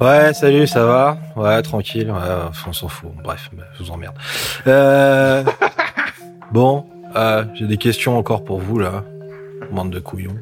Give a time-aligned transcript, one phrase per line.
[0.00, 1.18] Ouais, salut, ça va?
[1.34, 2.10] Ouais, tranquille.
[2.10, 3.10] Ouais, on s'en fout.
[3.22, 4.14] Bref, je vous emmerde.
[4.66, 5.42] Euh...
[6.52, 6.86] bon,
[7.16, 9.04] euh, j'ai des questions encore pour vous là,
[9.72, 10.36] bande de couillons.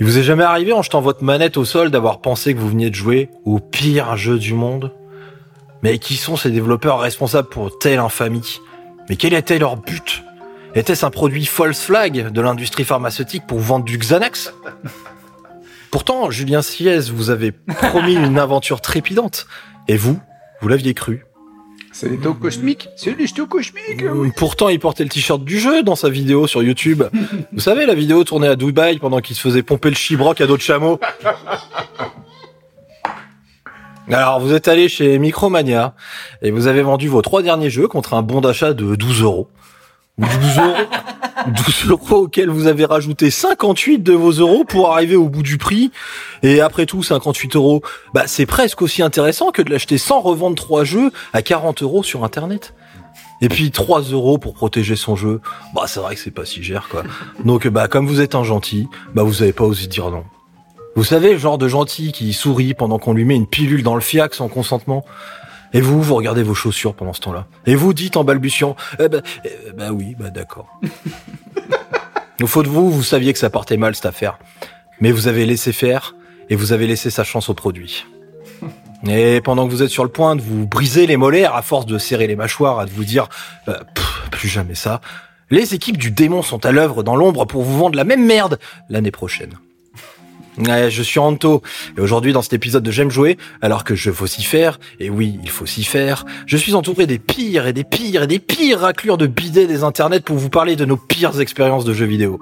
[0.00, 2.68] Il vous est jamais arrivé en jetant votre manette au sol d'avoir pensé que vous
[2.68, 4.92] veniez de jouer au pire jeu du monde?
[5.82, 8.60] Mais qui sont ces développeurs responsables pour telle infamie?
[9.08, 10.24] Mais quel était leur but?
[10.74, 14.52] Était-ce un produit false flag de l'industrie pharmaceutique pour vendre du Xanax?
[15.96, 19.46] Pourtant, Julien Siez vous avait promis une aventure trépidante.
[19.88, 20.20] Et vous,
[20.60, 21.24] vous l'aviez cru.
[21.90, 24.04] C'est les taux cosmiques C'est les taux cosmiques
[24.36, 27.04] Pourtant, il portait le t-shirt du jeu dans sa vidéo sur YouTube.
[27.50, 30.46] Vous savez, la vidéo tournée à Dubaï pendant qu'il se faisait pomper le chibroc à
[30.46, 31.00] d'autres chameaux.
[34.12, 35.94] Alors, vous êtes allé chez Micromania
[36.42, 39.48] et vous avez vendu vos trois derniers jeux contre un bon d'achat de 12 euros.
[40.18, 40.74] 12 euros,
[41.66, 45.58] 12 euros auxquels vous avez rajouté 58 de vos euros pour arriver au bout du
[45.58, 45.90] prix.
[46.42, 47.82] Et après tout, 58 euros,
[48.14, 52.02] bah, c'est presque aussi intéressant que de l'acheter sans revendre trois jeux à 40 euros
[52.02, 52.74] sur Internet.
[53.42, 55.42] Et puis 3 euros pour protéger son jeu,
[55.74, 57.02] bah c'est vrai que c'est pas si cher quoi.
[57.44, 60.24] Donc bah comme vous êtes un gentil, bah vous avez pas osé dire non.
[60.94, 63.94] Vous savez le genre de gentil qui sourit pendant qu'on lui met une pilule dans
[63.94, 65.04] le fiac sans consentement.
[65.72, 67.46] Et vous, vous regardez vos chaussures pendant ce temps-là.
[67.66, 70.68] Et vous dites en balbutiant, eh ben, eh ben oui, bah d'accord.
[72.42, 74.38] Au fond de vous, vous saviez que ça partait mal cette affaire.
[75.00, 76.14] Mais vous avez laissé faire
[76.50, 78.06] et vous avez laissé sa chance au produit.
[79.06, 81.86] Et pendant que vous êtes sur le point de vous briser les molaires à force
[81.86, 83.28] de serrer les mâchoires, à de vous dire
[83.68, 85.00] euh, Pff, plus jamais ça,
[85.50, 88.58] les équipes du démon sont à l'œuvre dans l'ombre pour vous vendre la même merde
[88.88, 89.54] l'année prochaine.
[90.58, 91.62] Ouais, je suis Anto,
[91.98, 95.10] et aujourd'hui dans cet épisode de J'aime jouer, alors que je faut s'y faire, et
[95.10, 98.38] oui, il faut s'y faire, je suis entouré des pires et des pires et des
[98.38, 102.06] pires raclures de bidets des internets pour vous parler de nos pires expériences de jeux
[102.06, 102.40] vidéo.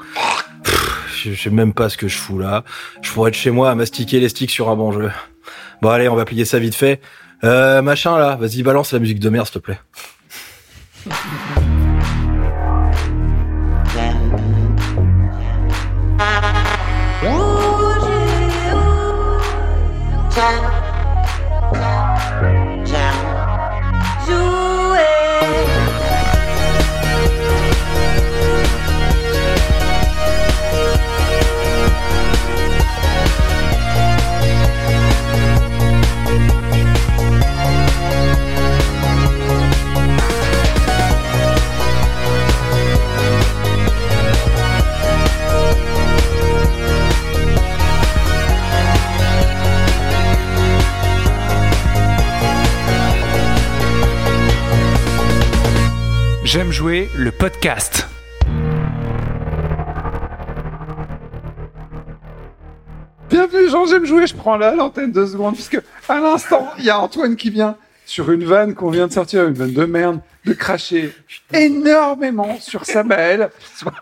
[1.25, 2.65] Je sais même pas ce que je fous là.
[3.03, 5.11] Je pourrais être chez moi à mastiquer les sticks sur un bon jeu.
[5.83, 7.01] Bon allez, on va plier ça vite fait.
[7.43, 9.81] Euh, machin là, vas-y balance la musique de merde s'il te plaît.
[56.55, 58.07] J'aime jouer le podcast.
[63.29, 66.91] Bienvenue Jean, j'aime jouer, je prends là l'antenne deux secondes, puisque à l'instant, il y
[66.91, 67.77] a Antoine qui vient
[68.07, 71.13] sur une vanne qu'on vient de sortir, une vanne de merde, de cracher
[71.53, 73.51] énormément sur Samael.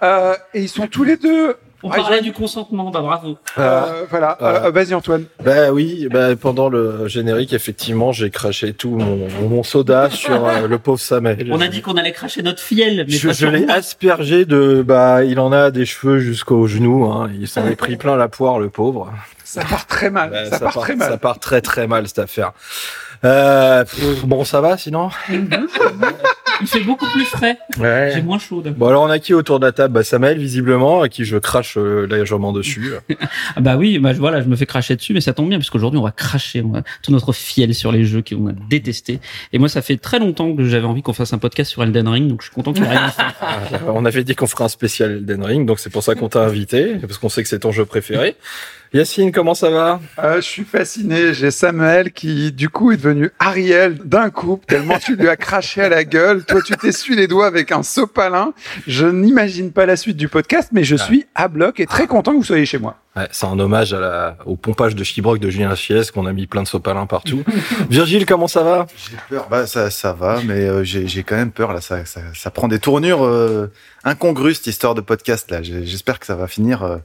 [0.02, 1.56] Euh, et ils sont tous les deux...
[1.82, 3.38] On parlait du consentement, bah bravo.
[3.59, 4.66] Euh, voilà, Voilà.
[4.66, 5.25] Euh, vas-y Antoine.
[5.44, 10.69] Bah oui, bah pendant le générique, effectivement, j'ai craché tout mon, mon soda sur euh,
[10.69, 11.48] le pauvre Samuel.
[11.50, 14.82] On a dit qu'on allait cracher notre fiel, mais je, pas je l'ai aspergé de
[14.87, 17.31] bah il en a des cheveux jusqu'aux genoux hein.
[17.38, 19.12] il s'en est pris plein la poire le pauvre
[19.52, 21.10] Ça part très mal, Bah, ça, part, très mal.
[21.10, 22.52] ça part très très mal cette affaire
[23.24, 25.10] euh, pff, bon ça va sinon
[26.60, 27.56] Il fait beaucoup plus frais.
[27.76, 28.22] J'ai ouais.
[28.22, 28.62] moins chaud.
[28.64, 29.94] bon alors on a qui autour de la table?
[29.94, 32.94] Bah Samuel visiblement à qui je crache euh, légèrement dessus
[33.56, 35.58] Ah bah oui, bah je- voilà, je me fais cracher dessus, mais ça tombe bien
[35.58, 38.52] parce qu'aujourd'hui on va cracher on va- tout notre fiel sur les jeux qu'on a
[38.69, 39.20] détestés.
[39.52, 42.08] Et moi, ça fait très longtemps que j'avais envie qu'on fasse un podcast sur Elden
[42.08, 43.12] Ring, donc je suis content qu'il arrive.
[43.88, 46.40] on avait dit qu'on ferait un spécial Elden Ring donc c'est pour ça qu'on t'a
[46.42, 48.36] invité parce qu'on sait que c'est ton jeu préféré
[48.94, 50.00] Yacine comment ça va?
[50.19, 51.32] Euh, je suis fasciné.
[51.32, 55.80] J'ai Samuel qui, du coup, est devenu Ariel d'un coup, tellement tu lui as craché
[55.80, 56.44] à la gueule.
[56.44, 58.52] Toi, tu t'essuies les doigts avec un sopalin.
[58.86, 62.32] Je n'imagine pas la suite du podcast, mais je suis à bloc et très content
[62.32, 63.01] que vous soyez chez moi.
[63.15, 66.32] Ouais, c'est un hommage à la, au pompage de Chibroc de Julien Chies qu'on a
[66.32, 67.44] mis plein de sopalins partout.
[67.91, 68.87] Virgile, comment ça va?
[68.97, 69.49] J'ai peur.
[69.50, 71.82] Bah ça, ça va, mais euh, j'ai j'ai quand même peur là.
[71.82, 73.70] Ça, ça, ça prend des tournures euh,
[74.05, 75.62] incongrues cette histoire de podcast là.
[75.62, 76.97] J'espère que ça va finir euh,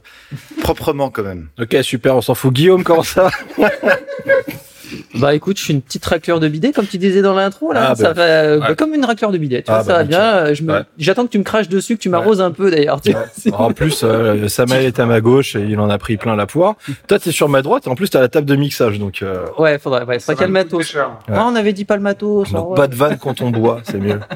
[0.62, 1.48] proprement quand même.
[1.60, 2.54] Ok, super, on s'en fout.
[2.54, 3.70] Guillaume, comment ça va?
[5.14, 7.88] Bah écoute, je suis une petite racleur de bidet, comme tu disais dans l'intro là.
[7.90, 8.76] Ah, ça bah, va, euh, bah, ouais.
[8.76, 9.62] comme une racleur de bidet.
[9.62, 10.20] Tu Ah, vois, ça bah, va bien.
[10.20, 10.82] euh, Je me, Ouais.
[10.98, 13.00] j'attends que tu me craches dessus, que tu m'arroses un peu d'ailleurs.
[13.00, 13.24] tu vois.
[13.36, 16.36] C'est- En plus, euh, Samuel est à ma gauche et il en a pris plein
[16.36, 16.74] la poire.
[17.06, 19.46] Toi, t'es sur ma droite et en plus, t'as la table de mixage, donc, euh,
[19.58, 20.94] Ouais, faudrait, ouais, faudrait quel matos.
[20.94, 21.00] Ouais.
[21.32, 22.52] Ah, on avait dit pas le matos.
[22.52, 24.20] donc pas de vanne quand on boit, c'est mieux.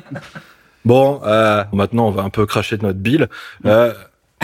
[0.85, 3.29] Bon, euh, maintenant, on va un peu cracher de notre bile.
[3.67, 3.93] Euh,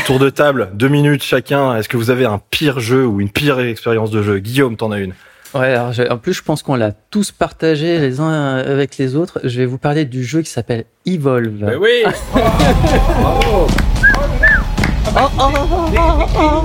[0.07, 1.77] tour de table, deux minutes chacun.
[1.77, 4.39] Est-ce que vous avez un pire jeu ou une pire expérience de jeu?
[4.39, 5.15] Guillaume, t'en as une
[5.55, 9.17] Ouais, alors je- en plus, je pense qu'on l'a tous partagé les uns avec les
[9.17, 9.41] autres.
[9.45, 11.79] Je vais vous parler du jeu qui s'appelle Evolve.
[11.81, 12.05] oui.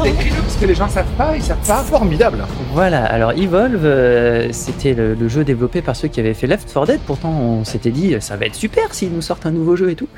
[0.05, 1.81] Écris-le parce que les gens savent pas, ils savent pas.
[1.83, 2.43] Formidable.
[2.73, 6.71] Voilà, alors Evolve, euh, c'était le, le jeu développé par ceux qui avaient fait Left
[6.71, 6.99] 4 Dead.
[7.05, 9.95] Pourtant, on s'était dit, ça va être super s'ils nous sortent un nouveau jeu et
[9.95, 10.09] tout.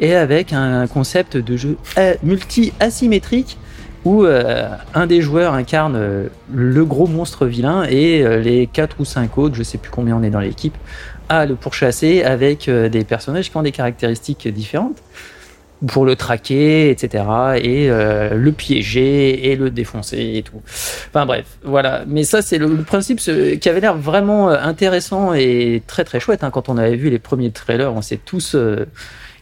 [0.00, 3.58] Et avec un concept de jeu a- multi-asymétrique
[4.04, 9.00] où euh, un des joueurs incarne euh, le gros monstre vilain et euh, les quatre
[9.00, 10.76] ou cinq autres, je sais plus combien on est dans l'équipe,
[11.28, 14.98] à le pourchasser avec euh, des personnages qui ont des caractéristiques différentes
[15.86, 17.24] pour le traquer, etc.
[17.60, 20.62] Et le piéger et le défoncer et tout.
[21.08, 22.04] Enfin bref, voilà.
[22.06, 26.44] Mais ça, c'est le, principe qui avait l'air vraiment intéressant et très très chouette.
[26.44, 26.50] hein.
[26.52, 28.56] Quand on avait vu les premiers trailers, on s'est tous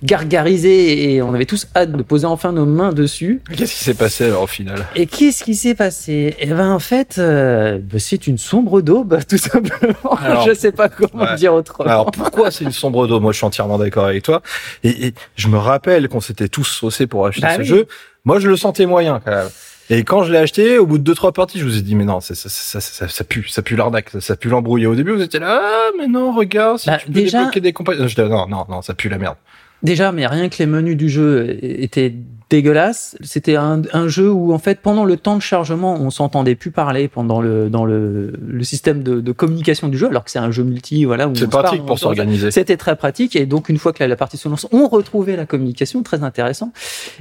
[0.03, 3.41] euh, gargarisés et on avait tous hâte de poser enfin nos mains dessus.
[3.57, 4.87] Qu'est-ce qui s'est passé alors au final?
[4.97, 6.35] Et qu'est-ce qui s'est passé?
[6.39, 10.15] Eh ben en fait, euh, bah, c'est une sombre daube, tout simplement.
[10.23, 11.37] Alors, je sais pas comment ouais.
[11.37, 11.89] dire autrement.
[11.91, 14.43] Alors pourquoi c'est une sombre dos Moi je suis entièrement d'accord avec toi.
[14.85, 17.67] Et, et je me rappelle qu'on s'était tous saucés pour acheter Bah ce oui.
[17.67, 17.87] jeu.
[18.25, 19.49] Moi je le sentais moyen quand même.
[19.93, 21.97] Et quand je l'ai acheté, au bout de deux trois parties, je vous ai dit
[21.97, 24.87] mais non, ça, ça, ça, ça, ça pue, ça pue l'arnaque, ça, ça pue l'embrouille.
[24.87, 27.61] Au début vous étiez là, ah mais non regarde, si Bah, tu peux déjà- débloquer
[27.61, 28.09] des compagnies.
[28.09, 29.35] J'étais là, non non non, ça pue la merde.
[29.83, 32.15] Déjà, mais rien que les menus du jeu étaient
[32.51, 33.17] dégueulasses.
[33.23, 36.73] C'était un, un jeu où, en fait, pendant le temps de chargement, on s'entendait plus
[36.73, 40.41] parler pendant le, dans le, le système de, de communication du jeu, alors que c'est
[40.41, 41.31] un jeu multi, voilà.
[41.35, 42.51] C'est parle, pratique pour s'organiser.
[42.51, 45.37] C'était très pratique et donc une fois que la, la partie se lance, on retrouvait
[45.37, 46.73] la communication, très intéressant.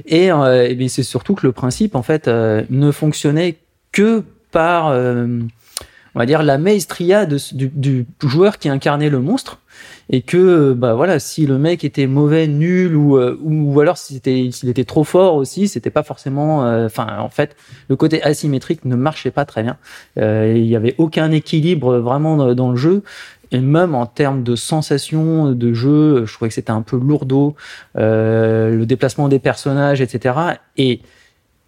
[0.04, 3.58] Et, euh, et bien, c'est surtout que le principe en fait euh, ne fonctionnait
[3.92, 5.38] que par, euh,
[6.16, 9.59] on va dire, la maestria de, du, du joueur qui incarnait le monstre.
[10.12, 13.96] Et que bah voilà, si le mec était mauvais, nul ou euh, ou, ou alors
[13.96, 16.66] s'il était s'il était trop fort aussi, c'était pas forcément.
[16.66, 17.54] euh, Enfin, en fait,
[17.88, 19.76] le côté asymétrique ne marchait pas très bien.
[20.18, 23.02] Euh, Il y avait aucun équilibre vraiment dans, dans le jeu.
[23.52, 27.56] Et même en termes de sensation de jeu, je trouvais que c'était un peu lourdeau,
[27.96, 30.34] euh, le déplacement des personnages, etc.
[30.76, 31.00] Et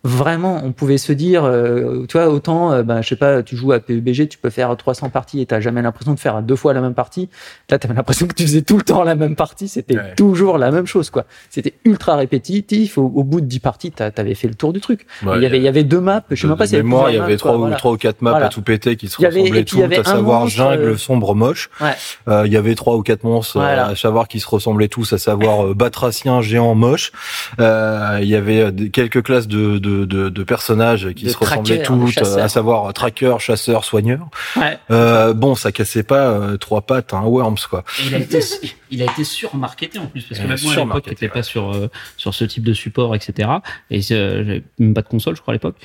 [0.04, 3.56] vraiment, on pouvait se dire, euh, tu vois, autant, euh, ben, je sais pas, tu
[3.56, 6.56] joues à PUBG, tu peux faire 300 parties et t'as jamais l'impression de faire deux
[6.56, 7.28] fois la même partie.
[7.70, 10.14] Là, t'avais l'impression que tu faisais tout le temps la même partie, c'était Ouais.
[10.16, 11.24] toujours la même chose, quoi.
[11.50, 12.98] C'était ultra répétitif.
[12.98, 15.06] Au, au bout de 10 parties, t'avais fait le tour du truc.
[15.24, 17.10] Ouais, il y avait, il y avait deux maps, je sais même pas avait mémoire,
[17.10, 17.76] il y avait trois ou voilà.
[17.76, 18.46] trois ou quatre maps Voilà.
[18.46, 20.96] à tout péter qui se Il y avait- ressemblaient toutes, à savoir monstre, jungle euh,
[20.96, 21.70] sombre moche.
[21.80, 21.90] Ouais.
[22.28, 23.86] Euh, Il y avait trois ou quatre monstres euh, Voilà.
[23.88, 27.12] à savoir qui se ressemblaient tous, à savoir batracien géant moche.
[27.58, 32.18] Il y avait quelques classes de, de, de, de personnages qui De se ressemblaient toutes,
[32.18, 34.28] euh, à savoir euh, tracker, chasseur, soigneur.
[34.56, 34.78] Ouais.
[34.90, 37.84] Euh, bon, ça cassait pas euh, trois pattes à un worms quoi.
[38.00, 38.40] Et il a été,
[38.90, 41.28] il a été surmarketé en plus parce que même moi à l'époque ouais.
[41.28, 43.48] pas sur euh, sur ce type de support etc.
[43.90, 45.76] Et euh, j'avais même pas de console je crois à l'époque.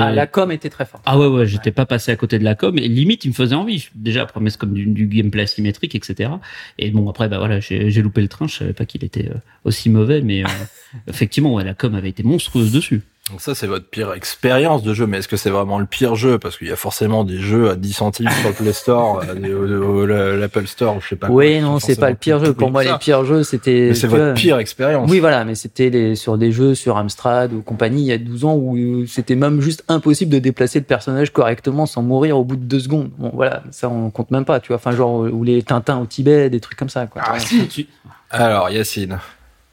[0.00, 1.02] Ah, la com était très forte.
[1.04, 3.34] Ah ouais ouais j'étais pas passé à côté de la com et limite il me
[3.34, 6.30] faisait envie déjà promesse comme du, du gameplay asymétrique etc
[6.78, 9.30] et bon après bah voilà j'ai loupé le train je savais pas qu'il était
[9.64, 10.48] aussi mauvais mais euh,
[11.08, 14.92] effectivement ouais la com avait été monstrueuse dessus Donc ça, c'est votre pire expérience de
[14.92, 16.38] jeu, mais est-ce que c'est vraiment le pire jeu?
[16.38, 20.36] Parce qu'il y a forcément des jeux à 10 centimes sur le Play Store, euh,
[20.38, 21.28] l'Apple Store, je sais pas.
[21.28, 22.52] quoi, Oui, non, c'est pas le pire jeu.
[22.52, 23.86] Pour moi, les pires jeux, c'était.
[23.88, 25.10] Mais c'est vois, votre pire expérience.
[25.10, 28.18] Oui, voilà, mais c'était les, sur des jeux sur Amstrad ou compagnie il y a
[28.18, 32.36] 12 ans où euh, c'était même juste impossible de déplacer le personnage correctement sans mourir
[32.36, 33.08] au bout de deux secondes.
[33.16, 34.76] Bon, voilà, ça on compte même pas, tu vois.
[34.76, 37.22] Enfin, genre, ou les Tintins au Tibet, des trucs comme ça, quoi.
[37.24, 37.66] Ah si.
[37.66, 37.86] Tu-
[38.30, 39.18] Alors, Yacine.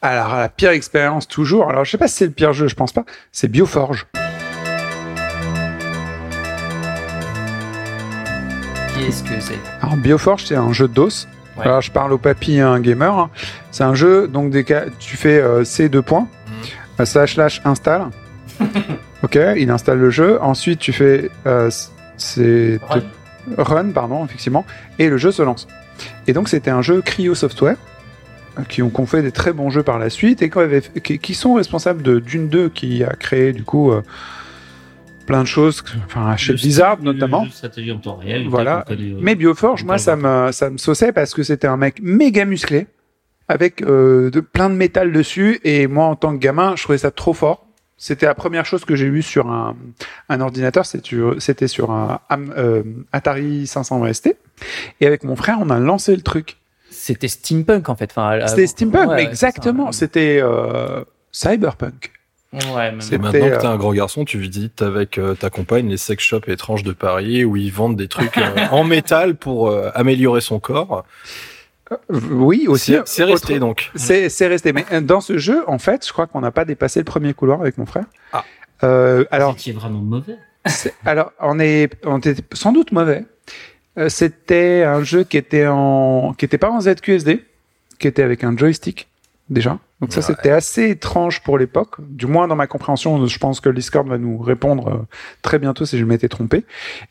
[0.01, 1.69] Alors, la pire expérience, toujours.
[1.69, 3.03] Alors, je sais pas si c'est le pire jeu, je pense pas.
[3.31, 4.07] C'est Bioforge.
[8.95, 9.57] Qu'est-ce que c'est?
[9.81, 11.27] Alors, Bioforge, c'est un jeu de DOS.
[11.57, 11.65] Ouais.
[11.65, 13.13] Alors, je parle au papy un gamer.
[13.17, 13.29] hein.
[13.71, 16.27] C'est un jeu, donc, des cas, tu fais euh, C2 points,
[16.99, 18.07] euh, slash slash install.
[19.23, 20.41] ok, il installe le jeu.
[20.41, 21.69] Ensuite, tu fais euh,
[22.17, 23.01] c'est Run.
[23.57, 24.65] run, pardon, effectivement,
[24.97, 25.67] et le jeu se lance.
[26.27, 27.75] Et donc, c'était un jeu Cryo Software
[28.67, 30.81] qui ont, qui ont fait des très bons jeux par la suite et qui, avaient-
[31.03, 34.01] qui, qui sont responsables de Dune 2 qui a créé du coup euh,
[35.25, 37.45] plein de choses, enfin chez le Blizzard notamment.
[37.45, 38.83] le en temps réel Voilà.
[38.87, 41.77] connaît, euh, Mais Bioforge, on moi, ça me, ça me sauçait parce que c'était un
[41.77, 42.87] mec méga musclé,
[43.47, 46.97] avec euh, de, plein de métal dessus, et moi, en tant que gamin, je trouvais
[46.99, 47.65] ça trop fort.
[48.01, 49.75] C'était la première chose que j'ai eue sur un,
[50.29, 52.19] un ordinateur, c'était sur un
[53.11, 54.35] Atari 500 ST.
[55.01, 56.57] Et avec mon frère, on a lancé le truc.
[57.01, 58.11] C'était steampunk en fait.
[58.11, 59.91] Enfin, C'était steampunk, ouais, mais exactement.
[59.93, 62.11] C'était euh, cyberpunk.
[62.51, 65.97] Ouais, Et maintenant que t'es un gros garçon, tu visites avec euh, ta compagne les
[65.97, 69.91] sex shops étranges de Paris où ils vendent des trucs euh, en métal pour euh,
[69.93, 71.05] améliorer son corps.
[71.91, 71.95] Euh,
[72.31, 72.95] Oui, aussi.
[73.05, 73.91] C'est resté Autre- donc.
[73.95, 74.73] C'est resté.
[74.73, 77.33] Mais euh, dans ce jeu, en fait, je crois qu'on n'a pas dépassé le premier
[77.35, 78.05] couloir avec mon frère.
[78.33, 78.43] Ah.
[78.83, 80.35] Euh, alors, Vous étiez vraiment mauvais?
[81.05, 83.23] Alors, on est, on était sans doute mauvais, Euh,
[84.07, 87.43] C'était un jeu qui était en, qui était pas en ZQSD,
[87.99, 89.07] qui était avec un joystick
[89.49, 89.79] déjà.
[89.99, 90.27] Donc ça, Ouais.
[90.27, 91.95] c'était assez étrange pour l'époque.
[91.99, 94.97] Du moins dans ma compréhension, je pense que Discord va nous répondre euh,
[95.41, 96.63] très bientôt si je m'étais trompé.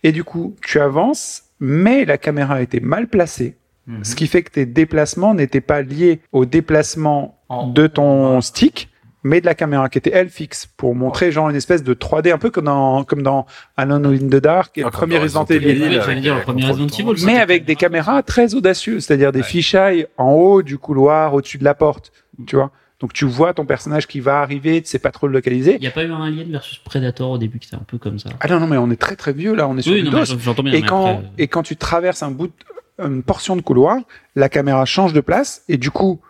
[0.02, 3.56] Et du coup, tu avances, mais la caméra était mal placée.
[3.86, 4.04] Mhm.
[4.04, 8.88] Ce qui fait que tes déplacements n'étaient pas liés au déplacement En- de ton stick,
[9.28, 12.32] mais de la caméra qui était elle fixe pour montrer genre une espèce de 3D
[12.32, 15.18] un peu comme dans comme dans Alone in the Dark et Ah, le comme premier
[15.18, 17.24] Resident Evil.
[17.24, 19.44] Mais avec des caméras très audacieuses, c'est-à-dire des Ouais.
[19.44, 22.12] fichailles en haut du couloir, au-dessus de la porte,
[22.46, 22.70] tu vois.
[23.00, 25.74] Donc tu vois ton personnage qui va arriver, tu sais pas trop le localiser.
[25.76, 27.96] Il n'y a pas eu un Alien versus Predator au début qui était un peu
[27.98, 28.30] comme ça.
[28.40, 30.10] Ah non non mais on est très très vieux là, on est sur Oui, du
[30.10, 30.22] non,
[30.62, 30.72] bien.
[30.72, 33.98] Et quand, après, euh, et quand tu traverses un bout, de- une portion de couloir,
[34.34, 36.20] la caméra change de place et du coup,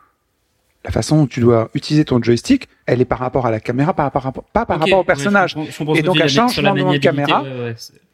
[0.89, 3.93] la façon dont tu dois utiliser ton joystick, elle est par rapport à la caméra,
[3.93, 5.55] par rapport, pas par rapport au ouais, personnage.
[5.55, 7.45] je je Et donc, la changement de caméra.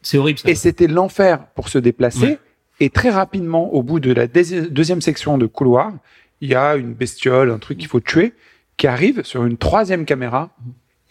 [0.03, 0.51] c'est- horrible ça.
[0.51, 2.27] Et c'était l'enfer pour se déplacer.
[2.27, 2.39] Ouais.
[2.81, 5.93] Et très rapidement, au bout de la deuxi- deuxième section de couloir,
[6.41, 8.33] il y a une bestiole, un truc qu'il faut tuer,
[8.77, 10.51] qui arrive sur une troisième caméra.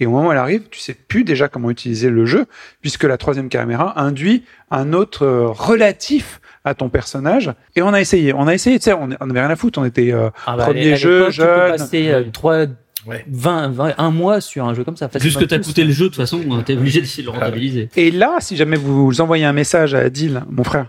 [0.02, 2.46] Et au moment où elle arrive, tu sais plus déjà comment utiliser le jeu,
[2.82, 7.52] puisque la troisième caméra induit un autre euh, relatif à ton personnage.
[7.76, 9.80] Et on a essayé, on a essayé, tu sais, on on avait rien à foutre,
[9.80, 11.72] on était euh, Ah bah, Premier jeu, l'époque, tu peux jeune.
[11.78, 12.66] passer euh, trois,
[13.06, 13.26] Ouais.
[13.28, 15.08] 20, 20, un mois sur un jeu comme ça.
[15.08, 17.28] Vu ce facilement que t'as coûté le jeu, de toute façon, t'es obligé d'essayer de
[17.28, 17.90] le rentabiliser.
[17.98, 20.86] Et là, si jamais vous envoyez un message à Adil, mon frère,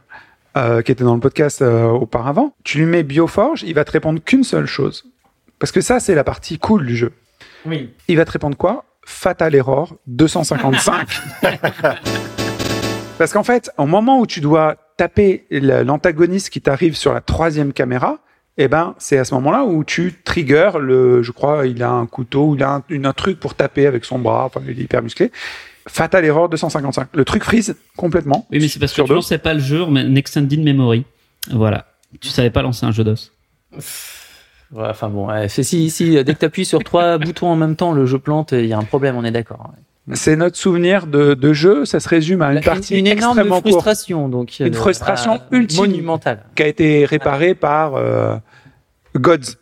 [0.56, 3.90] euh, qui était dans le podcast euh, auparavant, tu lui mets Bioforge, il va te
[3.90, 5.06] répondre qu'une seule chose.
[5.58, 7.10] Parce que ça, c'est la partie cool du jeu.
[7.66, 7.90] Oui.
[8.06, 8.84] Il va te répondre quoi?
[9.04, 11.08] Fatal Error 255.
[13.18, 17.72] Parce qu'en fait, au moment où tu dois taper l'antagoniste qui t'arrive sur la troisième
[17.72, 18.18] caméra,
[18.56, 22.06] eh ben, c'est à ce moment-là où tu triggers le, je crois, il a un
[22.06, 24.82] couteau, il a un, une- un truc pour taper avec son bras, enfin, il est
[24.84, 25.32] hyper musclé.
[25.88, 27.08] Fatal Error 255.
[27.12, 28.46] Le truc freeze complètement.
[28.50, 29.14] Oui, mais c'est parce que Sur tu deux.
[29.16, 31.04] lançais pas le jeu en extended memory.
[31.50, 31.86] Voilà.
[32.20, 33.32] Tu savais pas lancer un jeu d'os.
[34.72, 37.48] Ouais, enfin bon, ouais, c'est si, si, euh, dès que tu appuies sur trois boutons
[37.48, 39.72] en même temps, le jeu plante, il y a un problème, on est d'accord.
[40.12, 41.84] C'est notre souvenir de, de jeu.
[41.86, 45.56] Ça se résume à une partie une énorme extrêmement courte frustration, donc Une frustration euh,
[45.56, 45.80] ultime.
[45.80, 46.44] monumentale.
[46.54, 48.36] qui a été réparée par euh,
[49.16, 49.56] Gods,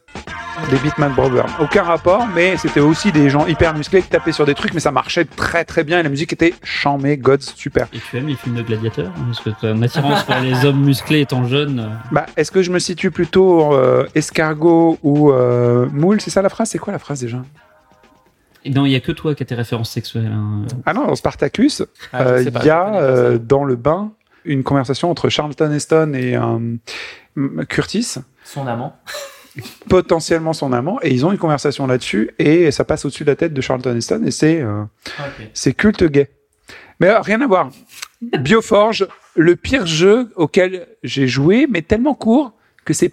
[0.70, 1.46] des Beatman Brothers.
[1.60, 4.80] Aucun rapport, mais c'était aussi des gens hyper musclés qui tapaient sur des trucs, mais
[4.80, 7.86] ça marchait très très bien et la musique était chamée, Gods, super.
[7.92, 10.64] Et tu aimes les films de gladiateurs Parce que tu as une attirance pour les
[10.64, 11.78] hommes musclés étant jeune.
[11.78, 16.42] euh, Bah, est-ce que je me situe plutôt euh, escargot ou euh, moule C'est ça
[16.42, 16.68] la phrase?
[16.70, 17.38] C'est quoi la phrase déjà?
[18.64, 20.30] Et non, il y a que toi qui as tes références sexuelles.
[20.32, 20.64] hein.
[20.86, 24.12] Ah non, dans Spartacus, Ah, euh, il y a euh, dans le bain
[24.44, 28.14] une conversation entre Charlton Heston et euh, Curtis,
[28.44, 28.96] Son amant.
[29.88, 33.36] potentiellement son amant, et ils ont une conversation là-dessus, et ça passe au-dessus de la
[33.36, 34.84] tête de Charlton Heston, et c'est euh,
[35.52, 36.30] c'est culte gay.
[37.00, 37.70] Mais euh, rien à voir.
[38.40, 42.52] Bioforge, le pire jeu auquel j'ai joué, mais tellement court
[42.84, 43.12] que c'est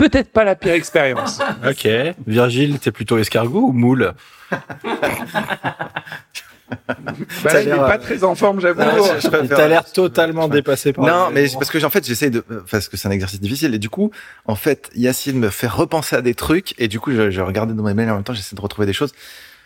[0.00, 1.40] peut-être pas la pire expérience.
[1.68, 1.88] Ok.
[2.26, 4.14] Virgile, t'es plutôt escargot ou moule
[7.44, 8.80] Bah, là, il est pas euh, très en forme, j'avoue.
[8.80, 12.88] Préfère- T'as l'air totalement dépassé par Non, mais parce que en fait, j'essaye de, parce
[12.88, 14.12] que c'est un exercice difficile, et du coup,
[14.46, 17.74] en fait, Yacine me fait repenser à des trucs, et du coup, je, je regardais
[17.74, 19.12] dans mes mails en même temps, j'essaie de retrouver des choses.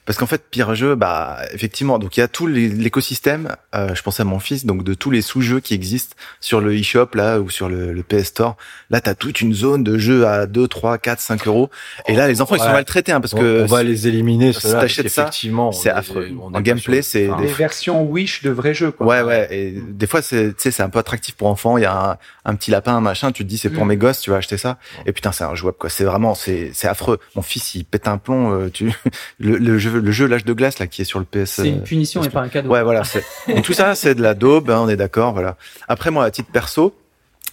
[0.06, 4.02] Parce qu'en fait, pire jeu, bah, effectivement, donc il y a tout l'écosystème, euh, je
[4.02, 7.40] pensais à mon fils, donc de tous les sous-jeux qui existent sur le eShop, là,
[7.40, 8.56] ou sur le, le PS Store.
[8.90, 11.70] Là, t'as toute une zone de jeux à 2, 3, 4, 5 euros.
[12.06, 12.72] Et là, les enfants, ils sont Ouais.
[12.72, 14.52] mal traités, hein, parce On- que on va les éliminer.
[14.52, 15.30] si t'achètes ça,
[15.72, 16.30] c'est affreux.
[16.40, 19.06] on En gameplay, c'est enfin, Des versions Wish de vrais jeux, quoi.
[19.06, 19.48] Ouais, ouais.
[19.50, 21.78] Et des fois, c'est, tu sais, c'est un peu attractif pour enfants.
[21.78, 23.32] Il y a un, un petit lapin, un machin.
[23.32, 23.88] Tu te dis, c'est pour Mm.
[23.88, 24.78] mes gosses, tu vas acheter ça.
[25.06, 25.88] Et putain, c'est injouable, quoi.
[25.90, 27.18] C'est vraiment, c'est, c'est affreux.
[27.36, 28.52] Mon fils, il pète un plomb.
[28.52, 28.92] euh, tu,
[29.38, 31.50] le, le jeu, le jeu l'âge de glace là, qui est sur le PS.
[31.50, 32.70] C'est une euh, punition et pas un cadeau.
[32.70, 33.02] Ouais, voilà.
[33.04, 34.70] C'est, donc tout ça, c'est de la daube.
[34.70, 35.56] hein, on est d'accord, voilà.
[35.88, 36.94] Après, moi, à titre perso,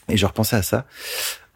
[0.09, 0.85] et je repensais à ça.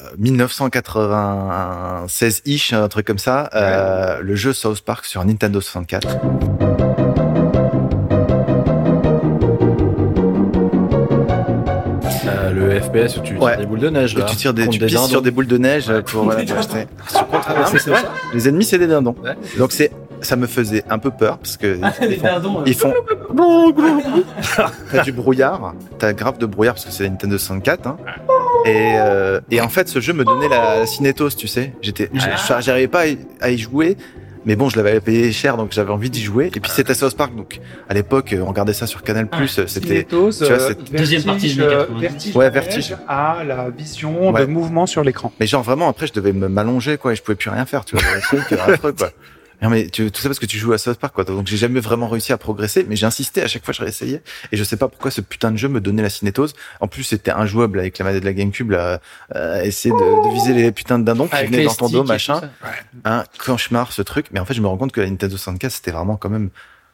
[0.02, 6.08] euh, 1996-ish, un truc comme ça, euh, le jeu South Park sur Nintendo 64.
[12.28, 14.18] Euh, le FPS où tu tires des boules de neige.
[14.18, 15.08] Là, tu tires des, tu pisses dindons.
[15.08, 16.86] sur des boules de neige euh, pour voilà, acheter.
[18.34, 19.16] Les ennemis c'est des dindons.
[19.24, 19.36] Ouais.
[19.58, 22.94] Donc c'est ça me faisait un peu peur parce que ils font, Pardon, ils font
[24.92, 27.98] t'as du brouillard, t'as grave de brouillard parce que c'est la Nintendo 64 hein.
[28.66, 31.74] Et, euh, et en fait ce jeu me donnait la cinétose, tu sais.
[31.82, 33.04] J'étais j'a- j'arrivais pas
[33.42, 33.98] à y- jouer.
[34.48, 36.52] Mais bon, je l'avais payé cher, donc j'avais envie d'y jouer.
[36.56, 39.28] Et puis c'était South Park, donc à l'époque, on regardait ça sur Canal+.
[39.48, 42.02] C'était Cinétose, tu vois, euh, Deuxième partie des vertige, années euh, 90.
[42.02, 42.96] vertige Ouais, de vertige.
[43.08, 44.42] à la vision Ouais.
[44.42, 45.32] de mouvement sur l'écran.
[45.40, 47.86] Mais genre vraiment après je devais me m'allonger quoi et je pouvais plus rien faire
[47.86, 49.10] tu vois le truc euh, affreux quoi.
[49.66, 51.24] Non mais tu, tout ça parce que tu joues à South Park quoi.
[51.24, 54.22] Donc j'ai jamais vraiment réussi à progresser, mais j'ai insisté à chaque fois je réessayais
[54.52, 56.54] et je sais pas pourquoi ce putain de jeu me donnait la cinétose.
[56.82, 59.00] En plus c'était injouable avec la manette de la GameCube là,
[59.36, 62.04] euh, essayer de, de viser les putains de dindons qui Avec venaient dans ton dos
[62.04, 62.42] machin.
[63.06, 64.28] Un cauchemar ce truc.
[64.32, 66.50] Mais en fait je me rends compte que la Nintendo 64 c'était vraiment quand même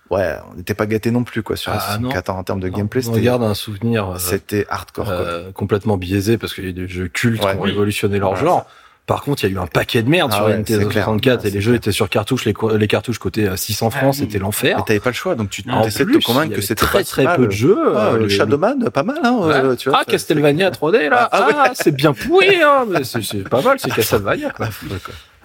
[0.09, 2.09] ouais on n'était pas gâté non plus quoi sur Ah, la non.
[2.09, 3.01] 64 en termes de Non, gameplay.
[3.07, 5.13] on regarde un souvenir euh, c'était hardcore quoi.
[5.13, 7.51] euh, complètement biaisé parce qu'il y a des jeux cultes Ouais.
[7.51, 7.71] qui ont Oui.
[7.71, 8.65] révolutionné leur genre.
[9.11, 10.83] Par contre, il y a eu un paquet de merde Ah sur ouais, la Nintendo
[10.83, 11.03] c'est clair.
[11.05, 11.77] 64 Ah, et les jeux clair.
[11.77, 14.77] étaient sur cartouches, les, cartouches côté 600 francs, c'était l'enfer.
[14.77, 17.23] Mais t'avais pas le choix donc tu essaies de te convaincre que c'était très très
[17.25, 17.35] mal.
[17.37, 17.77] peu de jeux.
[17.95, 19.53] Ah, euh, le les- Shadowman, pas mal, hein, Ouais.
[19.55, 19.99] euh, tu vois.
[20.01, 23.91] ah, Castlevania 3D là, Ah, ah, c'est bien pourri, hein, c'est c'est pas mal, c'est
[23.95, 24.69] Castlevania quoi.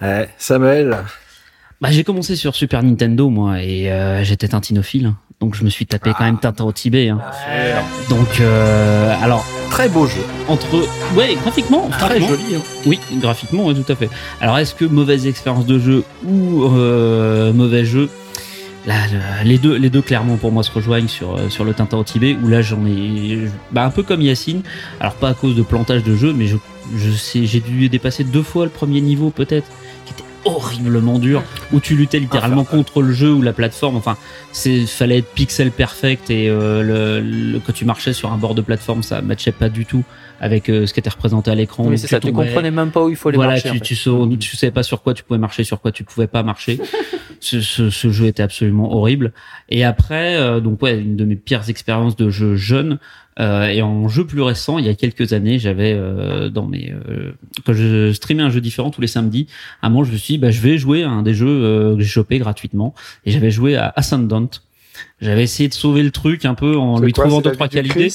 [0.01, 0.97] Ouais, Samuel,
[1.79, 5.13] Bah, j'ai commencé sur Super Nintendo, moi, et euh, j'étais tintinophile.
[5.39, 7.09] Donc, je me suis tapé quand même Tintin au Tibet.
[7.09, 7.19] Hein.
[8.09, 10.65] Donc, euh, alors, très beau jeu, entre...
[11.15, 12.55] Ouais, graphiquement, très joli.
[12.55, 12.61] hein.
[12.87, 14.09] Oui, graphiquement, ouais, tout à fait.
[14.41, 18.09] Alors, est-ce que mauvaise expérience de jeu ou euh, mauvais jeu?
[18.87, 21.73] Là, le- les deux, les deux clairement pour moi se rejoignent sur euh, sur le
[21.73, 23.37] Tintin au Tibet où là j'en ai,
[23.73, 24.61] bah, un peu comme Yacine.
[25.01, 26.55] Alors pas à cause de plantage de jeu, mais je
[26.95, 29.67] je sais, j'ai dû dépasser deux fois le premier niveau peut-être,
[30.47, 33.95] horriblement dur, où tu luttais littéralement contre le jeu ou la plateforme.
[33.97, 34.17] Enfin,
[34.51, 36.81] c'est fallait être pixel perfect et euh,
[37.21, 37.21] le,
[37.53, 40.03] le- quand tu marchais sur un bord de plateforme, ça matchait pas du tout
[40.39, 41.85] avec euh, ce qui était représenté à l'écran.
[41.85, 42.19] Oui, c'est ça.
[42.19, 43.69] Tu tombais- comprenais même pas où il faut aller voilà, marcher.
[43.69, 46.03] en tu, tu, sais, tu savais pas sur quoi tu pouvais marcher, sur quoi tu
[46.03, 46.79] pouvais pas marcher.
[47.39, 49.33] ce, ce, ce jeu était absolument horrible.
[49.69, 52.99] Et après, euh, donc ouais, une de mes pires expériences de jeu jeune.
[53.39, 56.91] Euh, et en jeu plus récent, il y a quelques années, j'avais euh, dans mes
[56.91, 57.31] euh,
[57.65, 59.47] quand je streamais un jeu différent tous les samedis,
[59.81, 61.95] à un moment je me suis dit, bah, je vais jouer à un des jeux
[61.95, 62.95] que j'ai chopé gratuitement.
[63.25, 64.49] Et j'avais joué à Ascendant.
[65.19, 68.09] J'avais essayé de sauver le truc un peu en lui quoi, trouvant deux trois qualités.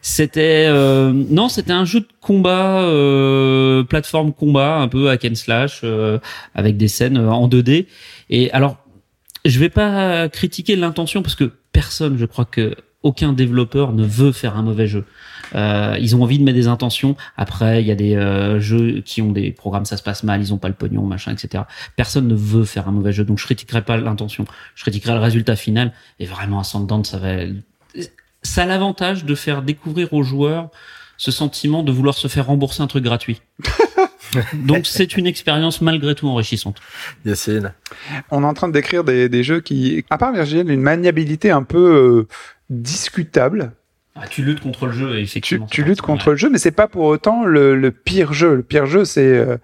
[0.00, 5.34] C'était euh, non, c'était un jeu de combat, euh, plateforme combat, un peu hack and
[5.36, 6.18] slash, euh,
[6.54, 7.86] avec des scènes en 2D.
[8.30, 8.76] Et alors,
[9.44, 14.32] je vais pas critiquer l'intention parce que personne, je crois que aucun développeur ne veut
[14.32, 15.04] faire un mauvais jeu.
[15.54, 17.16] Euh, ils ont envie de mettre des intentions.
[17.36, 20.40] Après, il y a des euh, jeux qui ont des programmes, ça se passe mal,
[20.40, 21.64] ils ont pas le pognon, machin, etc.
[21.96, 24.44] Personne ne veut faire un mauvais jeu, donc je critiquerai pas l'intention.
[24.74, 25.92] Je critiquerai le résultat final.
[26.18, 27.42] Et vraiment, Ascendant, ça va.
[28.42, 30.70] Ça a l'avantage de faire découvrir aux joueurs
[31.16, 33.42] ce sentiment de vouloir se faire rembourser un truc gratuit.
[34.54, 36.78] donc c'est une expérience malgré tout enrichissante.
[37.24, 37.72] Yacine.
[38.30, 41.50] on est en train de décrire des, des jeux qui, à part Virgil, une maniabilité
[41.52, 42.28] un peu euh,
[42.72, 43.72] discutable.
[44.14, 45.66] Ah, tu luttes contre le jeu, Tu, effectivement.
[45.66, 48.56] tu luttes contre le jeu, mais c'est pas pour autant le, le pire jeu.
[48.56, 49.56] Le pire jeu, c'est euh,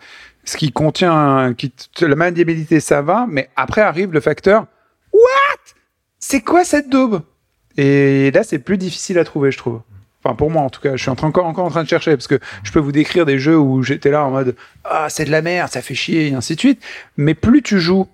[0.45, 4.67] ce qui contient, qui, la maniabilité, ça va, mais après arrive le facteur.
[5.13, 5.75] What?
[6.19, 7.23] C'est quoi cette daube?
[7.77, 9.83] Et là, c'est plus difficile à trouver, je trouve.
[10.25, 12.27] Enfin, pour moi, en tout cas, je suis encore, encore en train de chercher parce
[12.27, 15.31] que je peux vous décrire des jeux où j'étais là en mode ah c'est de
[15.31, 16.83] la merde, ça fait chier et ainsi de suite.
[17.17, 18.09] Mais plus tu joues,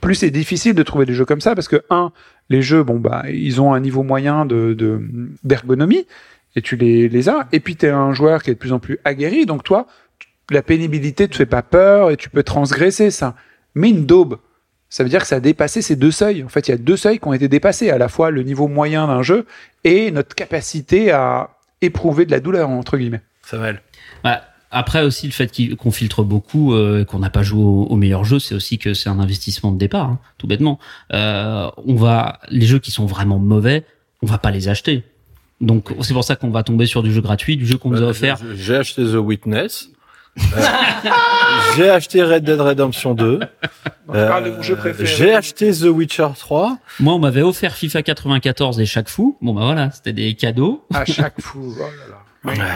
[0.00, 2.12] plus c'est difficile de trouver des jeux comme ça parce que un,
[2.50, 5.00] les jeux, bon bah ils ont un niveau moyen de de-
[5.44, 6.06] d'ergonomie
[6.56, 7.48] et tu les les as.
[7.52, 9.86] Et puis t'es un joueur qui est de plus en plus aguerri, donc toi
[10.50, 13.34] la pénibilité te fait pas peur et tu peux transgresser ça.
[13.74, 14.38] Mais une daube,
[14.90, 16.44] ça veut dire que ça a dépassé ces deux seuils.
[16.44, 18.42] En fait, il y a deux seuils qui ont été dépassés, à la fois le
[18.42, 19.46] niveau moyen d'un jeu
[19.84, 21.48] et notre capacité à
[21.80, 23.22] éprouver de la douleur, entre guillemets.
[23.42, 23.80] Samuel.
[24.22, 24.42] Bah,
[24.74, 28.24] après aussi le fait qu'on filtre beaucoup, euh, qu'on n'a pas joué au, au meilleur
[28.24, 30.78] jeu, c'est aussi que c'est un investissement de départ, hein, tout bêtement.
[31.12, 33.84] Euh, on va les jeux qui sont vraiment mauvais,
[34.22, 35.04] on va pas les acheter.
[35.60, 37.98] Donc c'est pour ça qu'on va tomber sur du jeu gratuit, du jeu qu'on nous
[37.98, 38.38] a Bah, offert.
[38.54, 39.88] J'ai acheté The Witness.
[40.36, 40.42] Euh,
[41.76, 43.38] j'ai acheté Red Dead Redemption 2.
[44.12, 44.62] Euh.
[45.00, 46.78] J'ai acheté The Witcher 3.
[46.98, 49.38] Moi, on m'avait offert FIFA 94 et chaque fou.
[49.40, 50.84] Bon bah voilà, c'était des cadeaux.
[50.92, 51.72] À chaque fou.
[51.78, 52.64] Oh là là.
[52.64, 52.70] Ouais.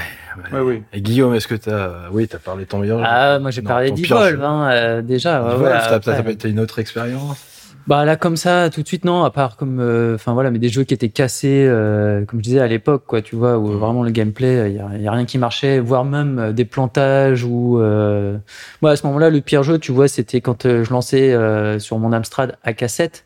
[0.53, 0.83] Oui, oui.
[0.93, 3.91] Et Guillaume, est-ce que t'as, oui, t'as parlé de ton meilleur Ah, moi j'ai parlé
[3.91, 5.43] d'Evolve, hein, euh, déjà.
[5.43, 6.35] ouais, Evolve, ouais, t'as, t'as, après.
[6.37, 7.45] t'as une autre expérience?
[7.87, 10.59] Bah là comme ça tout de suite non à part comme euh, enfin voilà mais
[10.59, 13.65] des jeux qui étaient cassés euh, comme je disais à l'époque quoi tu vois où
[13.79, 16.67] vraiment le gameplay il y a, y a rien qui marchait voire même euh, des
[16.67, 18.37] plantages ou euh...
[18.83, 21.79] moi à ce moment-là le pire jeu tu vois c'était quand euh, je lançais euh,
[21.79, 23.25] sur mon Amstrad à cassette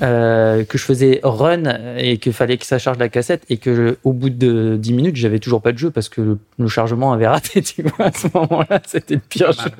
[0.00, 1.64] euh, que je faisais run
[1.98, 4.94] et qu'il fallait que ça charge la cassette et que je- au bout de 10
[4.94, 8.06] minutes j'avais toujours pas de jeu parce que le, le chargement avait raté tu vois
[8.06, 9.70] à ce moment-là c'était le pire jeu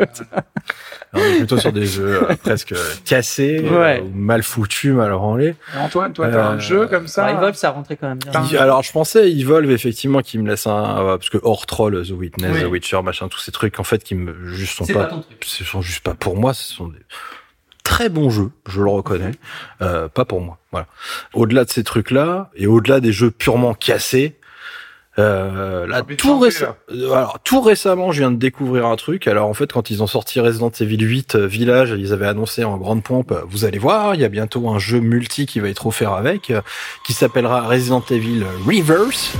[1.15, 4.01] On est plutôt sur des jeux euh, presque cassés, Ouais.
[4.01, 5.55] euh, ou mal foutus, mal branlés.
[5.79, 8.33] Antoine, toi, t'as Euh, un jeu comme ça Par Evolve ça rentrait quand même bien
[8.51, 12.03] Il- Alors, je pensais Evolve, effectivement, qui me laisse un, euh, parce que hors troll,
[12.07, 12.63] The Witness, Oui.
[12.63, 15.21] The Witcher, machin, tous ces trucs, en fait, qui me, juste sont pas, pas ton
[15.21, 15.45] truc.
[15.47, 16.99] ce sont juste pas pour moi, ce sont des
[17.93, 19.33] très bons jeux, je le reconnais,
[19.83, 20.87] euh, pas pour moi, voilà.
[21.35, 24.37] Au-delà de ces trucs-là, et au-delà des jeux purement cassés,
[25.19, 29.27] Euh, là, tout, réce- euh, alors, tout récemment, je viens de découvrir un truc.
[29.27, 32.65] Alors, en fait, quand ils ont sorti Resident Evil 8 euh, Village, ils avaient annoncé
[32.65, 35.61] en grande pompe, euh, vous allez voir, il y a bientôt un jeu multi qui
[35.61, 36.51] va être offert avec,
[37.05, 39.35] qui s'appellera Resident Evil Reverse.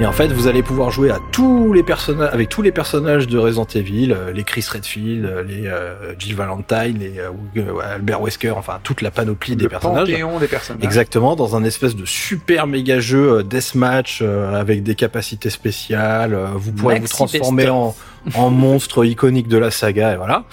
[0.00, 3.26] Et en fait, vous allez pouvoir jouer à tous les personnages, avec tous les personnages
[3.26, 7.80] de Resident Evil, euh, les Chris Redfield, euh, les euh, Jill Valentine, les euh, euh,
[7.94, 10.06] Albert Wesker, enfin toute la panoplie des personnages.
[10.06, 10.84] des personnages.
[10.84, 16.38] Exactement, dans un espèce de super méga jeu deathmatch euh, avec des capacités spéciales.
[16.54, 17.92] vous pourrez Maxi vous transformer en,
[18.34, 20.44] en monstre iconique de la saga et voilà.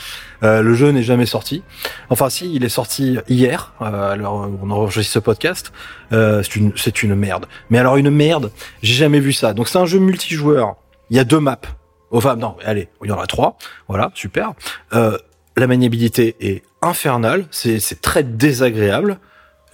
[0.43, 1.63] Euh, le jeu n'est jamais sorti.
[2.09, 3.73] Enfin si, il est sorti hier.
[3.81, 5.71] Euh, alors on enregistre ce podcast.
[6.13, 6.73] Euh, c'est une
[7.03, 7.45] une merde.
[7.69, 8.51] Mais alors une merde,
[8.81, 9.53] j'ai jamais vu ça.
[9.53, 10.75] Donc c'est un jeu multijoueur.
[11.09, 11.57] Il y a deux maps.
[12.11, 13.57] Enfin non, allez, il y en a trois.
[13.87, 14.53] Voilà, super.
[14.93, 15.17] Euh,
[15.57, 17.45] la maniabilité est infernale.
[17.51, 19.19] C'est c'est très désagréable.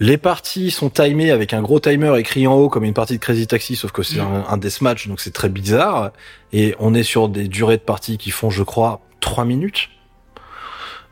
[0.02, 3.20] Les parties sont timées avec un gros timer écrit en haut comme une partie de
[3.20, 6.10] Crazy Taxi, sauf que c'est un, un deathmatch, donc c'est très bizarre.
[6.52, 9.90] Et on est sur des durées de partie qui font, je crois, trois minutes.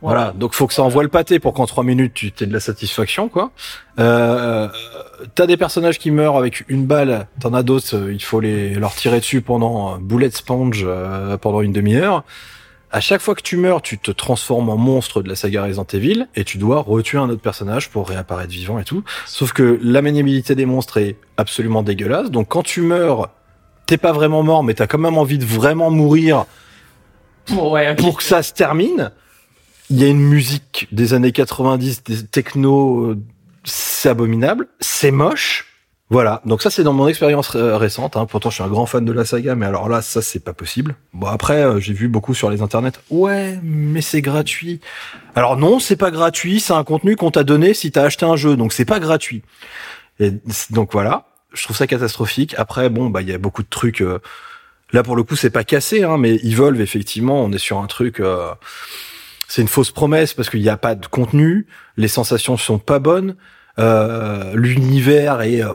[0.03, 2.53] Voilà, donc faut que ça envoie le pâté pour qu'en trois minutes tu aies de
[2.53, 3.53] la satisfaction, quoi.
[4.01, 4.67] Euh,
[5.37, 8.75] t'as des personnages qui meurent avec une balle, t'en as d'autres, euh, il faut les
[8.75, 12.25] leur tirer dessus pendant un bullet sponge euh, pendant une demi-heure.
[12.93, 15.87] À chaque fois que tu meurs, tu te transformes en monstre de la saga Resident
[15.93, 19.05] Evil et tu dois retuer un autre personnage pour réapparaître vivant et tout.
[19.27, 22.33] Sauf que la maniabilité des monstres est absolument dégueulasse.
[22.33, 23.31] Donc quand tu meurs,
[23.87, 26.47] t'es pas vraiment mort, mais t'as quand même envie de vraiment mourir
[27.47, 29.13] Pour, ouais, pour que ça se termine.
[29.89, 33.19] Il y a une musique des années 90, des techno, euh,
[33.63, 35.70] c'est abominable, c'est moche.
[36.13, 38.17] Voilà, donc ça c'est dans mon expérience euh, récente.
[38.17, 38.27] Hein.
[38.27, 40.53] Pourtant je suis un grand fan de la saga, mais alors là ça c'est pas
[40.53, 40.97] possible.
[41.15, 42.93] Bon après euh, j'ai vu beaucoup sur les internets.
[43.11, 44.81] Ouais, mais c'est gratuit.
[45.37, 46.59] Alors non, c'est pas gratuit.
[46.59, 49.43] C'est un contenu qu'on t'a donné si t'as acheté un jeu, donc c'est pas gratuit.
[50.19, 50.33] Et
[50.71, 52.55] donc voilà, je trouve ça catastrophique.
[52.59, 54.03] Après bon bah il y a beaucoup de trucs.
[54.03, 54.19] euh,
[54.93, 57.87] Là pour le coup c'est pas cassé, hein, mais Evolve effectivement on est sur un
[57.87, 58.19] truc.
[58.19, 58.49] euh,
[59.47, 62.99] c'est une fausse promesse parce qu'il n'y a pas de contenu, les sensations sont pas
[63.01, 63.37] bonnes,
[63.79, 65.73] euh, l'univers est, euh,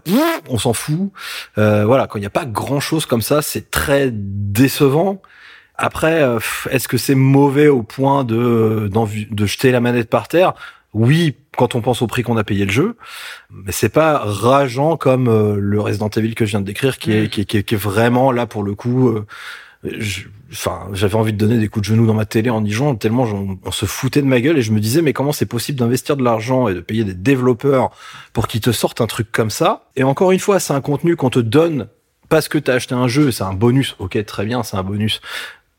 [0.50, 1.12] on s'en fout.
[1.58, 5.22] Euh, voilà, quand il n'y a pas grand chose comme ça, c'est très décevant.
[5.78, 10.54] Après, euh, est-ce que c'est mauvais au point de de jeter la manette par terre?
[10.94, 12.96] Oui, quand on pense au prix qu'on a payé le jeu,
[13.52, 17.30] mais c'est pas rageant comme le Resident Evil que je viens de décrire, qui est,
[17.30, 19.14] qui est, qui est, qui est vraiment là pour le coup.
[20.00, 22.72] Je- enfin, j'avais envie de donner des coups de genoux dans ma télé en y
[22.72, 23.24] jouant tellement
[23.66, 26.16] on, se foutait de ma gueule et je me disais mais comment c'est possible d'investir
[26.18, 27.92] de l'argent et de payer des développeurs
[28.34, 29.90] pour qu'ils te sortent un truc comme ça?
[29.96, 31.88] Et encore une fois, c'est un contenu qu'on te donne
[32.30, 33.96] parce que t'as acheté un jeu, c'est un bonus.
[34.00, 35.22] Ok, très bien, c'est un bonus,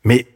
[0.03, 0.27] mais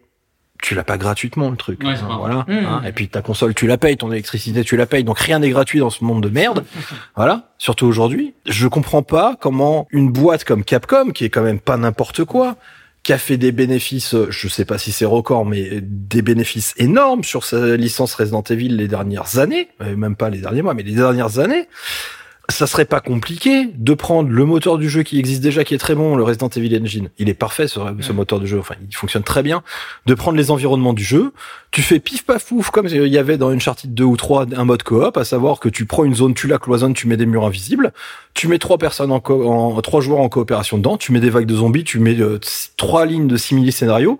[0.61, 1.81] tu l'as pas gratuitement le truc.
[1.83, 2.45] Ouais, c'est Hein, voilà.
[2.47, 2.65] Mmh.
[2.67, 2.81] hein.
[2.85, 5.03] Et puis ta console, tu la payes, ton électricité, tu la payes.
[5.03, 6.63] Donc rien n'est gratuit dans ce monde de merde.
[7.15, 7.49] voilà.
[7.57, 8.35] Surtout aujourd'hui.
[8.45, 12.57] Je comprends pas comment une boîte comme Capcom, qui est quand même pas n'importe quoi,
[13.03, 16.73] qui a fait des bénéfices, euh, je sais pas si c'est record, mais des bénéfices
[16.77, 20.73] énormes sur sa licence Resident Evil les dernières années, euh, même pas les derniers mois,
[20.73, 21.67] mais les dernières années.
[22.49, 25.77] Ça serait pas compliqué de prendre le moteur du jeu qui existe déjà, qui est
[25.77, 27.09] très bon, le Resident Evil Engine.
[27.17, 29.63] Il est parfait ce, ce moteur de jeu, enfin il fonctionne très bien.
[30.05, 31.31] De prendre les environnements du jeu,
[31.71, 34.65] tu fais pif paf pouf comme il y avait dans Uncharted 2 ou 3 un
[34.65, 37.25] mode coop, à savoir que tu prends une zone, tu la cloisonnes, tu mets des
[37.27, 37.93] murs invisibles,
[38.33, 41.29] tu mets trois personnes en, co- en trois joueurs en coopération dedans, tu mets des
[41.29, 42.39] vagues de zombies, tu mets euh,
[42.75, 44.19] trois lignes de simili scénario.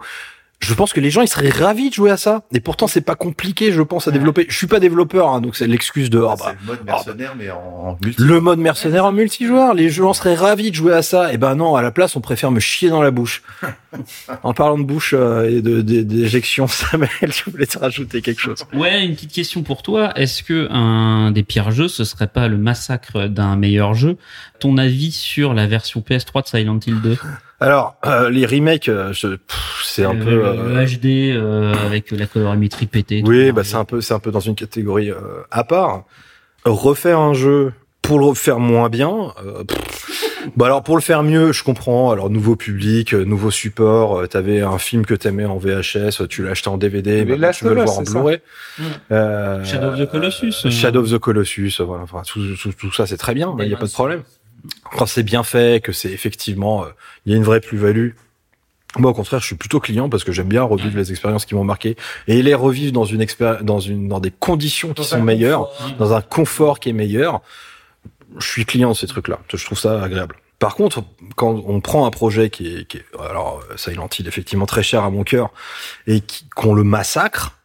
[0.61, 2.43] Je pense que les gens ils seraient ravis de jouer à ça.
[2.53, 4.45] Et pourtant c'est pas compliqué, je pense, à développer.
[4.47, 7.33] Je suis pas développeur, hein, donc c'est l'excuse de ah bah, c'est le mode mercenaire,
[7.37, 8.21] mais en, en multi.
[8.21, 11.33] le mode mercenaire en multijoueur, les gens seraient ravis de jouer à ça.
[11.33, 13.41] Et ben non, à la place, on préfère me chier dans la bouche.
[14.43, 18.63] en parlant de bouche euh, et de- d'éjection, Samuel, je voulais te rajouter quelque chose.
[18.73, 20.11] Ouais, une petite question pour toi.
[20.17, 24.17] Est-ce que un des pires jeux, ce serait pas le massacre d'un meilleur jeu?
[24.59, 27.17] Ton avis sur la version PS3 de Silent Hill 2
[27.61, 30.29] Alors, euh, les remakes, euh, je- pff, c'est un Le- peu.
[30.31, 33.21] le, euh, le HD euh, avec la colorimétrie pétée.
[33.25, 36.03] oui, bah c'est un peu, c'est un peu dans une catégorie euh, à part.
[36.65, 37.71] Refaire un jeu
[38.01, 39.31] pour le refaire moins bien.
[39.45, 40.27] euh, pff.
[40.57, 42.09] Bah alors pour le faire mieux, je comprends.
[42.09, 44.17] Alors nouveau public, euh, nouveau support.
[44.21, 47.59] euh, T'avais un film que t'aimais en VHS, tu l'as acheté en DVD, maintenant Last
[47.59, 48.39] tu veux le voir en Blu-ray.
[49.11, 50.69] Euh, Shadow of the Colossus, euh.
[50.71, 52.03] Shadow of the Colossus, euh, voilà.
[52.03, 54.23] Enfin, tout, tout, tout ça c'est très bien, il y a pas de problème.
[54.95, 56.89] Quand c'est bien fait, que c'est effectivement, euh,
[57.25, 58.11] il y a une vraie plus-value.
[58.97, 61.55] Moi, au contraire, je suis plutôt client parce que j'aime bien revivre les expériences qui
[61.55, 61.95] m'ont marqué
[62.27, 63.25] et les revivre dans une
[63.61, 67.41] dans une, dans des conditions qui sont meilleures, dans un confort qui est meilleur.
[68.37, 69.39] Je suis client de ces trucs-là.
[69.53, 70.35] Je trouve ça agréable.
[70.59, 71.03] Par contre,
[71.37, 74.83] quand on prend un projet qui est, qui est alors euh, Silent Hill effectivement très
[74.83, 75.49] cher à mon cœur
[76.05, 76.21] et
[76.55, 77.57] qu'on le massacre,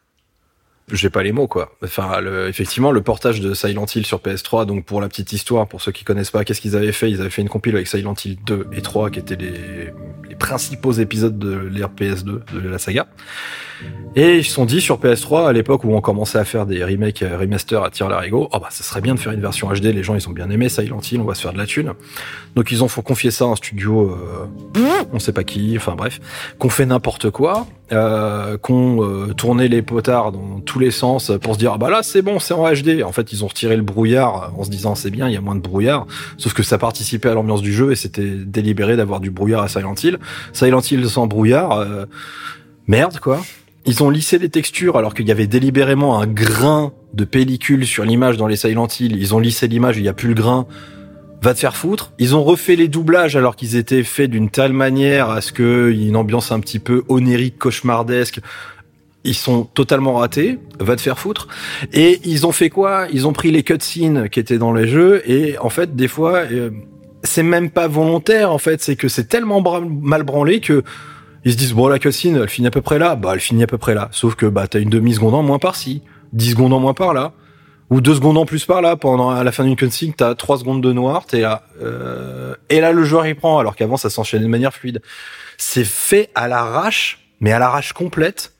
[0.92, 1.74] j'ai pas les mots quoi.
[1.82, 4.66] Enfin, le- effectivement, le portage de Silent Hill sur PS3.
[4.66, 7.10] Donc pour la petite histoire, pour ceux qui connaissent pas, qu'est-ce qu'ils avaient fait?
[7.10, 9.92] Ils avaient fait une compile avec Silent Hill 2 et 3, qui étaient les,
[10.28, 13.06] les principaux épisodes de l'ère PS2 de la saga.
[14.14, 16.82] Et ils se sont dit sur PS3 à l'époque où on commençait à faire des
[16.82, 19.68] remakes, euh, remasters à tir larigot, oh bah ça serait bien de faire une version
[19.68, 19.86] HD.
[19.86, 21.92] Les gens ils ont bien aimé Silent Hill, on va se faire de la thune.
[22.54, 24.80] Donc ils ont faut confier ça à un studio, euh,
[25.12, 26.20] on sait pas qui, enfin bref,
[26.58, 31.54] qu'on fait n'importe quoi, euh, qu'on euh, tournait les potards dans tous les sens pour
[31.54, 33.02] se dire ah bah là c'est bon, c'est en HD.
[33.04, 35.40] En fait ils ont retiré le brouillard en se disant c'est bien, il y a
[35.40, 36.06] moins de brouillard.
[36.36, 39.68] Sauf que ça participait à l'ambiance du jeu et c'était délibéré d'avoir du brouillard à
[39.68, 40.18] Silent Hill.
[40.52, 42.06] Silent Hill sans brouillard, euh,
[42.88, 43.40] merde quoi.
[43.88, 48.04] Ils ont lissé les textures alors qu'il y avait délibérément un grain de pellicule sur
[48.04, 49.16] l'image dans les Silent Hill.
[49.16, 50.66] Ils ont lissé l'image, il n'y a plus le grain.
[51.40, 52.12] Va te faire foutre.
[52.18, 56.00] Ils ont refait les doublages alors qu'ils étaient faits d'une telle manière à ce qu'il
[56.00, 58.40] y ait une ambiance un petit peu onérique, cauchemardesque.
[59.22, 60.58] Ils sont totalement ratés.
[60.80, 61.46] Va te faire foutre.
[61.92, 63.06] Et ils ont fait quoi?
[63.12, 66.38] Ils ont pris les cutscenes qui étaient dans les jeux et en fait, des fois,
[66.50, 66.70] euh,
[67.22, 68.50] c'est même pas volontaire.
[68.50, 70.82] En fait, c'est que c'est tellement mal branlé que
[71.46, 73.14] ils se disent bon la cutscene elle finit à peu près là.
[73.14, 74.08] Bah elle finit à peu près là.
[74.10, 77.14] Sauf que bah t'as une demi seconde en moins par-ci 10 secondes en moins par
[77.14, 77.32] là
[77.88, 80.58] ou deux secondes en plus par là pendant à la fin d'une cutscene t'as trois
[80.58, 84.10] secondes de noir t'es là euh, et là le joueur il prend alors qu'avant ça
[84.10, 85.00] s'enchaînait de manière fluide.
[85.56, 88.52] C'est fait à l'arrache mais à l'arrache complète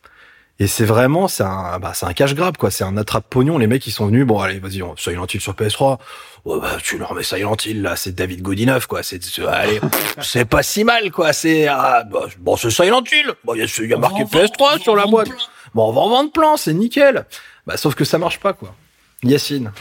[0.59, 3.59] et c'est vraiment c'est un bah c'est un cache grab quoi c'est un attrape pognon
[3.59, 5.99] les mecs ils sont venus bon allez vas-y on Silent Hill sur PS3
[6.47, 9.03] Ouais, bah, tu leur mets Silent Hill là, c'est David Godinov quoi.
[9.03, 9.81] C'est c'est- allez,
[10.23, 11.33] c'est pas si mal quoi.
[11.33, 13.33] C'est ah, bah, bon, c'est Silent Hill.
[13.45, 15.29] Bon, il y y a marqué PS3 sur la boîte.
[15.75, 17.27] Bon, on va en vendre plein, c'est nickel.
[17.67, 18.77] Bah, sauf que ça marche pas quoi.
[19.25, 19.73] Yacine.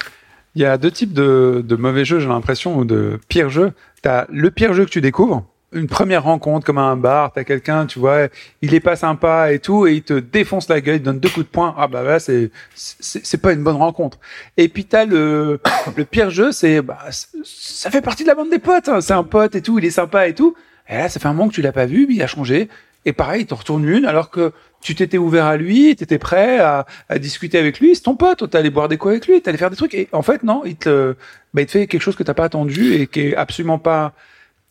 [0.55, 3.73] Il y a deux types de, de mauvais jeux, j'ai l'impression, ou de pires jeux.
[4.01, 7.43] T'as le pire jeu que tu découvres, une première rencontre comme à un bar, t'as
[7.43, 8.27] quelqu'un, tu vois,
[8.61, 11.19] il est pas sympa et tout, et il te défonce la gueule, il te donne
[11.19, 11.75] deux coups de poing.
[11.77, 14.19] Ah bah là, c'est c'est pas une bonne rencontre.
[14.57, 15.59] Et puis t'as le
[15.97, 16.99] le pire jeu, c'est bah
[17.43, 18.89] ça fait partie de la bande des potes.
[18.89, 19.01] hein.
[19.01, 20.55] C'est un pote et tout, il est sympa et tout.
[20.87, 22.69] Et là, ça fait un moment que tu l'as pas vu, puis il a changé.
[23.05, 24.51] Et pareil, il te retourne une alors que
[24.81, 28.49] tu t'étais ouvert à lui, t'étais prêt à, à discuter avec lui, c'est ton pote,
[28.49, 29.93] t'allais boire des coups avec lui, t'allais faire des trucs.
[29.95, 31.15] Et en fait, non, il te,
[31.53, 34.13] bah, il te fait quelque chose que t'as pas attendu et qui est absolument pas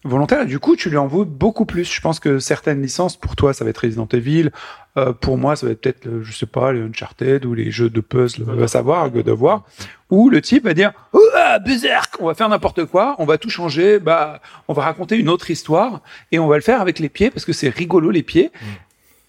[0.04, 0.42] volontaire.
[0.42, 1.92] Et du coup, tu lui en veux beaucoup plus.
[1.92, 4.50] Je pense que certaines licences, pour toi, ça va être Resident Evil.
[4.96, 7.70] Euh, pour moi, ça va être peut-être, euh, je sais pas, les Uncharted ou les
[7.70, 9.64] jeux de puzzle, va savoir, God of War.
[10.10, 10.92] Où le type va dire,
[11.34, 15.16] ah, berserk, on va faire n'importe quoi, on va tout changer, bah, on va raconter
[15.16, 18.10] une autre histoire et on va le faire avec les pieds parce que c'est rigolo
[18.10, 18.52] les pieds.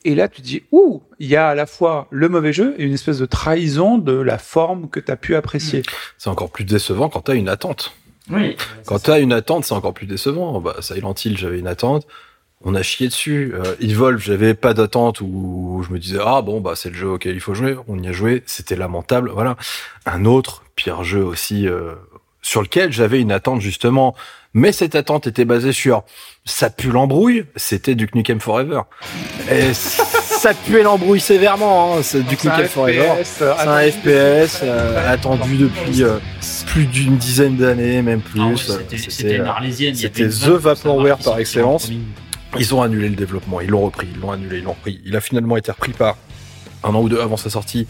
[0.03, 2.75] Et là, tu te dis, ouh, il y a à la fois le mauvais jeu
[2.77, 5.81] et une espèce de trahison de la forme que tu as pu apprécier.
[6.19, 7.95] C'est encore plus décevant quand t'as une attente.
[8.29, 8.55] Oui.
[8.85, 10.59] Quand t'as une attente, c'est encore plus décevant.
[10.59, 12.07] Bah, Silent Hill, j'avais une attente.
[12.63, 13.53] On a chié dessus.
[13.53, 17.09] Euh, Evolve, j'avais pas d'attente où je me disais ah bon bah c'est le jeu
[17.09, 17.75] auquel il faut jouer.
[17.88, 19.29] On y a joué, c'était lamentable.
[19.31, 19.55] Voilà.
[20.05, 21.93] Un autre pire jeu aussi euh,
[22.41, 24.15] sur lequel j'avais une attente justement,
[24.55, 26.03] mais cette attente était basée sur
[26.45, 27.43] ça pue l'embrouille.
[27.57, 28.81] C'était Duke Nukem Forever.
[29.51, 31.97] Et ça puait l'embrouille sévèrement.
[31.97, 33.21] Hein, c'est Duke C'est un Nukem Forever.
[33.21, 36.19] FPS, euh, C'est un attendu FPS euh, attendu depuis euh,
[36.67, 38.39] plus d'une dizaine d'années, même plus.
[38.39, 41.91] Ah Euh, C'était c'était, euh, The Vaporware par excellence.
[42.57, 45.01] Ils ont annulé le développement, ils l'ont repris, ils l'ont annulé, ils l'ont repris.
[45.05, 46.15] Il a finalement été repris par
[46.85, 47.87] un an ou deux avant sa sortie.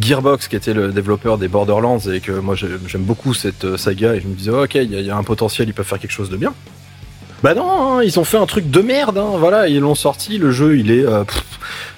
[0.00, 3.76] Gearbox, qui était le développeur des Borderlands, et que moi j'ai- j'aime beaucoup cette euh,
[3.76, 6.10] saga, et je me disais, ok, il y, a- un potentiel, ils peuvent faire quelque
[6.10, 6.52] chose de bien.
[7.42, 10.38] Bah non, hein, ils ont fait un truc de merde, hein, voilà, ils l'ont sorti,
[10.38, 11.04] le jeu il est...
[11.04, 11.24] euh,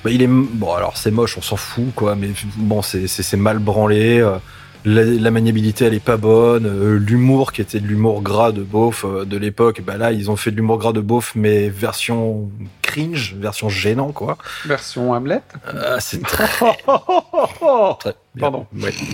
[0.04, 0.26] bah, il est...
[0.28, 3.06] Bon alors c'est moche, on s'en fout, quoi, mais bon, c'est-
[3.37, 4.38] mal branlé, euh,
[4.85, 9.37] la, maniabilité elle est pas bonne, l'humour qui était de l'humour gras de beauf de
[9.37, 12.48] l'époque, bah là ils ont fait de l'humour gras de beauf, mais version
[12.96, 14.38] cringe, version gênant, quoi.
[14.64, 15.42] Version Hamlet.
[15.66, 16.46] Ah, c'est très...
[18.38, 18.66] Pardon.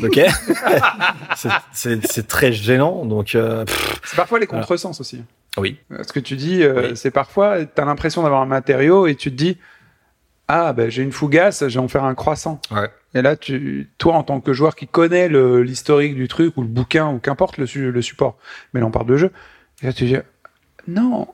[0.02, 0.20] Ok.
[1.72, 3.34] C'est- très gênant, donc...
[3.34, 3.64] euh,
[4.04, 5.22] C'est parfois les contresens aussi.
[5.58, 5.78] oui.
[6.06, 6.96] Ce que tu dis, euh, Oui.
[6.96, 9.58] c'est parfois, tu as l'impression d'avoir un matériau et tu te dis,
[10.48, 12.60] ah, ben, j'ai une fougasse, je vais en faire un croissant.
[12.70, 12.88] Ouais.
[13.14, 16.68] Et là, tu, toi, en tant que joueur qui connaît l'historique du truc ou le
[16.68, 18.38] bouquin ou qu'importe le, le support,
[18.72, 19.32] mais là, on parle de jeu,
[19.82, 20.16] et là, tu dis,
[20.88, 21.28] non,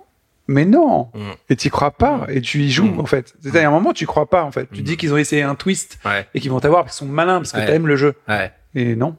[0.48, 1.20] mais non, Mm.
[1.50, 3.00] et tu crois pas, et tu y joues, Mm.
[3.00, 3.34] en fait.
[3.40, 4.68] C'est-à-dire, à un moment, tu crois pas, en fait.
[4.72, 4.84] Tu Mm.
[4.84, 6.26] dis qu'ils ont essayé un twist Ouais.
[6.34, 7.66] et qu'ils vont t'avoir parce qu'ils sont malins, parce que Ouais.
[7.66, 8.14] t'aimes le jeu.
[8.26, 8.50] Ouais.
[8.74, 9.16] Et non.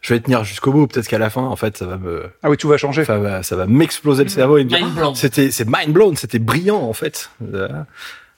[0.00, 2.30] Je vais tenir jusqu'au bout, peut-être qu'à la fin, en fait, ça va me...
[2.44, 3.04] Ah oui, tout va changer.
[3.04, 5.14] Ça va, ça va m'exploser le cerveau et me dire, Mind blown.
[5.16, 7.30] c'était, c'est mind blown, c'était brillant en fait.
[7.52, 7.68] Euh,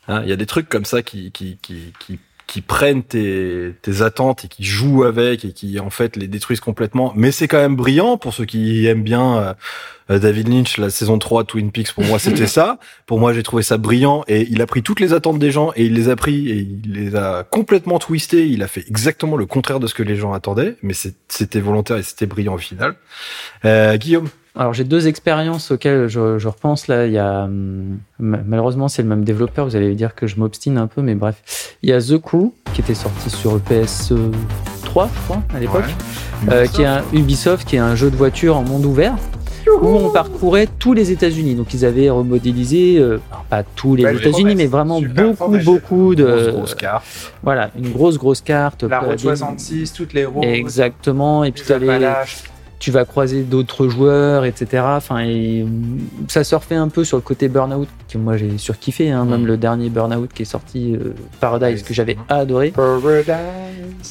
[0.09, 2.19] hein, Il y a des trucs comme ça qui, qui, qui, qui,
[2.51, 6.59] qui prennent tes, tes attentes et qui jouent avec et qui en fait les détruisent
[6.59, 7.13] complètement.
[7.15, 9.55] Mais c'est quand même brillant pour ceux qui aiment bien
[10.11, 11.93] euh, David Lynch, la saison 3 Twin Peaks.
[11.93, 12.79] Pour moi, c'était ça.
[13.07, 15.71] Pour moi, j'ai trouvé ça brillant et il a pris toutes les attentes des gens
[15.77, 18.49] et il les a pris et il les a complètement twistés.
[18.49, 20.95] Il a fait exactement le contraire de ce que les gens attendaient, mais
[21.29, 22.97] c'était volontaire et c'était brillant au final.
[23.65, 24.29] Euh, Guillaume?
[24.57, 27.07] Alors j'ai deux expériences auxquelles je, je repense là.
[27.07, 29.65] Il y a hum, ma- malheureusement c'est le même développeur.
[29.67, 31.77] Vous allez dire que je m'obstine un peu, mais bref.
[31.83, 34.33] Il y a The Crew qui était sorti sur le PS3,
[34.85, 35.09] je crois,
[35.55, 35.85] à l'époque,
[36.51, 39.15] euh, qui est un Ubisoft, qui est un jeu de voiture en monde ouvert
[39.83, 41.55] où on parcourait tous les États-Unis.
[41.55, 43.19] Donc ils avaient remodélisé, euh,
[43.51, 45.65] pas tous les États-Unis, mais vraiment Super beaucoup, promesse.
[45.65, 47.05] beaucoup de, Grosse, grosse carte.
[47.43, 48.83] voilà, une grosse, grosse carte.
[48.83, 50.45] La route des- 66, toutes les routes.
[50.45, 51.45] Exactement.
[51.45, 52.09] Et puis les.
[52.81, 54.83] Tu vas croiser d'autres joueurs, etc.
[54.97, 55.65] Enfin, et,
[56.29, 59.47] ça surfait un peu sur le côté Burnout, que moi j'ai surkiffé, hein, même Mm.
[59.47, 62.71] le dernier Burnout qui est sorti, euh, Paradise, que j'avais adoré.
[62.71, 63.27] Paradise.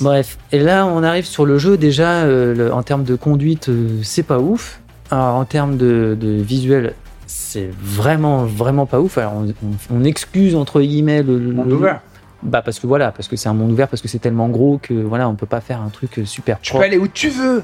[0.02, 3.70] Bref, et là on arrive sur le jeu, déjà euh, le- en termes de conduite,
[3.70, 4.80] euh, c'est pas ouf.
[5.12, 6.94] Alors, en termes de, de visuel,
[7.26, 9.18] c'est vraiment, vraiment pas ouf.
[9.18, 12.02] Alors on, on- on excuse entre guillemets le, le- Monde ouvert.
[12.44, 14.80] Bah parce que voilà, parce que c'est un monde ouvert, parce que c'est tellement gros
[14.82, 17.64] que voilà, on peut pas faire un truc super Tu peux aller où tu veux.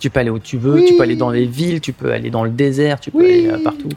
[0.00, 0.84] Tu peux aller où tu veux, Oui.
[0.86, 3.24] tu peux aller dans les villes, tu peux aller dans le désert, tu peux Oui.
[3.26, 3.88] aller euh, partout.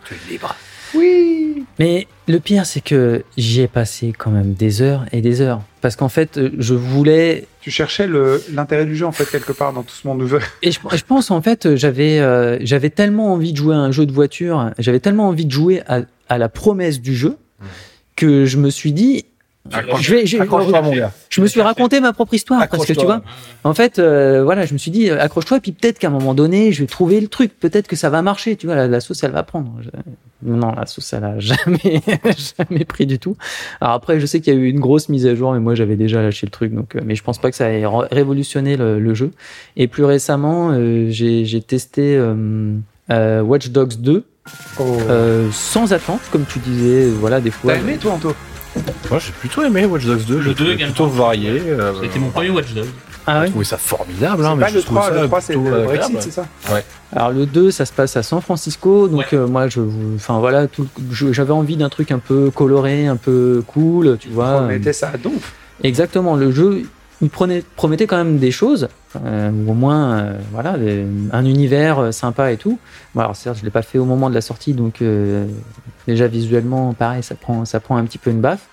[0.96, 1.64] Oui.
[1.80, 5.62] Mais le pire, c'est que j'y ai passé quand même des heures et des heures.
[5.82, 7.46] Parce qu'en fait, euh, je voulais.
[7.62, 8.08] Tu cherchais
[8.54, 10.48] l'intérêt du jeu en fait quelque part dans tout ce monde ouvert.
[10.64, 13.92] Et je, je pense, en fait, j'avais euh, j'avais tellement envie de jouer à un
[13.92, 17.36] jeu de voiture, j'avais tellement envie de jouer à, à la promesse du jeu,
[18.16, 19.26] que je me suis dit.
[20.02, 20.26] Je vais,
[21.42, 23.22] me suis raconté ma propre histoire parce que tu vois,
[23.64, 26.34] En fait, euh, voilà, je me suis dit, euh, accroche-toi, puis peut-être qu'à un moment
[26.34, 27.52] donné, je vais trouver le truc.
[27.60, 28.56] Peut-être que ça va marcher.
[28.56, 29.72] Tu vois, la, la sauce, elle va prendre.
[30.44, 32.02] Non, la sauce, elle a jamais,
[32.60, 33.36] jamais pris du tout.
[33.82, 35.76] Alors après, je sais qu'il y a eu une grosse mise à jour, mais moi,
[35.76, 36.74] j'avais déjà lâché le truc.
[36.74, 39.32] Donc, euh, mais je pense pas que ça ait ré- révolutionné le, le jeu.
[39.76, 42.20] Et plus récemment, euh, j'ai testé
[43.10, 44.24] Watch Dogs 2
[45.10, 47.08] euh, sans attente, comme tu disais.
[47.10, 47.74] Voilà, des fois.
[47.74, 48.34] T'as aimé toi Anto?
[49.10, 50.36] Moi, j'ai plutôt aimé Watch Dogs 2.
[50.36, 50.94] Le Je l'ai 2 trouvé également.
[50.94, 51.62] plutôt varié.
[51.66, 52.86] euh, C'était mon premier Watch Dog.
[53.30, 53.46] Ah ouais.
[53.48, 55.54] J'ai trouvé ça formidable, hein, mais pas je le trouve 3, ça le 3 c'est
[55.56, 55.84] le.
[55.84, 56.46] Brexit, c'est ça
[57.14, 59.82] Alors le 2, ça se passe à San Francisco, donc euh, moi je,
[60.16, 60.68] enfin voilà,
[61.12, 64.62] j'avais envie d'un truc un peu coloré, un peu cool, tu vois.
[64.62, 65.54] On mettait ça à donf.
[65.84, 66.84] Exactement, le jeu,
[67.22, 68.90] il promettait quand même des choses,
[69.26, 70.76] euh, ou au moins, euh, voilà,
[71.32, 72.78] un univers euh, sympa et tout.
[73.16, 75.48] Bon, alors certes, je l'ai pas fait au moment de la sortie, donc euh,
[76.08, 78.68] déjà visuellement, pareil, ça prend, ça prend un petit peu une baffe.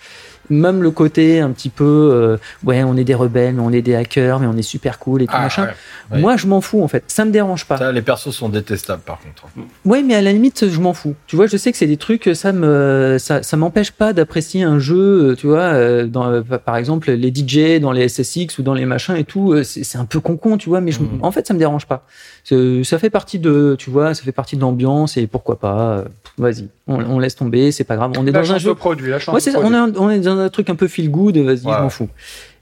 [0.50, 3.82] Même le côté un petit peu, euh, ouais, on est des rebelles, mais on est
[3.82, 5.68] des hackers, mais on est super cool et tout machin.
[6.12, 6.20] ouais.
[6.20, 7.78] Moi, je m'en fous en fait, ça me dérange pas.
[7.78, 9.44] Ça, les persos sont détestables, par contre.
[9.84, 11.14] Ouais, mais à la limite, je m'en fous.
[11.26, 14.62] Tu vois, je sais que c'est des trucs, ça me, ça, ça m'empêche pas d'apprécier
[14.64, 15.30] un jeu.
[15.30, 18.84] euh, Tu vois, euh, dans, par exemple, les DJ dans les SSX ou dans les
[18.86, 20.80] machins et tout, c'est un peu con-con, tu vois.
[20.80, 21.20] Mais je- Mhm.
[21.22, 22.06] en fait, ça me dérange pas.
[22.44, 25.98] Ça fait partie de, tu vois, ça fait partie de l'ambiance et pourquoi pas.
[25.98, 26.04] euh,
[26.36, 28.12] Vas-y, on, on laisse tomber, c'est pas grave.
[28.18, 28.74] On est La dans un jeu.
[28.74, 29.58] produit, la Ouais, c'est ça.
[29.60, 29.78] On produit.
[29.96, 31.36] est, on est dans un truc un peu feel good.
[31.38, 31.72] Vas-y, Ouais.
[31.76, 32.08] je m'en fous.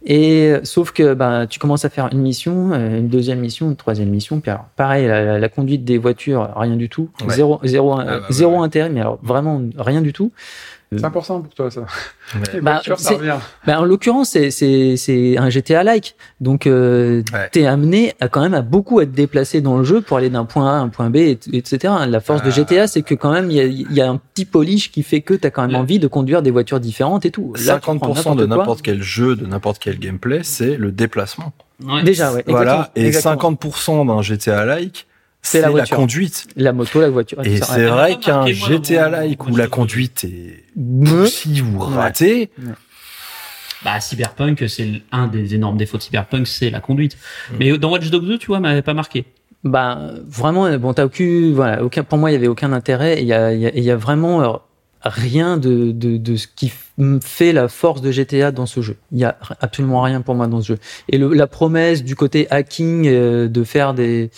[0.05, 3.77] Et sauf que bah, tu commences à faire une mission, euh, une deuxième mission, une
[3.77, 4.40] troisième mission.
[4.40, 7.09] Puis alors, pareil, la, la- la conduite des voitures, rien du tout.
[7.27, 7.35] Ouais.
[7.35, 8.64] Zéro, zéro, Ah, bah, zéro ouais.
[8.64, 10.33] intérêt, mais alors vraiment rien du tout.
[10.98, 11.87] C'est important pour toi ça.
[12.52, 13.14] Les Bah, voitures, ça.
[13.66, 16.14] Ben, en l'occurrence, c'est- c'est c'est un GTA-like.
[16.40, 17.48] Donc, euh, Ouais.
[17.52, 20.44] t'es amené à quand même à beaucoup être déplacé dans le jeu pour aller d'un
[20.44, 21.92] point A à un point B, et- etc.
[22.09, 22.50] La force de Ah.
[22.50, 25.02] GTA, c'est que quand même, il y a, il y a un petit polish qui
[25.02, 25.76] fait que t'as quand même Ouais.
[25.76, 27.52] envie de conduire des voitures différentes et tout.
[27.64, 31.52] Là, tu prends 50% de n'importe quel jeu, de n'importe quel gameplay, c'est le déplacement.
[31.85, 32.02] Ouais.
[32.05, 32.44] Déjà, ouais.
[32.46, 32.72] Voilà.
[32.72, 33.33] exactement, Et exactement.
[33.35, 35.07] 50% d'un GTA like,
[35.44, 36.46] C'est c'est la la, conduite.
[36.57, 37.44] La moto, la voiture.
[37.44, 42.50] Et c'est vrai qu'un GTA like où la conduite est Me- poussive ou ratée,
[43.85, 47.16] Bah, Cyberpunk, c'est un des énormes défauts de Cyberpunk, c'est la conduite.
[47.50, 47.55] Mm.
[47.59, 49.24] Mais dans Watch Dogs 2, tu vois, m'avait pas marqué.
[49.64, 53.20] Bah vraiment, bon, t'as aucun, voilà, aucun, pour moi, il y avait aucun intérêt.
[53.20, 54.57] Il y a, il y a, il y a vraiment euh,
[55.02, 56.72] rien de, de, de ce qui
[57.20, 58.96] fait la force de GTA dans ce jeu.
[59.12, 60.78] Il y a absolument rien pour moi dans ce jeu.
[61.09, 64.31] Et le, la promesse du côté hacking, euh, de faire des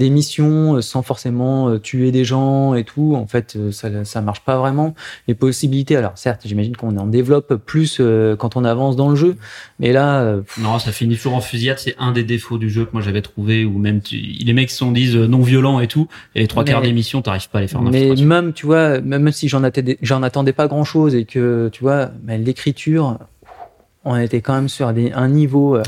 [0.00, 3.88] des missions euh, sans forcément euh, tuer des gens et tout, en fait, euh, ça
[4.04, 4.94] ça marche pas vraiment.
[5.28, 8.00] Les possibilités, alors certes, j'imagine qu'on en développe plus
[8.38, 9.36] quand on avance dans le jeu,
[9.78, 12.84] mais là, pff, Non, ça finit toujours en fusillade, c'est un des défauts du jeu
[12.86, 16.08] que moi j'avais trouvé, ou même tu- les mecs sont disent non violent et tout,
[16.34, 18.66] et les trois Mais- quarts des missions, t'arrives pas à les faire Mais même, tu
[18.66, 22.38] vois, même si j'en attendais, j'en attendais pas grand chose et que, tu vois, mais
[22.38, 23.18] l'écriture,
[24.04, 25.82] on était quand même sur des, un niveau, ouais,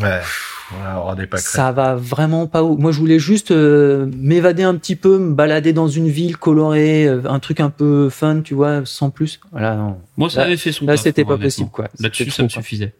[0.99, 1.47] aura des pâquerettes.
[1.51, 2.77] ça va vraiment pas haut.
[2.77, 7.07] Moi, je voulais juste euh, m'évader un petit peu, me balader dans une ville colorée,
[7.07, 9.41] euh, un truc un peu fun, tu vois, sans plus.
[9.53, 9.97] Voilà, non.
[10.16, 11.89] Moi, ça Là- avait fait son Là, c'était pas possible, quoi.
[12.01, 12.93] Là-dessus, ça me suffisait.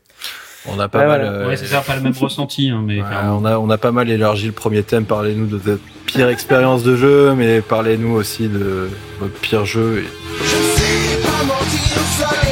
[0.69, 1.21] On a pas Ouais, mal.
[1.23, 1.37] voilà.
[1.39, 3.79] euh, Ouais, c'est ça, pas le même ressenti, hein, mais ouais, on a on a
[3.79, 5.05] pas mal élargi le premier thème.
[5.07, 10.05] Parlez-nous de votre pire expérience de jeu, mais parlez-nous aussi de votre pire jeu.
[10.41, 12.52] Je sais pas mentir,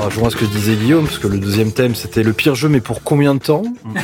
[0.00, 2.80] rejoint ce que disait Guillaume, parce que le deuxième thème c'était le pire jeu, mais
[2.80, 3.62] pour combien de temps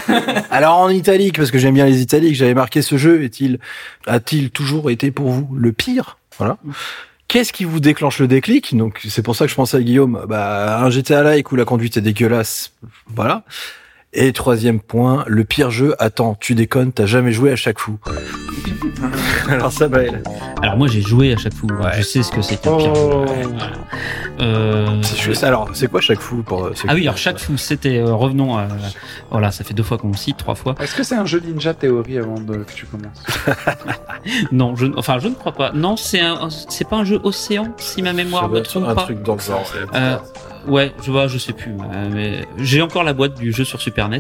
[0.50, 3.58] Alors en italique, parce que j'aime bien les italiques, j'avais marqué ce jeu est-il
[4.06, 6.18] a-t-il toujours été pour vous le pire?
[6.38, 6.58] Voilà.
[7.28, 8.76] Qu'est-ce qui vous déclenche le déclic?
[8.76, 10.24] Donc c'est pour ça que je pensais à Guillaume.
[10.28, 12.72] Bah un GTA like où la conduite est dégueulasse,
[13.14, 13.42] voilà.
[14.12, 15.94] Et troisième point, le pire jeu.
[15.98, 17.98] Attends, tu déconnes, t'as jamais joué à chaque fou.
[19.48, 20.02] Alors ça va.
[20.02, 20.22] elle.
[20.62, 21.90] Alors moi j'ai joué à chaque fois, Ouais.
[21.98, 23.00] je sais ce que c'est qu'un pire jeu.
[23.04, 23.24] Oh.
[23.26, 23.72] Voilà.
[24.40, 27.98] Euh, Je Alors c'est quoi chaque fou pour c'est Ah oui, alors chaque fou, c'était
[27.98, 28.66] euh, revenons à
[29.30, 30.74] voilà, ça fait deux fois qu'on le cite, trois fois.
[30.80, 33.22] Est-ce que c'est un jeu Ninja Theory avant de, que tu commences
[34.52, 35.72] Non, je, enfin je ne crois pas.
[35.72, 39.02] Non, c'est un, c'est pas un jeu Océan, si ma mémoire être trompe un pas.
[39.02, 39.64] truc dans le genre.
[39.94, 40.16] Euh,
[40.66, 41.72] ouais, je vois, je sais plus.
[41.72, 44.18] euh, mais j'ai encore la boîte du jeu sur Super NES.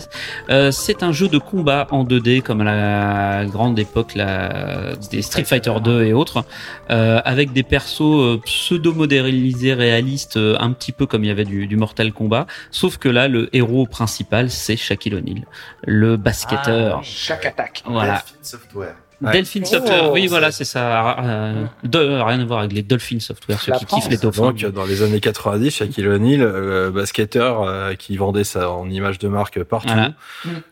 [0.50, 5.22] Euh, c'est un jeu de combat en 2D comme à la grande époque la, des
[5.22, 6.44] Street Fighter 2 et autres,
[6.90, 11.44] euh, avec des persos euh, pseudo-modélisés réalistes, euh, un petit peu comme il y avait
[11.44, 12.46] du, du Mortal Kombat.
[12.70, 15.44] Sauf que là, le héros principal, c'est Shaquille O'Neal,
[15.84, 17.00] le basketteur.
[17.02, 17.82] Chaque attaque.
[17.86, 18.22] voilà.
[18.42, 18.96] Software.
[19.22, 19.32] Ouais.
[19.32, 21.18] Delphine Software, Oh, oui, c'est- voilà, c'est ça.
[21.24, 24.42] Euh, de- rien à voir avec les Dolphin Software, ceux La qui kiffent les dauphins.
[24.52, 29.18] Donc, dans les années 90, Shaquille O'Neal, euh, basketteur euh, qui vendait ça en image
[29.18, 30.12] de marque partout, Voilà.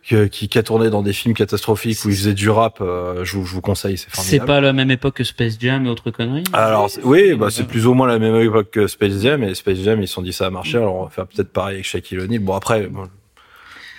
[0.07, 3.25] que- qui, qui a tourné dans des films catastrophiques où il faisait du rap, euh,
[3.25, 4.47] je, vous- je vous conseille, c'est C'est formidable.
[4.47, 6.45] pas la même époque que Space Jam et autres conneries?
[6.53, 9.55] Alors c'est- oui, bah, c'est plus ou moins la même époque que Space Jam, et
[9.55, 11.77] Space Jam ils se sont dit ça a marché, alors on va faire peut-être pareil
[11.77, 12.41] avec Shaquille O'Neal.
[12.41, 13.09] Bon après, bon,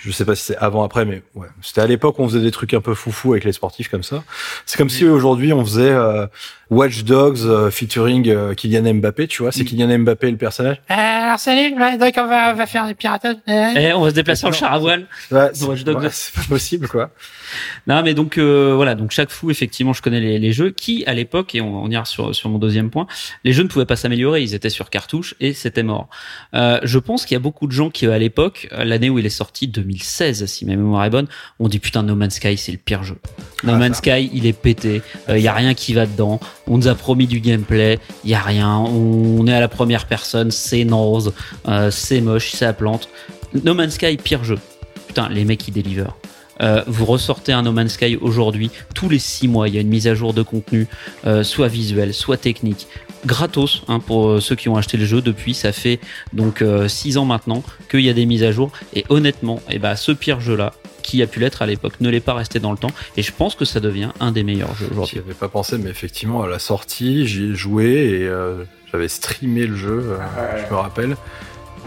[0.06, 2.41] je sais pas si c'est avant après, mais ouais, c'était à l'époque où on faisait
[2.41, 4.24] des trucs un peu foufou avec les sportifs comme ça.
[4.66, 6.28] C'est comme si aujourd'hui on faisait euh,
[6.70, 10.82] Watch Dogs euh, featuring euh, Kylian Mbappé, tu vois, c'est Kylian Mbappé le personnage.
[10.88, 13.38] alors salut, ouais, donc on va, on va faire des piratages.
[13.49, 15.08] Euh, Eh, on va se déplacer en char à voile.
[15.32, 16.01] Ouais, c'est Watch Dogs.
[16.01, 17.10] ouais, c'est pas possible quoi.
[17.88, 21.03] Non, mais donc euh, voilà, donc chaque fou, effectivement, je connais les, les jeux qui,
[21.06, 23.08] à l'époque, et on, on ira sur, sur mon deuxième point,
[23.43, 26.10] les jeux ne pouvaient pas s'améliorer, ils étaient sur cartouche et c'était mort.
[26.53, 29.20] Euh, je pense qu'il y a beaucoup de gens qui, à l'époque, euh, l'année où
[29.20, 31.28] il est sorti, 2016, si ma mémoire est bonne,
[31.60, 33.18] ont dit putain, No Man's Sky, c'est le pire jeu.
[33.64, 36.39] No Ah, Man's Sky, il est pété, il y a rien qui va dedans.
[36.68, 38.78] On nous a promis du gameplay, il y a rien.
[38.78, 41.34] On est à la première personne, c'est naze,
[41.68, 43.10] euh, c'est moche, c'est à plante.
[43.64, 44.58] No Man's Sky, pire jeu.
[45.08, 46.18] Putain, les mecs, ils délivrent.
[46.62, 49.82] Euh, vous ressortez un No Man's Sky aujourd'hui, tous les six mois, il y a
[49.82, 50.88] une mise à jour de contenu,
[51.26, 52.88] euh, soit visuel, soit technique,
[53.26, 55.53] gratos hein, pour euh, ceux qui ont acheté le jeu depuis.
[55.53, 55.99] Ça fait
[56.34, 58.72] donc euh, six ans maintenant qu'il y a des mises à jour.
[58.93, 62.20] Et honnêtement, eh ben, ce pire jeu-là, qui a pu l'être à l'époque, ne l'est
[62.20, 62.91] pas resté dans le temps.
[63.18, 65.20] Et je pense que ça devient un des meilleurs jeux J'y aujourd'hui.
[65.20, 67.86] avais pas pensé, mais effectivement à la sortie, j'y ai joué
[68.22, 71.16] et euh, j'avais streamé le jeu, euh, je me rappelle.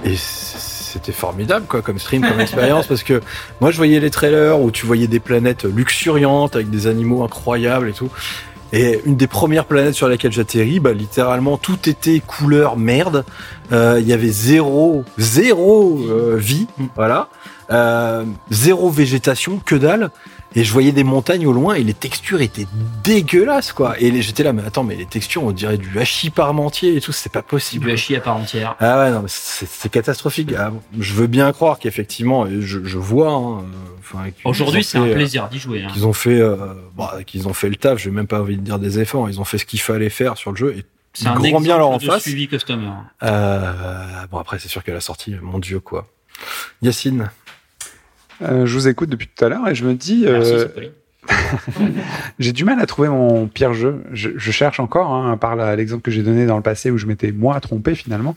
[0.05, 3.21] Et c- c'était formidable quoi comme stream comme expérience parce que
[3.61, 7.89] moi je voyais les trailers où tu voyais des planètes luxuriantes avec des animaux incroyables
[7.89, 8.11] et tout.
[8.71, 13.25] Et une des premières planètes sur laquelle j'atterris bah littéralement tout était couleur merde.
[13.73, 17.29] Euh, il y avait zéro zéro euh, vie voilà.
[17.71, 20.11] Euh, zéro végétation que dalle
[20.55, 22.67] et je voyais des montagnes au loin et les textures étaient
[23.05, 26.97] dégueulasses quoi et j'étais là mais attends mais les textures on dirait du hachis parmentier
[26.97, 28.75] et tout c'est pas possible Du hachis à part entière.
[28.81, 30.53] ah ouais, non, mais c'est catastrophique.
[30.59, 33.31] Ah, je veux bien croire qu'effectivement, je, je vois.
[33.33, 33.65] hein,
[34.45, 35.85] Aujourd'hui, c'est un euh, plaisir d'y jouer.
[35.85, 35.89] hein.
[35.93, 36.57] Qu'ils ont fait, euh,
[36.97, 37.99] bah, qu'ils ont fait le taf.
[37.99, 39.29] J'ai même pas envie de dire des efforts.
[39.29, 41.61] Ils ont fait ce qu'il fallait faire sur le jeu et C'est ils un grand
[41.61, 42.23] bien leur en de face.
[42.23, 42.91] suivi customer.
[43.23, 43.73] Euh,
[44.31, 46.07] bon après, c'est sûr qu'à la sortie, mon dieu quoi.
[46.83, 47.31] Yacine,
[48.43, 50.67] Euh, je vous écoute depuis tout à l'heure et je me dis, euh,
[52.39, 54.03] j'ai du mal à trouver mon pire jeu.
[54.13, 57.07] Je, je cherche encore, hein, par l'exemple que j'ai donné dans le passé où je
[57.07, 58.35] m'étais moi trompé finalement.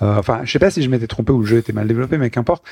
[0.00, 2.18] Euh, enfin, je sais pas si je m'étais trompé ou le jeu était mal développé,
[2.18, 2.62] mais qu'importe.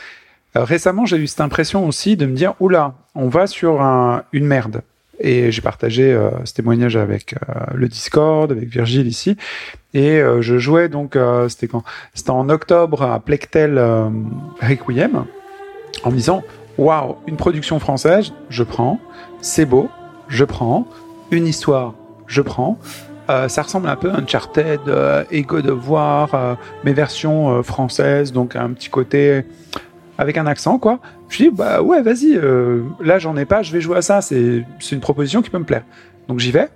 [0.54, 4.46] Récemment, j'ai eu cette impression aussi de me dire, oula, on va sur un- une
[4.46, 4.82] merde.
[5.20, 7.34] Et j'ai partagé ce témoignage avec
[7.74, 9.36] le Discord, avec Virgile ici.
[9.92, 11.16] Et je jouais donc,
[11.48, 11.84] c'était quand?
[12.14, 13.78] C'était en octobre à Plectel
[14.62, 15.26] Requiem,
[16.04, 16.42] en me disant,
[16.80, 18.98] waouh, une production française, je prends.
[19.40, 19.88] C'est beau,
[20.28, 20.88] je prends.
[21.30, 21.94] Une histoire,
[22.26, 22.78] je prends.
[23.28, 27.50] Euh, ça ressemble un peu à Uncharted euh, et God of War, euh, mes versions
[27.50, 29.44] euh, françaises, donc un petit côté
[30.18, 30.98] avec un accent, quoi.
[31.28, 34.20] Je dis, bah ouais, vas-y, euh, là j'en ai pas, je vais jouer à ça,
[34.20, 35.84] c'est une proposition qui peut me plaire.
[36.26, 36.68] Donc j'y vais.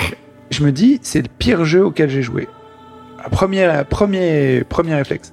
[0.00, 0.16] Et
[0.50, 2.48] Je me dis, c'est le pire jeu auquel j'ai joué.
[3.30, 5.32] Premier, premier, premier réflexe.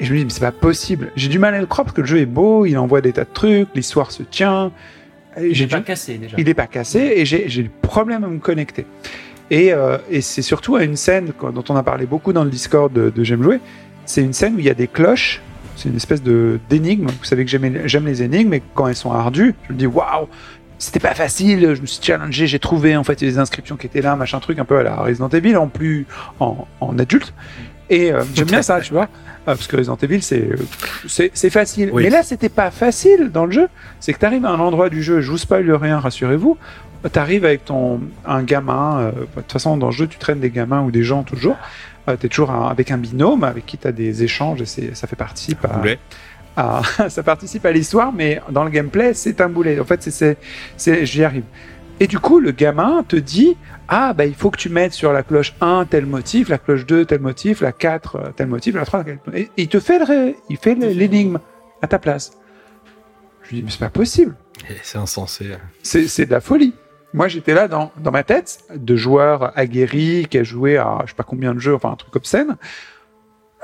[0.00, 1.12] Et je me dis, mais c'est pas possible.
[1.14, 3.12] J'ai du mal à le croire parce que le jeu est beau, il envoie des
[3.12, 4.72] tas de trucs, l'histoire se tient.
[5.36, 6.36] J'ai J'ai pas du- cassé déjà.
[6.38, 8.86] il est pas cassé et j'ai le problème à me connecter.
[9.50, 12.50] Et, euh, et c'est surtout à une scène dont on a parlé beaucoup dans le
[12.50, 13.60] Discord de, de J'aime jouer.
[14.06, 15.40] C'est une scène où il y a des cloches.
[15.76, 17.06] C'est une espèce d'énigme.
[17.06, 20.28] Vous savez que j'aime les énigmes, et quand elles sont ardues, je me dis waouh,
[20.78, 21.74] c'était pas facile.
[21.74, 24.40] Je me suis challengé, j'ai trouvé en fait il des inscriptions qui étaient là, machin
[24.40, 26.06] truc un peu à la Resident Evil en plus
[26.38, 27.32] en, en adulte.
[27.90, 29.04] Et euh, j'aime bien ça, tu vois,
[29.48, 31.90] Euh, parce que Resident Evil c'est euh, facile.
[31.92, 32.04] Oui.
[32.04, 33.68] Mais là c'était pas facile dans le jeu.
[33.98, 36.56] C'est que tu arrives à un endroit du jeu, je vous spoil rien, rassurez-vous.
[37.12, 39.00] Tu arrives avec ton un gamin.
[39.00, 41.56] euh, De toute façon, dans le jeu, tu traînes des gamins ou des gens toujours.
[42.06, 45.06] tu es toujours un- avec un binôme avec qui tu as des échanges et ça
[45.06, 45.54] fait partie
[46.56, 49.80] à- ça participe à l'histoire, mais dans le gameplay, c'est un boulet.
[49.80, 50.36] En fait, c'est,
[51.06, 51.44] j'y arrive.
[52.02, 55.12] Et du coup, le gamin te dit, ah, bah, il faut que tu mettes sur
[55.12, 58.74] la cloche 1 tel motif, la cloche 2 tel motif, la 4 euh, tel motif,
[58.74, 59.50] la 3 tel motif.
[59.56, 61.38] Et il te fait le il fait l'énigme
[61.82, 62.32] à ta place.
[63.42, 64.34] Je lui dis, mais c'est pas possible.
[64.82, 65.50] C'est insensé.
[65.82, 66.74] C'est, de la folie.
[67.12, 71.10] Moi, j'étais là dans, dans ma tête, de joueur aguerri qui a joué à je
[71.10, 72.56] sais pas combien de jeux, enfin un truc obscène.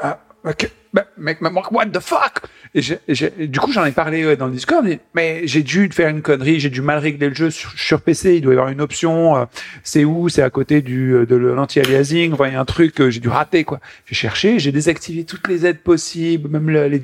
[0.03, 2.43] Ah, ok, bah, mec, what the fuck?
[2.77, 6.61] Et, du coup, j'en ai parlé dans le Discord, mais, j'ai dû faire une connerie,
[6.61, 8.37] j'ai dû mal régler le jeu sur, PC.
[8.37, 9.37] Il doit y avoir une option.
[9.37, 9.45] euh,
[9.83, 12.33] c'est où C'est à côté du euh, de l'anti-aliasing.
[12.35, 13.81] Enfin, il y a un truc j'ai dû rater, quoi.
[14.07, 17.03] J'ai cherché, j'ai désactivé toutes les aides possibles, même le- les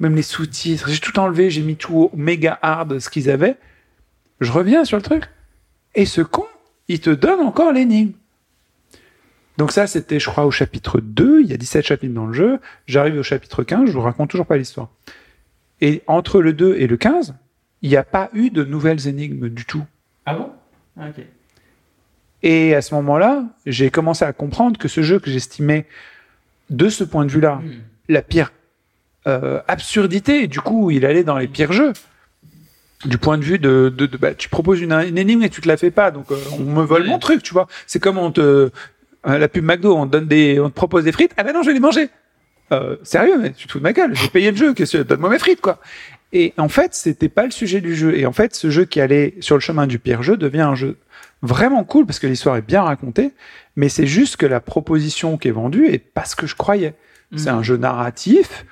[0.00, 0.88] même les sous-titres.
[0.88, 3.56] J'ai tout enlevé, j'ai mis tout méga hard ce qu'ils avaient.
[4.40, 5.24] Je reviens sur le truc.
[5.94, 6.44] Et ce con,
[6.86, 8.12] il te donne encore l'énigme.
[9.58, 11.40] Donc ça, c'était, je crois, au chapitre 2.
[11.42, 12.58] Il y a 17 chapitres dans le jeu.
[12.86, 14.88] J'arrive au chapitre 15, je vous raconte toujours pas l'histoire.
[15.80, 17.34] Et entre le 2 et le 15,
[17.82, 19.84] il n'y a pas eu de nouvelles énigmes du tout.
[20.26, 20.50] Ah bon?
[20.98, 21.24] Ok.
[22.44, 25.86] Et à ce moment-là, j'ai commencé à comprendre que ce jeu que j'estimais,
[26.70, 27.60] de ce point de vue-là,
[28.08, 28.52] la pire
[29.26, 31.92] euh, absurdité, et du coup, il allait dans les pires jeux.
[33.04, 35.60] Du point de vue de, de, de- bah, tu proposes une, une énigme et tu
[35.60, 37.08] te la fais pas, donc euh, on me vole Ouais.
[37.08, 37.66] mon truc, tu vois.
[37.86, 38.70] C'est comme on te,
[39.26, 41.52] euh, la pub McDo, on te donne des, on te propose des frites, ah ben
[41.52, 42.08] non, je vais les manger.
[42.70, 45.02] Euh, sérieux, mais tu te fous de ma gueule, j'ai payé le jeu, qu'est-ce que
[45.02, 45.80] donne-moi mes frites, quoi.
[46.32, 48.16] Et en fait, c'était pas le sujet du jeu.
[48.16, 50.74] Et en fait, ce jeu qui allait sur le chemin du pire jeu devient un
[50.74, 50.98] jeu
[51.40, 53.32] vraiment cool parce que l'histoire est bien racontée,
[53.76, 56.94] mais c'est juste que la proposition qui est vendue est pas ce que je croyais.
[57.36, 58.64] C'est un jeu narratif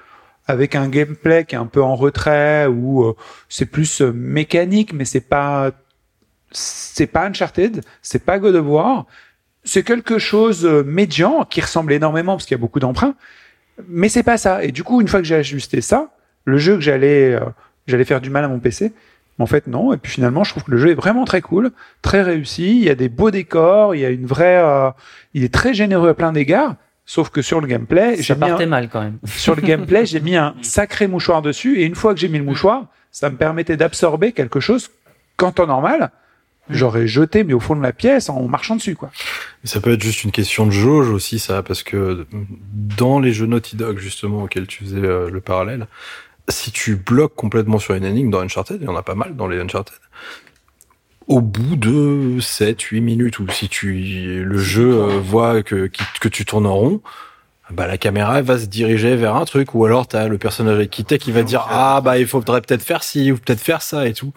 [0.46, 3.16] avec un gameplay qui est un peu en retrait ou euh,
[3.48, 5.72] c'est plus euh, mécanique, mais c'est pas
[6.52, 9.06] c'est pas Uncharted, c'est pas God of War,
[9.66, 13.14] c'est quelque chose euh, médian qui ressemble énormément parce qu'il y a beaucoup d'emprunts,
[13.88, 14.64] mais c'est pas ça.
[14.64, 16.10] Et du coup, une fois que j'ai ajusté ça,
[16.46, 17.40] le jeu que j'allais euh,
[17.86, 18.92] j'allais faire du mal à mon PC,
[19.38, 19.92] en fait non.
[19.92, 22.78] Et puis finalement, je trouve que le jeu est vraiment très cool, très réussi.
[22.78, 24.90] Il y a des beaux décors, il y a une vraie, euh,
[25.34, 26.76] il est très généreux à plein d'égards.
[27.08, 29.18] Sauf que sur le gameplay, j'ai mis un- mal quand même.
[29.26, 32.38] sur le gameplay, j'ai mis un sacré mouchoir dessus, et une fois que j'ai mis
[32.38, 34.90] le mouchoir, ça me permettait d'absorber quelque chose
[35.36, 36.10] qu'en temps normal,
[36.70, 39.10] j'aurais jeté, mais au fond de la pièce, en marchant dessus, quoi.
[39.64, 42.26] Ça peut être juste une question de jauge aussi, ça, parce que
[42.72, 45.86] dans les jeux Naughty Dog, justement, auxquels tu faisais euh, le parallèle,
[46.48, 49.34] si tu bloques complètement sur une énigme dans Uncharted, il y en a pas mal
[49.36, 49.96] dans les Uncharted,
[51.26, 55.90] au bout de 7, 8 minutes, ou si tu, le jeu euh, voit que,
[56.20, 57.02] que tu tournes en rond,
[57.70, 60.76] bah, la caméra elle va se diriger vers un truc, ou alors t'as le personnage
[60.76, 63.60] avec qui t'es qui va dire, ah, bah, il faudrait peut-être faire ci, ou peut-être
[63.60, 64.32] faire ça et tout.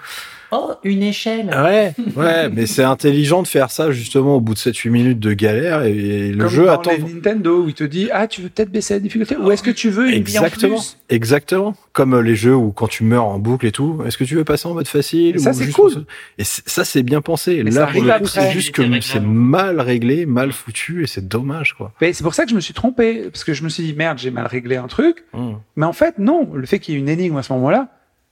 [0.52, 1.48] Oh, une échelle.
[1.50, 5.34] Ouais, ouais, mais c'est intelligent de faire ça justement au bout de 7-8 minutes de
[5.34, 6.92] galère et, le Comme jeu dans attend.
[6.92, 9.62] les Nintendo, où il te dit, ah, tu veux peut-être baisser la difficulté, ou est-ce
[9.64, 10.98] que tu veux une vie en Exactement, plus?
[11.10, 11.76] exactement.
[11.94, 14.36] Comme euh, les jeux où quand tu meurs en boucle et tout, est-ce que tu
[14.36, 15.92] veux passer en mode facile Et ça, c'est cool.
[15.94, 16.02] pour-
[16.38, 17.62] Et ça c'est bien pensé.
[17.64, 21.04] Mais Là ça pour arrive le coup, c'est juste que c'est mal réglé, mal foutu
[21.04, 21.92] et c'est dommage quoi.
[22.02, 23.94] Mais c'est pour ça que je me suis trompé, parce que je me suis dit,
[23.94, 25.60] merde, j'ai mal réglé un truc, Hum.
[25.76, 27.90] mais en fait, non, le fait qu'il y ait une énigme à ce moment-là,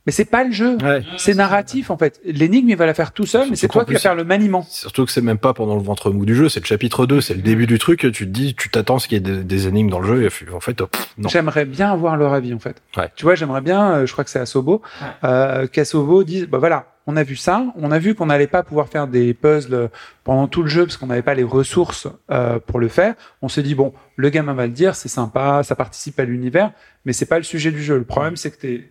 [0.08, 0.78] mais c'est pas le jeu.
[0.82, 1.04] Ouais.
[1.18, 2.20] C'est narratif en fait.
[2.26, 4.66] L'énigme, il va la faire tout seul, mais c'est toi qui vas faire le maniement.
[4.68, 7.22] Surtout que c'est même pas pendant le ventre mou du jeu, c'est le chapitre 2,
[7.22, 9.36] c'est le début du truc, tu te dis, tu t'attends à ce qu'il y ait
[9.36, 11.30] des, des énigmes dans le jeu et en fait, oh, pff, non.
[11.30, 12.82] J'aimerais bien avoir leur avis en fait.
[12.96, 13.12] Ouais.
[13.16, 15.08] Tu vois, j'aimerais bien, euh, je crois que c'est Asobo, Ouais.
[15.26, 18.64] euh, qu'Asobo dise, bah voilà, on a vu ça, on a vu qu'on n'allait pas
[18.64, 19.90] pouvoir faire des puzzles
[20.24, 23.16] pendant tout le jeu parce qu'on n'avait pas les ressources euh, pour le faire.
[23.42, 26.72] On s'est dit bon, le gamin va le dire, c'est sympa, ça participe à l'univers,
[27.06, 27.98] mais c'est pas le sujet du jeu.
[27.98, 28.90] Le problème c'est que t'es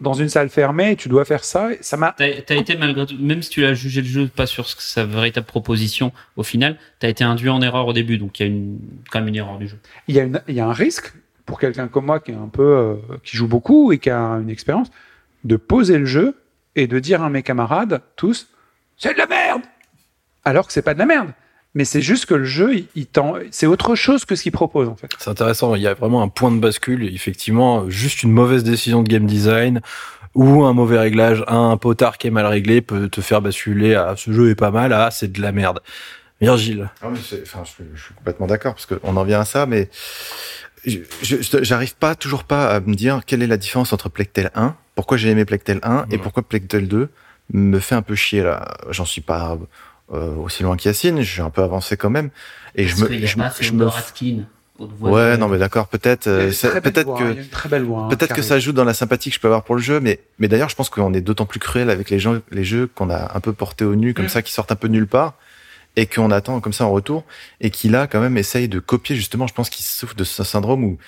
[0.00, 1.70] dans une salle fermée, tu dois faire ça.
[1.80, 4.68] Ça m'a T'as été malgré tout, même si tu l'as jugé le jeu pas sur
[4.68, 8.48] sa véritable proposition, au final, t'as été induit en erreur au début, donc il y
[8.48, 8.78] a une,
[9.10, 9.78] quand même une erreur du jeu.
[10.06, 11.12] il y a, une, il y a un risque
[11.46, 12.94] pour quelqu'un comme moi qui est un peu euh,
[13.24, 14.90] qui joue beaucoup et qui a une expérience
[15.44, 16.36] de poser le jeu
[16.76, 18.48] et de dire à mes camarades tous
[18.98, 19.62] c'est de la merde
[20.44, 21.30] alors que c'est pas de la merde
[21.78, 24.52] mais c'est juste que le jeu il, il tend- c'est autre chose que ce qu'il
[24.52, 25.74] propose en fait C'est intéressant.
[25.76, 27.04] Il y a vraiment un point de bascule.
[27.14, 29.80] Effectivement, juste une mauvaise décision de game design
[30.34, 34.14] ou un mauvais réglage, un potard qui est mal réglé peut te faire basculer à
[34.16, 35.80] ce jeu est pas mal, à c'est de la merde.
[36.40, 36.90] Virgile.
[37.02, 39.88] Ah c'est- enfin, je, je suis complètement d'accord parce qu'on en vient à ça, mais
[40.84, 44.50] je- je- j'arrive pas toujours pas à me dire quelle est la différence entre Plectel
[44.54, 47.08] 1, pourquoi j'ai aimé Plectel 1 et pourquoi Plectel 2
[47.52, 48.76] me fait un peu chier là.
[48.90, 49.58] J'en suis pas
[50.12, 52.30] euh, aussi loin qu'Yacine, je suis un peu avancé quand même.
[52.74, 53.84] Et je me, je, me- je me,
[55.10, 57.24] ouais, non mais d'accord, peut-être, euh, belle peut-être que
[58.04, 59.98] hein, Peut-être que ça joue dans la sympathie que je peux avoir pour le jeu,
[60.00, 62.88] mais, mais d'ailleurs, je pense qu'on est d'autant plus cruel avec les gens, les jeux
[62.94, 64.28] qu'on a un peu portés au nu, comme Mm.
[64.28, 65.34] ça, qui sortent un peu de nulle part,
[65.96, 67.24] et qu'on attend comme ça en retour,
[67.60, 70.44] et qui là, quand même, essaye de copier, justement, je pense qu'il souffre de ce
[70.44, 70.98] syndrome où,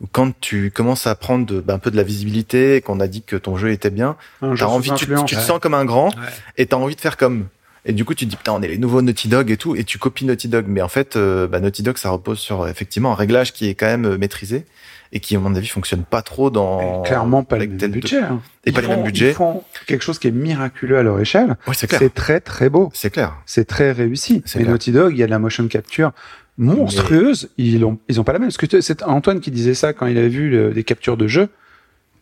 [0.00, 2.98] où quand tu commences à prendre de, bah, un peu de la visibilité, et qu'on
[3.00, 4.16] a dit que ton jeu était bien,
[4.56, 5.06] t'as envie, tu,
[5.36, 6.10] te sens comme un grand,
[6.56, 7.46] et t'as envie de faire comme.
[7.88, 9.74] Et du coup, tu te dis, putain, on est les nouveaux Naughty Dog et tout,
[9.74, 10.66] et tu copies Naughty Dog.
[10.68, 13.66] Mais en fait, euh, bah, Naughty Dog, ça repose sur euh, effectivement un réglage qui
[13.68, 14.66] est quand même euh, maîtrisé,
[15.10, 17.02] et qui, à mon avis, fonctionne pas trop dans.
[17.02, 17.94] clairement pas le Black même Tail 2.
[17.94, 18.42] budget hein.
[18.66, 19.30] Et Ils pas les mêmes budgets.
[19.30, 21.98] ils font quelque chose qui est miraculeux à leur échelle Ouais, c'est clair.
[21.98, 23.34] c'est très très beau C'est clair.
[23.46, 24.42] c'est très réussi.
[24.44, 24.72] C'est Mais clair.
[24.74, 26.12] Naughty Dog, il y a de la motion capture
[26.58, 27.48] monstrueuse.
[27.56, 28.48] Ils ont, ils ont pas la même.
[28.48, 31.26] Parce que c'est Antoine qui disait ça quand il avait vu le- des captures de
[31.26, 31.48] jeu.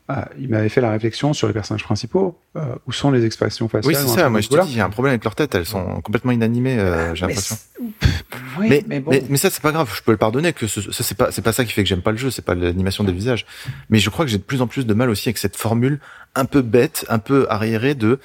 [0.09, 2.39] Ah, il m'avait fait la réflexion sur les personnages principaux.
[2.55, 4.29] Euh, où sont les expressions faciales Oui, c'est ça.
[4.31, 5.55] Moi, je te dis, il y a un problème avec leur tête.
[5.57, 7.57] Elles sont complètement inanimées, euh, j'ai Mais l'impression.
[8.59, 9.11] Oui, mais, mais bon.
[9.11, 9.93] mais, mais ça, c'est pas grave.
[9.95, 11.89] Je peux le pardonner que ce, ça, c'est pas, c'est pas ça qui fait que
[11.89, 12.31] j'aime pas le jeu.
[12.31, 13.47] C'est pas l'animation des visages.
[13.91, 15.99] Mais je crois que j'ai de plus en plus de mal aussi avec cette formule
[16.37, 18.21] un peu bête, un peu arriérée de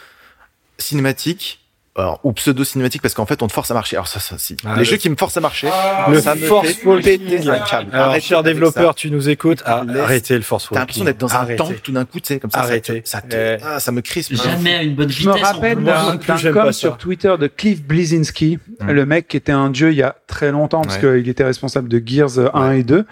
[0.77, 1.60] cinématique.
[1.97, 3.97] Alors, ou pseudo-cinématique parce qu'en fait on te force à marcher.
[3.97, 4.55] Alors ça, ça, si.
[4.65, 5.69] Ah, les le- jeux qui me forcent à marcher,
[6.09, 7.19] le ça me force fait walking.
[7.19, 7.89] péter un câble.
[7.93, 8.93] Alors, Arrêtez cher développeur, ça.
[8.95, 9.61] tu nous écoutes.
[9.65, 11.57] Ah, arrêtez le force T'as l'impression d'être dans un Arrêtez.
[11.57, 12.59] tank tout d'un coup, tu sais, comme ça.
[12.61, 13.01] Arrêtez.
[13.03, 13.63] Ça, te, ça, te- Eh.
[13.65, 14.33] ah, ça me crispe.
[14.35, 15.47] Jamais à une bonne Je me vitesse.
[15.51, 16.17] rappelle d'un
[16.53, 20.15] com sur Twitter de Cliff Blizinski, le mec qui était un dieu il y a
[20.27, 21.19] très longtemps, parce Ouais.
[21.19, 23.05] qu'il était responsable de Gears euh, 1 et 2, Ouais.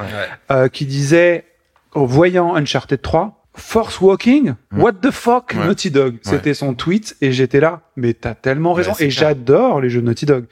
[0.52, 1.44] euh, qui disait,
[1.94, 5.66] en voyant Uncharted 3, Force Walking, what the fuck, Ouais.
[5.66, 6.18] Naughty Dog.
[6.22, 10.02] C'était son tweet, et j'étais là, mais t'as tellement raison, Ouais, et j'adore les jeux
[10.02, 10.46] de Naughty Dog.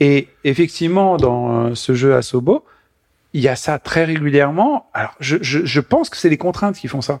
[0.00, 2.64] Et effectivement, dans euh, ce jeu Asobo,
[3.32, 4.88] il y a ça très régulièrement.
[4.92, 7.20] Alors, je, je, je pense que c'est les contraintes qui font ça.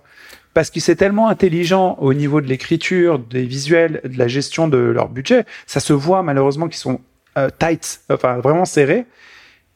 [0.52, 4.78] Parce que c'est tellement intelligent au niveau de l'écriture, des visuels, de la gestion de
[4.78, 5.44] leur budget.
[5.66, 7.00] Ça se voit malheureusement qu'ils sont
[7.36, 9.06] euh, tight, enfin vraiment serrés.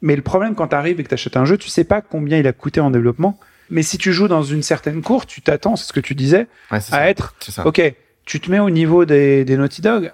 [0.02, 2.00] Mais le problème quand tu arrives et que tu achètes un jeu, tu sais pas
[2.00, 3.36] combien il a coûté en développement.
[3.70, 6.46] Mais si tu joues dans une certaine cour, tu t'attends, c'est ce que tu disais,
[6.70, 7.08] Ouais, à ça.
[7.10, 7.66] être, C'est ça.
[7.66, 7.94] ok,
[8.24, 10.12] tu te mets au niveau des, des Naughty Dog.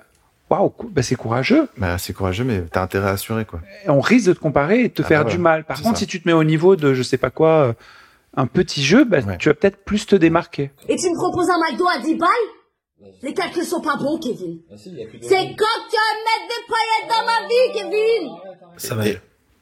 [0.51, 1.69] Waouh, bah c'est courageux.
[1.79, 3.61] Bah, c'est courageux, mais t'as intérêt à assurer, quoi.
[3.87, 5.35] Et on risque de te comparer et de te Ah, faire voilà.
[5.37, 5.65] du mal.
[5.65, 6.01] Par contre, ça.
[6.01, 7.73] si tu te mets au niveau de je sais pas quoi, euh,
[8.37, 9.39] un petit jeu, bah, Ouais.
[9.39, 10.71] tu vas peut-être plus te démarquer.
[10.89, 12.29] Et tu me proposes un McDo à 10 balles?
[13.23, 14.61] Les calculs sont pas bons, Kevin.
[14.77, 18.31] C'est quand tu vas mettre des paillettes dans ma vie, Kevin
[18.77, 19.05] Ça va.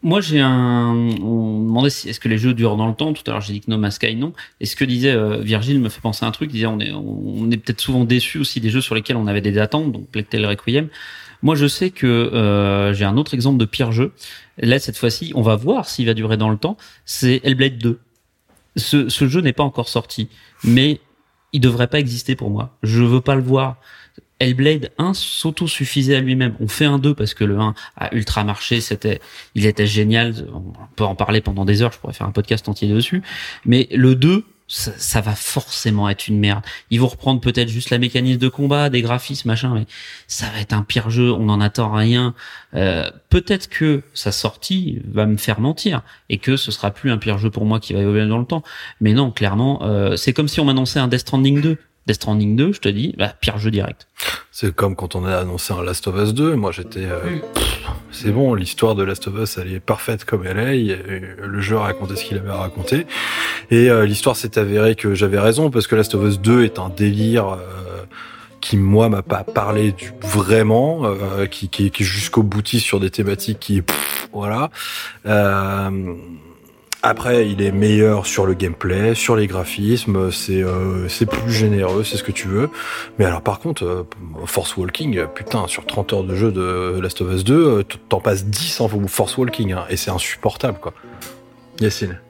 [0.04, 0.94] Moi, j'ai un.
[1.22, 3.12] On demandait si est-ce que les jeux durent dans le temps?
[3.12, 4.32] Tout à l'heure, j'ai dit que No Man's Sky non.
[4.60, 6.50] Et ce que disait euh, Virgile me fait penser à un truc.
[6.50, 9.28] Il disait on est on est peut-être souvent déçu aussi des jeux sur lesquels on
[9.28, 10.88] avait des attentes, donc Plague Tale Requiem.
[11.42, 14.12] Moi, je sais que euh, j'ai un autre exemple de pire jeu.
[14.58, 16.76] Là, cette fois-ci, on va voir s'il va durer dans le temps.
[17.04, 18.00] C'est Hellblade 2.
[18.76, 20.28] Ce, ce jeu n'est pas encore sorti,
[20.64, 21.00] mais
[21.52, 22.76] il devrait pas exister pour moi.
[22.82, 23.76] Je veux pas le voir.
[24.42, 26.56] Hellblade 1 s'auto-suffisait à lui-même.
[26.58, 29.20] On fait un 2 parce que le 1 a ultra marché, c'était,
[29.54, 30.34] il était génial.
[30.52, 33.22] On peut en parler pendant des heures, je pourrais faire un podcast entier dessus.
[33.64, 36.64] Mais le 2, ça, ça va forcément être une merde.
[36.90, 39.86] Ils vont reprendre peut-être juste la mécanique de combat, des graphismes, machin, mais
[40.26, 42.34] ça va être un pire jeu, on n'en attend rien.
[42.74, 47.18] Euh, peut-être que sa sortie va me faire mentir et que ce sera plus un
[47.18, 48.64] pire jeu pour moi qui va évoluer dans le temps.
[49.00, 51.78] Mais non, clairement, euh, c'est comme si on m'annonçait un Death Stranding 2.
[52.06, 54.08] Death Stranding 2, je te dis, bah, pire jeu direct.
[54.50, 56.54] C'est comme quand on a annoncé un Last of Us 2.
[56.56, 57.04] Moi, j'étais.
[57.04, 57.20] euh,
[58.10, 60.80] c'est bon, l'histoire de Last of Us, elle est parfaite comme elle est.
[60.80, 60.98] Il-
[61.42, 63.06] Le jeu a raconté ce qu'il avait à raconter.
[63.70, 66.78] Et euh, l'histoire s'est avérée que j'avais raison parce que Last of Us 2 est
[66.78, 67.48] un délire.
[67.48, 67.58] euh,
[68.60, 73.00] qui moi m'a pas parlé du vraiment euh, qui, qui, qui est jusqu'au boutiste sur
[73.00, 74.70] des thématiques qui pff, voilà
[75.26, 76.14] euh,
[77.04, 82.04] Après, il est meilleur sur le gameplay, sur les graphismes, c'est euh, c'est plus généreux,
[82.04, 82.70] c'est ce que tu veux.
[83.18, 84.08] Mais alors par contre, euh,
[84.46, 88.20] Force Walking, putain, sur 30 heures de jeu de Last of Us 2, euh, t'en
[88.20, 90.94] passes 10 en Force Walking, hein, et c'est insupportable, quoi.
[91.80, 92.20] Yacine.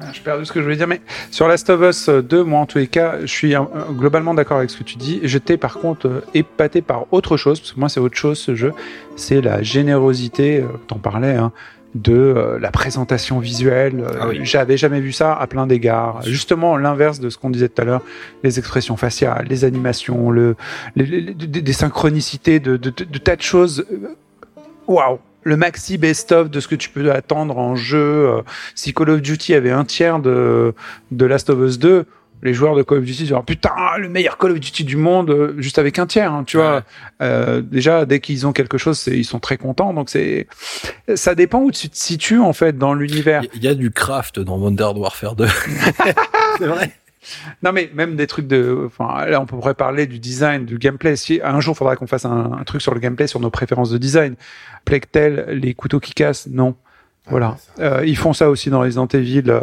[0.00, 2.60] Ah, Je perds ce que je voulais dire, mais sur Last of Us 2, moi
[2.60, 3.54] en tous les cas, je suis
[3.90, 5.20] globalement d'accord avec ce que tu dis.
[5.24, 8.72] J'étais par contre épaté par autre chose, parce que moi c'est autre chose ce jeu,
[9.16, 11.52] c'est la générosité, t'en parlais, hein,
[11.94, 14.00] de euh, la présentation visuelle.
[14.00, 14.40] Euh, Ah oui.
[14.42, 16.20] J'avais jamais vu ça à plein d'égards.
[16.22, 18.02] Justement l'inverse de ce qu'on disait tout à l'heure,
[18.44, 20.54] les expressions faciales, les animations, le,
[20.96, 23.84] les- les- les- des, synchronicités, de, de, de- de tas de choses.
[23.92, 24.08] Euh,
[24.86, 28.28] Waouh le maxi best-of de ce que tu peux attendre en jeu.
[28.74, 30.74] si Call of Duty avait un tiers de,
[31.10, 32.04] de Last of Us 2,
[32.42, 35.30] les joueurs de Call of Duty diront putain le meilleur Call of Duty du monde
[35.30, 36.82] euh, juste avec un tiers hein, tu vois.
[37.20, 39.92] Euh, déjà dès qu'ils ont quelque chose ils sont très contents.
[39.92, 40.46] Donc c'est
[41.14, 43.42] ça dépend où tu te situes en fait dans l'univers.
[43.54, 45.46] Il y a du craft dans Modern Warfare 2.
[46.58, 46.92] c'est vrai.
[47.62, 51.16] non mais même des trucs de enfin là on pourrait parler du design du gameplay.
[51.16, 53.50] Si un jour il faudra qu'on fasse un, un truc sur le gameplay sur nos
[53.50, 54.36] préférences de design.
[54.84, 56.74] Plectel les couteaux qui cassent non
[57.30, 59.60] voilà Euh, ils font ça aussi dans Resident Evil euh,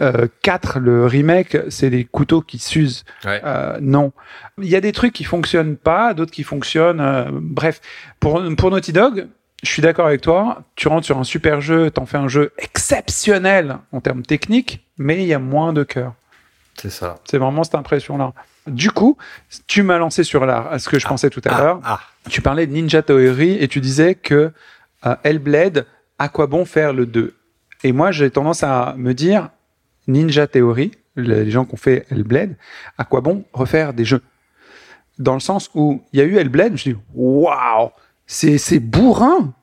[0.00, 3.40] euh, 4 le remake c'est les couteaux qui s'usent Ouais.
[3.44, 4.12] Euh, non.
[4.58, 7.00] Il y a des trucs qui fonctionnent pas, d'autres qui fonctionnent.
[7.00, 7.80] euh, bref,
[8.20, 9.28] pour, pour Naughty Dog,
[9.62, 10.62] je suis d'accord avec toi.
[10.76, 15.22] Tu rentres sur un super jeu, t'en fais un jeu exceptionnel en termes techniques, mais
[15.22, 16.14] il y a moins de cœur.
[16.76, 17.16] C'est ça.
[17.24, 18.32] C'est vraiment cette impression-là.
[18.66, 19.16] Du coup,
[19.66, 21.80] tu m'as lancé sur l'art, à ce que je pensais tout à Ah, l'heure.
[21.84, 22.00] ah.
[22.28, 24.52] Tu parlais de Ninja Theory et tu disais que
[25.06, 25.86] euh, Hellblade,
[26.18, 27.34] à quoi bon faire le 2
[27.84, 29.50] Et moi, j'ai tendance à me dire,
[30.06, 32.56] Ninja Theory, les gens qui ont fait Hellblade,
[32.96, 34.22] à quoi bon refaire des jeux?
[35.18, 37.90] Dans le sens où il y a eu Hellblade, je dit, waouh,
[38.26, 39.54] c'est bourrin!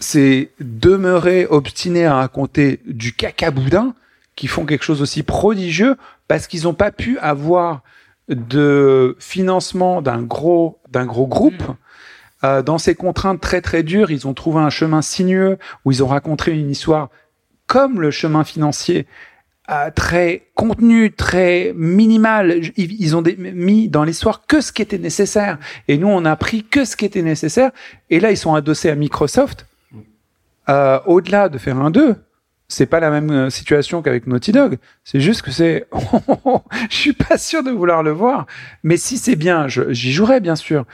[0.00, 3.94] C'est demeurer obstiné à raconter du caca boudin
[4.34, 7.82] qui font quelque chose aussi prodigieux parce qu'ils n'ont pas pu avoir
[8.28, 11.62] de financement d'un gros d'un gros groupe.
[12.44, 16.04] Euh, dans ces contraintes très très dures, ils ont trouvé un chemin sinueux où ils
[16.04, 17.08] ont raconté une histoire
[17.66, 19.06] comme le chemin financier,
[19.70, 22.60] euh, très contenu, très minimal.
[22.76, 25.58] Ils, ont mis dans l'histoire que ce qui était nécessaire.
[25.88, 27.70] Et nous, on a pris que ce qui était nécessaire.
[28.10, 29.66] Et là, ils sont adossés à Microsoft.
[30.68, 32.16] Euh, Au-delà de faire un 2,
[32.68, 34.76] c'est pas la même situation qu'avec Naughty Dog.
[35.02, 35.86] C'est juste que c'est,
[36.90, 38.46] je suis pas sûr de vouloir le voir.
[38.82, 40.84] Mais si c'est bien, j'y jouerai bien sûr.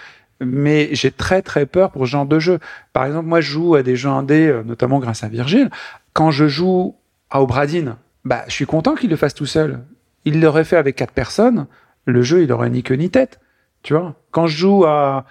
[0.41, 2.59] Mais j'ai très très peur pour ce genre de jeu.
[2.93, 5.71] Par exemple, moi, je joue à des jeux indés, euh, notamment grâce à Virgile.
[6.15, 6.97] Quand je joue
[7.31, 9.81] à Obradine, bah, je suis content qu'il le fasse tout seul.
[10.25, 11.67] Il l'aurait fait avec quatre personnes,
[12.07, 13.41] le jeu, il aurait ni queue ni tête.
[13.83, 15.25] Tu vois Quand je joue à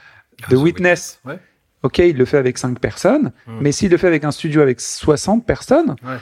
[0.47, 1.39] The The Witness, ouais.
[1.83, 3.57] ok, il le fait avec cinq personnes, Mm.
[3.61, 6.17] mais s'il le fait avec un studio avec 60 personnes, Ouais.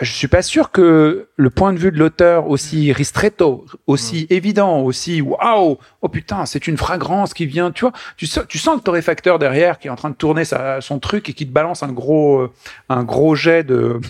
[0.00, 4.80] Je suis pas sûr que le point de vue de l'auteur aussi ristretto, aussi évident,
[4.80, 8.76] aussi waouh, oh putain, c'est une fragrance qui vient, tu vois, tu sens, tu sens
[8.76, 11.52] le torréfacteur derrière qui est en train de tourner sa, son truc et qui te
[11.52, 12.52] balance un gros, euh,
[12.88, 14.00] un gros jet de,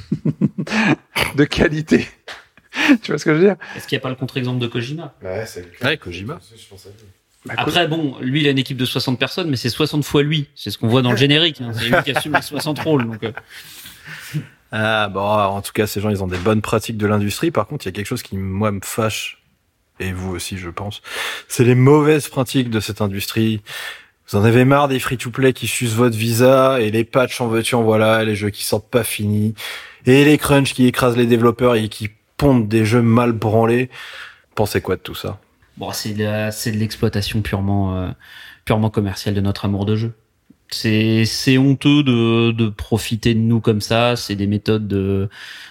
[1.37, 2.09] de qualité.
[3.03, 3.57] tu vois ce que je veux dire?
[3.77, 5.15] Est-ce qu'il n'y a pas le contre-exemple de Kojima?
[5.23, 6.39] Ouais, c'est Ouais, Kojima.
[7.47, 10.23] Bah, Après, bon, lui, il a une équipe de 60 personnes, mais c'est 60 fois
[10.23, 10.49] lui.
[10.57, 11.61] C'est ce qu'on voit dans le générique.
[11.61, 11.71] hein.
[11.73, 13.07] C'est lui qui assume les 60 rôles.
[13.07, 13.31] Donc, euh,
[14.73, 17.51] Ah, bon, en tout cas, ces gens, ils ont des bonnes pratiques de l'industrie.
[17.51, 19.43] Par contre, il y a quelque chose qui, moi, me fâche,
[20.01, 21.03] et vous aussi, je pense,
[21.49, 23.63] c'est les mauvaises pratiques de cette industrie.
[24.29, 27.77] Vous en avez marre des free-to-play qui sucent votre visa, et les patchs en veux-tu
[27.77, 29.55] en voilà, les jeux qui sortent pas finis,
[30.05, 33.89] et les crunchs qui écrasent les développeurs et qui pondent des jeux mal branlés.
[34.57, 35.39] Pensez quoi de tout ça?
[35.77, 38.09] Bon, c'est de, la- c'est de l'exploitation purement, euh,
[38.65, 40.13] purement commerciale de notre amour de jeu.
[40.71, 44.17] C'est, honteux de, de profiter de nous comme ça.
[44.17, 45.29] C'est des méthodes de,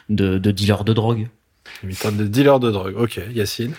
[0.10, 1.28] de, de dealers de drogue.
[1.84, 2.96] Une méthode de dealer de drogue.
[2.98, 3.74] Ok, Yacine.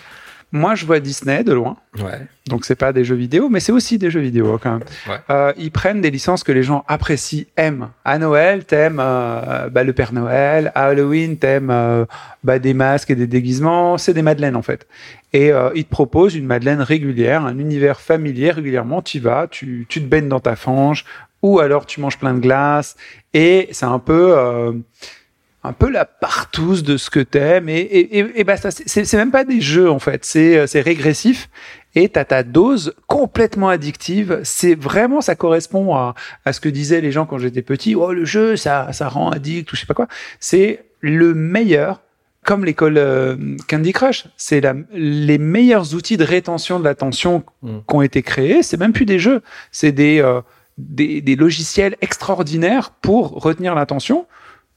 [0.53, 1.75] Moi, je vois Disney de loin.
[1.97, 2.21] Ouais.
[2.47, 4.83] Donc c'est pas des jeux vidéo, mais c'est aussi des jeux vidéo hein, quand même.
[5.07, 5.17] Ouais.
[5.29, 7.89] Euh, ils prennent des licences que les gens apprécient, aiment.
[8.05, 10.71] À Noël, t'aimes euh, bah, le Père Noël.
[10.73, 12.05] À Halloween, t'aimes euh,
[12.45, 13.97] bah, des masques et des déguisements.
[13.97, 14.87] C'est des madeleines en fait.
[15.33, 19.01] Et euh, ils te proposent une madeleine régulière, un univers familier régulièrement.
[19.01, 21.03] Tu vas, tu, tu te baignes dans ta fange,
[21.41, 22.95] ou alors tu manges plein de glace.
[23.33, 24.71] Et c'est un peu euh,
[25.67, 29.05] un peu la partouze de ce que t'aimes et, et, et, et bah ça c'est
[29.05, 30.25] c'est même pas des jeux en fait.
[30.25, 31.49] C'est c'est régressif
[31.95, 34.39] et t'as ta dose complètement addictive.
[34.43, 36.15] C'est vraiment ça correspond à,
[36.45, 37.95] à ce que disaient les gens quand j'étais petit.
[37.95, 40.07] Oh le jeu ça ça rend addict ou je sais pas quoi.
[40.39, 42.01] C'est le meilleur
[42.45, 43.35] comme l'école euh,
[43.67, 44.25] Candy Crush.
[44.37, 44.61] C'est
[44.93, 47.79] les meilleurs outils de rétention de l'attention Mm.
[47.89, 48.63] qui ont été créés.
[48.63, 49.41] C'est même plus des jeux.
[49.71, 50.39] C'est des, euh,
[50.77, 54.27] des des logiciels extraordinaires pour retenir l'attention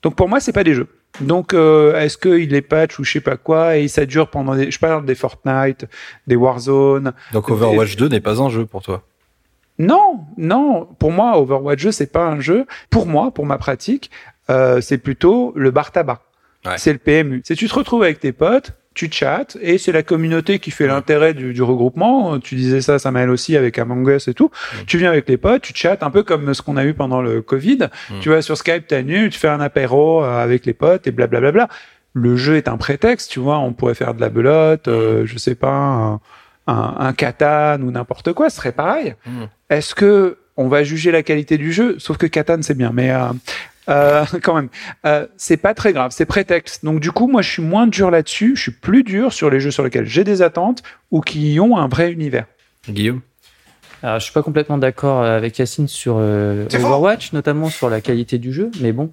[0.03, 0.89] donc pour moi, c'est pas des jeux.
[1.21, 4.55] Donc, euh, est-ce qu'il est patch ou je sais pas quoi et ça dure pendant
[4.55, 5.87] des, je parle des Fortnite,
[6.27, 7.13] des Warzone.
[7.33, 9.03] Donc Overwatch 2 n'est pas un jeu pour toi?
[9.79, 10.87] Non, non.
[10.99, 12.67] Pour moi, Overwatch 2, c'est pas un jeu.
[12.91, 14.11] Pour moi, pour ma pratique,
[14.51, 16.21] euh, c'est plutôt le bar tabac.
[16.65, 16.77] Ouais.
[16.77, 17.43] C'est le PMU.
[17.45, 18.73] C'est tu te retrouves avec tes potes,
[19.09, 22.39] tu chattes et c'est la communauté qui fait l'intérêt du, du regroupement.
[22.39, 24.51] Tu disais ça, Samuel aussi avec Among Us et tout.
[24.87, 27.23] Tu viens avec les potes, tu chattes un peu comme ce qu'on a eu pendant
[27.23, 27.89] le Covid.
[28.21, 31.13] Tu vois sur Skype, t'as nu, tu fais un apéro euh, avec les potes et
[31.13, 31.69] blablabla.
[32.13, 33.59] Le jeu est un prétexte, tu vois.
[33.59, 36.21] On pourrait faire de la belote, euh, je sais pas,
[36.67, 39.15] un, un, ou n'importe quoi, ce serait pareil.
[39.25, 39.45] Mm.
[39.71, 41.97] Est-ce que on va juger la qualité du jeu?
[41.99, 43.29] Sauf que Catan c'est bien, mais euh,
[43.91, 44.69] euh, quand même,
[45.07, 46.85] euh, c'est pas très grave, c'est prétexte.
[46.85, 48.55] Donc du coup, moi, je suis moins dur là-dessus.
[48.57, 51.77] Je suis plus dur sur les jeux sur lesquels j'ai des attentes ou qui ont
[51.77, 52.47] un vrai univers.
[52.89, 53.21] Guillaume?
[54.03, 56.65] Alors, je suis pas complètement d'accord euh, avec Yacine sur euh.
[56.75, 59.11] Overwatch, notamment sur la qualité du jeu, mais bon,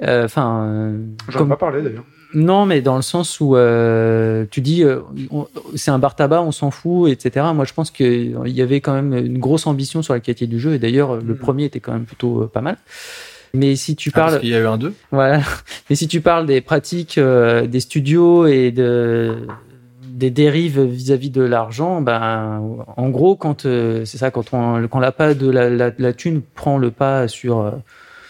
[0.00, 0.98] enfin, euh,
[1.28, 2.04] J'en comme- ai pas parlé d'ailleurs.
[2.34, 5.00] non, mais dans le sens où euh, tu dis euh,
[5.74, 7.46] c'est un bar tabac, on s'en fout, etc.
[7.52, 10.60] Moi, je pense qu'il y avait quand même une grosse ambition sur la qualité du
[10.60, 11.38] jeu, et d'ailleurs, le Mm.
[11.38, 12.76] premier était quand même plutôt euh, pas mal.
[13.54, 15.40] Mais si tu Ah, parce parles, qu'il y a eu un 2 voilà.
[15.90, 19.46] Mais si tu parles des pratiques euh, des studios et de
[20.02, 22.60] des dérives vis-à-vis de l'argent, ben
[22.96, 26.12] en gros quand euh, c'est ça quand on quand la pas de la, la, la
[26.12, 27.70] thune prend le pas sur euh,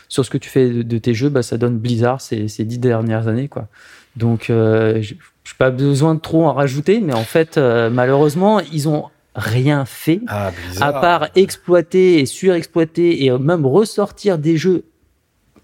[0.09, 2.65] sur ce que tu fais de, de tes jeux, bah ça donne Blizzard ces, ces
[2.65, 3.69] dix dernières années quoi.
[4.17, 8.87] Donc euh, j'ai j'ai pas besoin de trop en rajouter, mais en fait malheureusement ils
[8.87, 10.51] ont rien fait Ah,
[10.81, 14.85] à part exploiter et surexploiter et même ressortir des jeux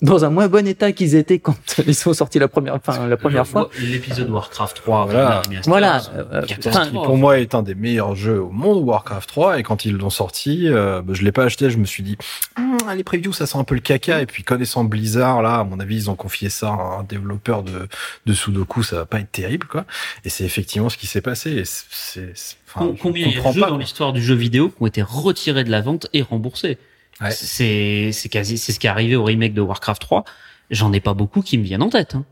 [0.05, 3.17] dans un moins bon état qu'ils étaient quand ils sont sortis la première, enfin, la
[3.17, 3.71] première fois.
[3.81, 5.07] L'épisode Warcraft 3.
[5.07, 5.43] Voilà.
[5.67, 6.03] Voilà.
[6.15, 6.57] euh, qui
[6.93, 10.11] pour moi est un des meilleurs jeux au monde, Warcraft 3, et quand ils l'ont
[10.11, 12.17] sorti, euh, bah, je l'ai pas acheté, je me suis dit,
[12.59, 15.65] Hum, les previews ça sent un peu le caca, et puis connaissant Blizzard, là, à
[15.65, 17.89] mon avis, ils ont confié ça à un développeur de,
[18.27, 19.85] de Sudoku, ça va pas être terrible, quoi.
[20.25, 22.35] Et c'est effectivement ce qui s'est passé, et c'est,
[22.69, 24.77] enfin, Combien il y a comprends de jeux pas, dans l'histoire du jeu vidéo qui
[24.83, 26.79] ont été retirés de la vente et remboursés?
[27.21, 27.31] Ouais.
[27.31, 30.25] C'est quasi c'est ce qui est arrivé au remake de Warcraft 3.
[30.71, 32.15] J'en ai pas beaucoup qui me viennent en tête.
[32.15, 32.25] hein.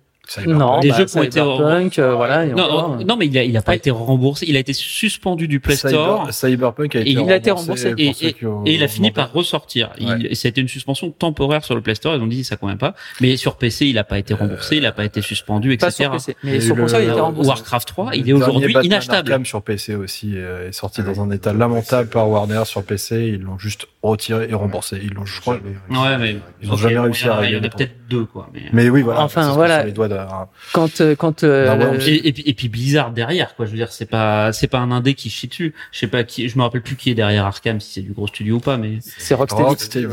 [0.47, 2.47] Non, Des bah, jeux qui ont été- Cyberpunk, euh, voilà.
[2.47, 4.47] et Non, encore, non, mais il a, il a pas été remboursé.
[4.49, 6.29] Il a été suspendu du Play Store.
[6.31, 7.93] Cyber- Cyberpunk a été Et il a été remboursé.
[7.99, 8.29] Et, et-
[8.67, 9.91] et il a fini par ressortir.
[10.01, 10.35] Ouais.
[10.35, 12.15] ça a été une suspension temporaire sur le Play Store.
[12.15, 12.95] Ils ont dit ça convient pas.
[13.21, 16.05] Mais sur PC, il a pas été remboursé, il a pas été suspendu, pas etc.
[16.05, 16.33] sur PC.
[16.33, 17.49] A Mais sur le- console, il était Euh, remboursé.
[17.49, 19.31] Warcraft 3, il est aujourd'hui inachetable.
[19.33, 23.27] Arkham sur PC aussi euh, est sorti dans un état lamentable par Warner sur PC.
[23.35, 25.01] Ils l'ont juste retiré et remboursé.
[25.03, 25.55] Ils l'ont, je crois.
[25.91, 27.69] Ouais, mais Ils ont jamais réussi il y en à a- Il y en a
[27.69, 28.49] peut-être deux, quoi.
[28.73, 28.89] Mais...
[28.89, 29.21] Oui, voilà.
[29.23, 29.85] Enfin, voilà.
[30.15, 33.55] D'un- Quand, euh, quand, euh, Bah ouais, on Et, et puis, et puis Blizzard derrière,
[33.55, 33.67] quoi.
[33.67, 35.75] Je veux dire, c'est pas, c'est pas un indé qui chie dessus.
[35.93, 38.13] Je sais pas qui, je me rappelle plus qui est derrière Arkham, si c'est du
[38.13, 39.63] gros studio ou pas, mais c'est Rocksteady.
[39.65, 40.07] Rocksteady.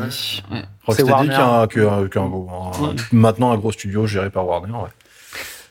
[0.52, 0.64] Ouais.
[0.86, 1.28] Rocksteady Warner.
[1.30, 2.95] qui est un, qui est un- est un Ouais.
[3.12, 4.74] maintenant un gros studio géré par Warner.
[4.74, 4.89] Ouais.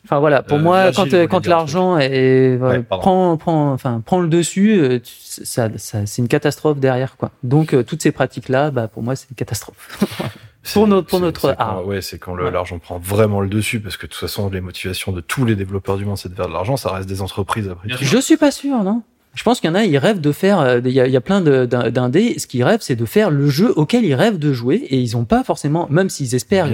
[0.05, 4.01] Enfin voilà, pour Euh, moi, quand, euh, quand l'argent est, euh, Ouais, prend, prend, enfin,
[4.05, 7.31] prend le dessus, euh, ça, ça, c'est une catastrophe derrière, quoi.
[7.43, 9.99] Donc, euh, toutes ces pratiques-là, bah, pour moi, c'est une catastrophe.
[10.75, 11.87] Pour pour notre c'est quand- art.
[11.87, 12.51] Ouais, c'est quand Ouais.
[12.51, 15.57] l'argent prend vraiment le dessus parce que de toute façon, les motivations de tous les
[15.57, 16.77] développeurs du monde, c'est de faire de l'argent.
[16.77, 17.89] Ça reste des entreprises après.
[17.89, 17.97] Tout.
[18.01, 19.03] Je suis pas sûr, non?
[19.35, 20.59] Je pense qu'il y en a, ils rêvent de faire.
[20.59, 22.39] euh, Il y, a, il y a plein d'indés.
[22.39, 25.17] Ce qu'ils rêvent, c'est de faire le jeu auquel ils rêvent de jouer, et ils
[25.17, 26.67] ont pas forcément, même s'ils espèrent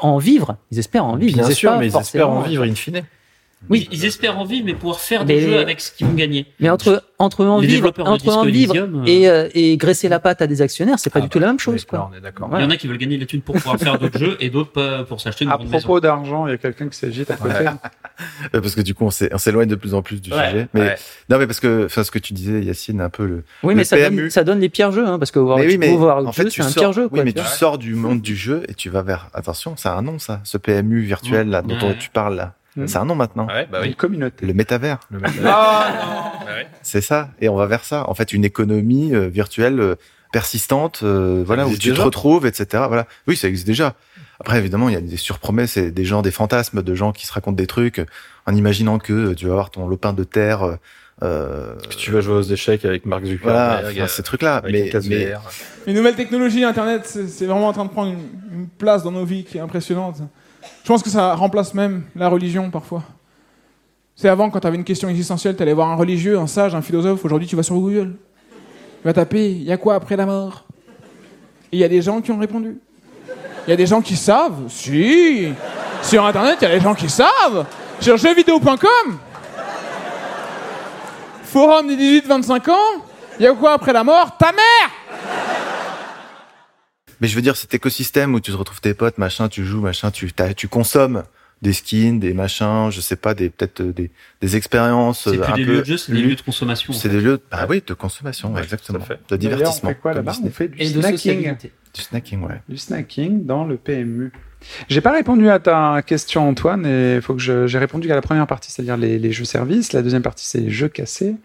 [0.00, 1.34] en vivre, ils espèrent en vivre.
[1.34, 3.02] Bien ils sûr, mais ils espèrent en vivre in fine.
[3.70, 3.88] Oui.
[3.92, 6.46] Ils, espèrent en vivre, mais pouvoir faire des Mais- jeux avec ce qu'ils vont gagner.
[6.60, 10.42] Mais entre entre en vivre, entre en vivre euh, et euh, et graisser la patte
[10.42, 12.10] à des actionnaires, c'est pas Ah du tout bah, la même chose, là, quoi.
[12.12, 12.50] on est d'accord.
[12.54, 14.36] Il y en a qui veulent gagner de la thune pour pouvoir faire d'autres jeux
[14.40, 15.78] et d'autres pas pour s'acheter une À grande maison.
[15.84, 17.54] propos d'argent, il y a quelqu'un qui s'agite à côté.
[17.54, 17.70] Euh,
[18.60, 20.50] Parce que du coup, on s'éloigne de plus en plus du Ouais.
[20.50, 20.68] sujet.
[20.74, 20.94] Mais Ouais.
[21.30, 23.44] non, mais parce que, enfin, ce que tu disais, Yacine, un peu le.
[23.62, 24.22] Oui, Le mais ça PMU.
[24.22, 26.32] donne, ça donne les pires jeux, hein, parce que Overwatch, mais oui, mais Overwatch en
[26.32, 26.82] fait, 2, tu c'est un sors.
[26.82, 29.28] pire jeu, oui, mais tu sors du monde du jeu et tu vas vers.
[29.34, 30.40] Attention, c'est un nom, ça.
[30.44, 32.54] Ce PMU virtuel là dont tu parles là.
[32.86, 33.46] C'est un nom maintenant.
[33.48, 33.94] Ouais, bah Une oui.
[33.96, 34.46] communauté.
[34.46, 34.98] Le métavers.
[35.10, 35.32] Le mec-
[36.82, 37.30] C'est ça.
[37.40, 38.08] Et on va vers ça.
[38.08, 39.94] En fait, une économie euh, virtuelle euh,
[40.32, 42.84] persistante, euh, voilà, où tu te retrouves, etc.
[42.88, 43.06] Voilà.
[43.26, 43.94] Oui, ça existe déjà.
[44.40, 47.26] Après, évidemment, il y a des surpromesses et des gens, des fantasmes de gens qui
[47.26, 48.06] se racontent des trucs euh,
[48.46, 50.78] en imaginant que tu vas avoir ton lopin de terre.
[51.22, 53.98] euh, que tu vas jouer aux échecs avec Mark voilà, Zuckerberg.
[53.98, 54.62] enfin, ces trucs-là.
[54.64, 55.40] Mais, une mais VR.
[55.86, 59.12] Les nouvelles technologies, Internet, c'est c'est vraiment en train de prendre une, une place dans
[59.12, 60.16] nos vies qui est impressionnante.
[60.82, 63.02] Je pense que ça remplace même la religion parfois.
[64.14, 66.74] C'est avant, quand tu avais une question existentielle, tu allais voir un religieux, un sage,
[66.74, 67.24] un philosophe.
[67.24, 68.14] Aujourd'hui, tu vas sur Google.
[69.00, 70.64] Tu vas taper il y a quoi après la mort?
[71.72, 72.78] Il y a des gens qui ont répondu.
[73.66, 74.68] Il y a des gens qui savent.
[74.68, 75.48] Si
[76.02, 77.66] Sur Internet, il y a des gens qui savent.
[78.00, 79.18] Sur jeuxvideo.com
[81.44, 82.74] Forum des 18-25 ans
[83.38, 84.36] Il y a quoi après la mort?
[84.36, 84.90] Ta mère
[87.22, 89.80] Mais je veux dire, cet écosystème où tu te retrouves tes potes, machin, tu joues,
[89.80, 90.28] machin, tu,
[90.68, 91.22] consommes
[91.62, 94.10] des skins, des machins, je sais pas, des peut-être euh, des,
[94.40, 96.40] des expériences C'est euh, plus un des peu lieux de jeu, c'est des lieux de
[96.42, 96.92] consommation.
[96.92, 99.20] C'est des lieux, bah oui, de consommation, ouais, exactement, fait.
[99.28, 99.90] de divertissement.
[99.90, 100.32] On fait quoi comme là-bas?
[100.32, 100.48] Disney.
[100.48, 101.56] On fait du Et snacking.
[101.94, 102.60] Du snacking, ouais.
[102.68, 104.32] Du snacking dans le PMU.
[104.88, 108.22] J'ai pas répondu à ta question, Antoine, et il faut que j'ai répondu qu'à la
[108.22, 109.92] première partie, c'est-à-dire les, les jeux services.
[109.92, 111.36] La deuxième partie, c'est les jeux cassés.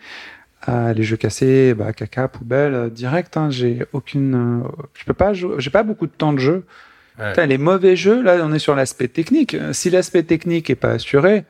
[0.70, 3.38] Euh, les jeux cassés, bah, caca, poubelle, euh, direct.
[3.38, 6.66] Hein, j'ai aucune, euh, je peux pas jouer, j'ai pas beaucoup de temps de jeu.
[7.20, 7.30] Ouais.
[7.30, 9.54] Putain, les mauvais jeux, là, on est sur l'aspect technique.
[9.54, 11.46] Euh, Si l'aspect technique est pas assuré,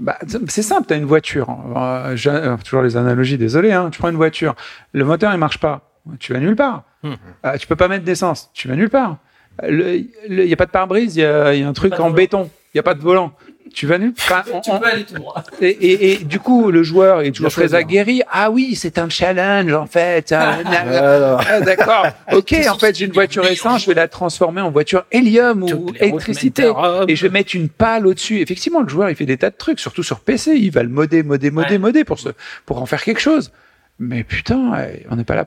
[0.00, 0.86] bah, c'est simple.
[0.88, 1.48] T'as une voiture.
[1.76, 3.72] Euh, euh, toujours les analogies, désolé.
[3.72, 4.54] Hein, tu prends une voiture,
[4.92, 6.84] le moteur il marche pas, tu vas nulle part.
[7.02, 7.14] Hmm.
[7.44, 9.18] Euh, tu peux pas mettre d'essence, tu vas nulle part.
[9.66, 12.10] Il n'y a pas de pare-brise, il y a, y a un truc en volant.
[12.10, 13.32] béton, il n'y a pas de volant.
[13.74, 14.44] Tu vas nulle part.
[14.64, 15.42] Tu peux aller tout droit.
[15.60, 17.78] Et, et, et du coup, le joueur est toujours très hein.
[17.78, 18.22] aguerri.
[18.30, 20.32] Ah oui, c'est un challenge en fait.
[20.38, 21.38] Ah, Voilà.
[21.48, 22.06] ah, D'accord.
[22.32, 25.92] Ok, en fait, j'ai une voiture essence, je vais la transformer en voiture hélium ou
[26.00, 26.72] électricité.
[27.08, 28.40] Et je vais mettre une pale au-dessus.
[28.40, 30.52] Effectivement, le joueur, il fait des tas de trucs, surtout sur PC.
[30.56, 31.78] Il va le modder, modder, modder, Ouais.
[31.78, 32.28] modder pour, se,
[32.64, 33.50] pour en faire quelque chose.
[33.98, 35.46] Mais putain, eh, on n'est pas là.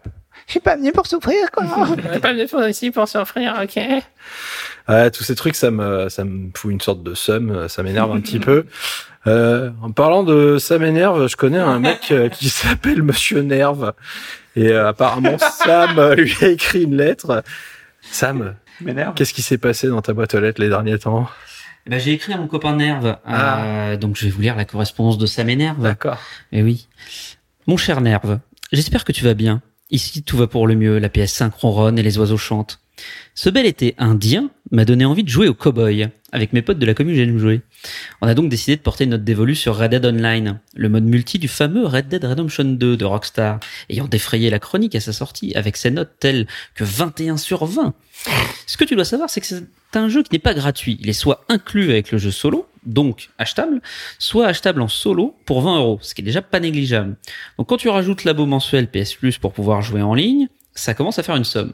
[0.50, 1.64] Je suis pas venu pour souffrir, quoi.
[1.78, 3.80] On est pas venu pour ici pour s'offrir, ok
[4.88, 8.12] Ouais, tous ces trucs, ça me, ça me fout une sorte de seum, ça m'énerve
[8.12, 8.66] un petit peu.
[9.28, 13.94] Euh, en parlant de ça m'énerve, je connais un mec euh, qui s'appelle Monsieur Nerve.
[14.56, 17.44] Et euh, apparemment, Sam euh, lui a écrit une lettre.
[18.02, 19.14] Sam, M'énerve.
[19.14, 21.30] qu'est-ce qui s'est passé dans ta boîte aux lettres les derniers temps?
[21.86, 24.66] Eh ben, j'ai écrit à mon copain Nerve, euh, donc je vais vous lire la
[24.66, 25.80] correspondance de Sam et Nerve.
[25.80, 26.18] D'accord.
[26.52, 26.88] Eh oui.
[27.68, 28.40] Mon cher Nerve,
[28.72, 29.62] j'espère que tu vas bien.
[29.92, 32.80] Ici, tout va pour le mieux, la PS5 ronronne et les oiseaux chantent.
[33.34, 36.10] Ce bel été indien m'a donné envie de jouer au cowboy.
[36.32, 37.62] Avec mes potes de la commune, j'aime jouer.
[38.22, 41.40] On a donc décidé de porter notre dévolu sur Red Dead Online, le mode multi
[41.40, 43.60] du fameux Red Dead Redemption 2 de Rockstar,
[43.90, 47.96] ayant défrayé la chronique à sa sortie avec ses notes telles que 21 sur 20.
[48.68, 49.64] Ce que tu dois savoir, c'est que c'est
[49.96, 50.98] un jeu qui n'est pas gratuit.
[51.00, 53.82] Il est soit inclus avec le jeu solo, donc achetable,
[54.18, 57.16] soit achetable en solo pour 20 euros, ce qui est déjà pas négligeable.
[57.58, 61.20] Donc quand tu rajoutes l'abo mensuel PS Plus pour pouvoir jouer en ligne, ça commence
[61.20, 61.74] à faire une somme.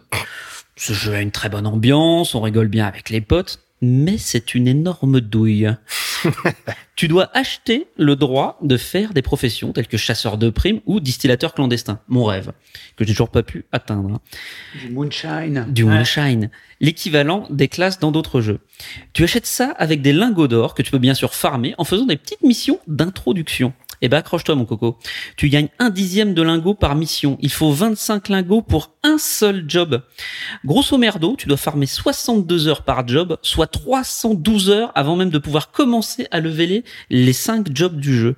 [0.76, 4.56] Ce jeu a une très bonne ambiance, on rigole bien avec les potes, mais c'est
[4.56, 5.70] une énorme douille.
[6.96, 11.00] tu dois acheter le droit de faire des professions telles que chasseur de primes ou
[11.00, 12.00] distillateur clandestin.
[12.08, 12.52] Mon rêve,
[12.96, 14.20] que j'ai toujours pas pu atteindre.
[14.82, 15.66] Du moonshine.
[15.70, 16.50] Du moonshine.
[16.80, 18.60] L'équivalent des classes dans d'autres jeux.
[19.14, 22.06] Tu achètes ça avec des lingots d'or que tu peux bien sûr farmer en faisant
[22.06, 23.74] des petites missions d'introduction.
[24.02, 24.98] Eh ben, accroche-toi, mon coco.
[25.38, 27.38] Tu gagnes un dixième de lingot par mission.
[27.42, 30.02] Il faut 25 lingots pour un seul job.
[30.66, 35.38] Grosso merdo, tu dois farmer 62 heures par job, soit 312 heures avant même de
[35.40, 38.36] pouvoir commencer à leveler les 5 jobs du jeu.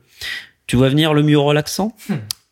[0.67, 1.93] Tu vois venir le mieux relaxant?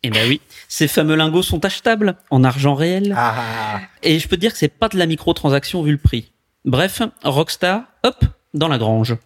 [0.02, 3.14] Eh ben oui, ces fameux lingots sont achetables en argent réel.
[3.16, 6.32] Ah, Et je peux te dire que c'est pas de la microtransaction vu le prix.
[6.64, 9.16] Bref, Rockstar, hop, dans la grange.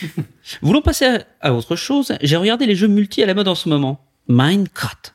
[0.62, 3.68] Voulant passer à, autre chose, j'ai regardé les jeux multi à la mode en ce
[3.68, 4.04] moment.
[4.28, 5.14] Minecraft.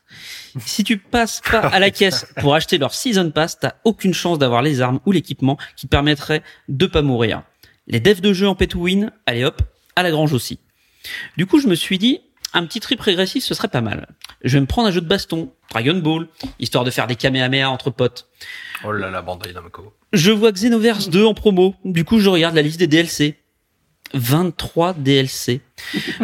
[0.60, 4.40] Si tu passes pas à la caisse pour acheter leur Season Pass, t'as aucune chance
[4.40, 7.44] d'avoir les armes ou l'équipement qui permettraient de pas mourir.
[7.88, 9.62] Les devs de jeux en pay to win, allez hop,
[9.96, 10.60] à la grange aussi.
[11.38, 12.20] Du coup, je me suis dit,
[12.54, 14.08] un petit trip régressif, ce serait pas mal.
[14.44, 16.28] Je vais me prendre un jeu de baston, Dragon Ball,
[16.60, 18.28] histoire de faire des kamehameha entre potes.
[18.84, 19.94] oh là là, Bandai Namco.
[20.14, 21.76] Je vois Xenoverse 2 en promo.
[21.86, 23.38] Du coup, je regarde la liste des DLC.
[24.14, 25.62] 23 DLC.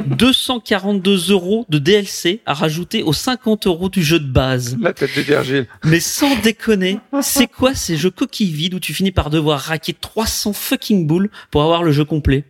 [0.05, 4.77] 242 euros de DLC à rajouter aux 50 euros du jeu de base.
[4.79, 5.67] La tête de Virgile.
[5.83, 9.93] Mais sans déconner, c'est quoi ces jeux coquilles vides où tu finis par devoir raquer
[9.93, 12.45] 300 fucking boules pour avoir le jeu complet?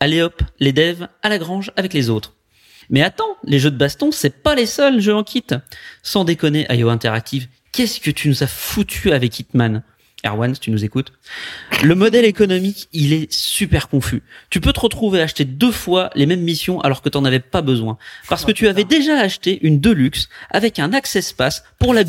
[0.00, 2.34] Allez hop, les devs à la grange avec les autres.
[2.90, 5.44] Mais attends, les jeux de baston, c'est pas les seuls jeux en kit.
[6.02, 9.82] Sans déconner, IO Interactive, qu'est-ce que tu nous as foutu avec Hitman?
[10.24, 11.12] Erwan, si tu nous écoutes.
[11.82, 14.22] Le modèle économique, il est super confus.
[14.50, 17.38] Tu peux te retrouver à acheter deux fois les mêmes missions alors que t'en avais
[17.38, 17.98] pas besoin.
[18.28, 22.02] Parce que tu avais déjà acheté une Deluxe avec un Access Pass pour la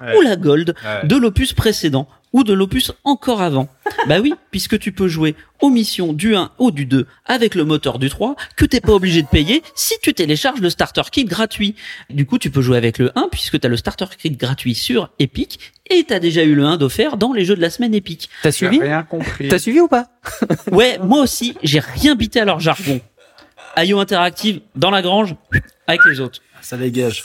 [0.00, 0.16] Ouais.
[0.16, 1.06] ou la Gold Ouais.
[1.06, 3.68] de l'opus précédent ou de l'opus encore avant.
[4.08, 7.64] bah oui, puisque tu peux jouer aux missions du 1 ou du 2 avec le
[7.64, 11.24] moteur du 3 que t'es pas obligé de payer si tu télécharges le starter kit
[11.24, 11.74] gratuit.
[12.08, 15.10] Du coup, tu peux jouer avec le 1 puisque t'as le starter kit gratuit sur
[15.18, 15.58] Epic
[15.90, 18.30] et t'as déjà eu le 1 d'offert dans les jeux de la semaine Epic.
[18.42, 19.48] T'as suivi rien compris.
[19.48, 20.06] T'as suivi ou pas?
[20.70, 23.00] Ouais, moi aussi, j'ai rien bité à leur jargon.
[23.76, 25.34] IO Interactive dans la grange
[25.86, 26.40] avec les autres.
[26.60, 27.24] Ça dégage.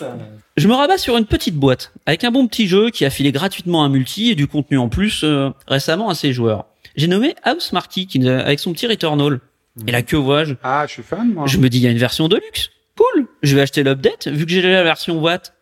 [0.57, 3.31] Je me rabats sur une petite boîte avec un bon petit jeu qui a filé
[3.31, 6.65] gratuitement un multi et du contenu en plus euh, récemment à ses joueurs.
[6.95, 9.39] J'ai nommé House Marty qui, avec son petit Returnal.
[9.87, 10.55] Et là que vois-je?
[10.63, 11.47] Ah, je suis fan, moi.
[11.47, 12.69] Je me dis il y a une version de luxe.
[12.97, 13.27] Cool.
[13.43, 15.53] Je vais acheter l'update vu que j'ai déjà la version Watt.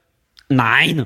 [0.52, 1.06] Nine.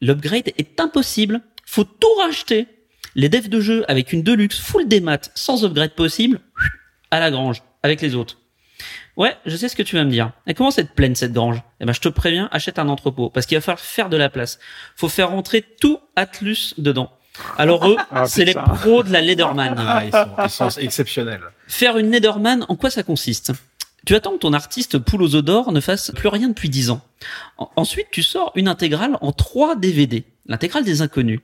[0.00, 1.40] L'upgrade est impossible.
[1.64, 2.66] Faut tout racheter.
[3.14, 6.40] Les devs de jeu avec une Deluxe full démat sans upgrade possible
[7.10, 8.38] à la grange avec les autres.
[9.18, 10.30] Ouais, je sais ce que tu vas me dire.
[10.46, 11.60] Elle commence à être pleine cette grange?
[11.80, 14.30] Eh ben, je te préviens, achète un entrepôt parce qu'il va falloir faire de la
[14.30, 14.58] place.
[14.96, 17.12] Faut faire rentrer tout Atlus dedans.
[17.56, 19.74] Alors eux, Ah, c'est les pros de la Lederman.
[19.76, 21.42] Ah, ils, sont, ils sont exceptionnels.
[21.66, 23.52] Faire une Lederman, en quoi ça consiste?
[24.06, 27.00] Tu attends que ton artiste poule aux d'or ne fasse plus rien depuis 10 ans.
[27.58, 31.40] En- ensuite, tu sors une intégrale en 3 DVD, l'intégrale des inconnus.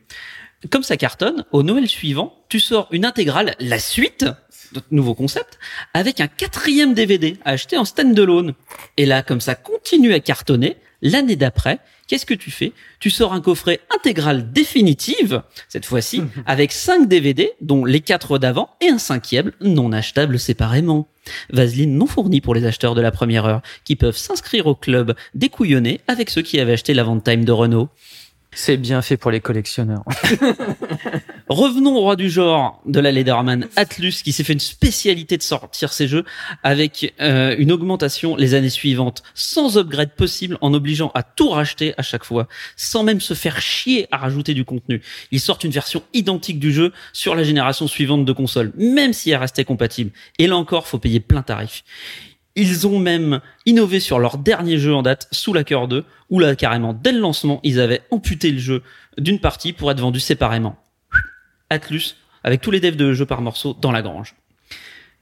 [0.71, 4.27] Comme ça cartonne, au Noël suivant, tu sors une intégrale, la suite,
[4.73, 5.59] notre nouveau concept,
[5.93, 8.55] avec un quatrième DVD à acheter en stand-alone.
[8.97, 12.73] Et là, comme ça continue à cartonner, l'année d'après, qu'est-ce que tu fais?
[12.99, 18.71] Tu sors un coffret intégral définitive, cette fois-ci, avec 5 DVD, dont les 4 d'avant,
[18.81, 21.09] et un cinquième non achetable séparément.
[21.51, 25.15] Vaseline non fournie pour les acheteurs de la première heure, qui peuvent s'inscrire au club
[25.35, 27.89] découillonné avec ceux qui avaient acheté l'avant-time de Renault.
[28.55, 30.05] C'est bien fait pour les collectionneurs.
[31.49, 35.43] Revenons au roi du genre de la Lederman, Atlus, qui s'est fait une spécialité de
[35.43, 36.25] sortir ses jeux
[36.63, 41.93] avec euh, une augmentation les années suivantes, sans upgrade possible, en obligeant à tout racheter
[41.99, 45.03] à chaque fois, sans même se faire chier à rajouter du contenu.
[45.33, 49.31] Ils sortent une version identique du jeu sur la génération suivante de consoles, même si
[49.31, 50.13] elle restait compatible.
[50.39, 51.85] Et là encore, faut payer plein tarif.
[52.57, 56.39] Ils ont même innové sur leur dernier jeu en date, Sous la Cœur 2, où
[56.39, 58.83] là, carrément, dès le lancement, ils avaient amputé le jeu
[59.19, 60.77] d'une partie pour être vendu séparément.
[61.71, 64.37] Atlus, avec tous les devs de jeux par morceaux dans la grange.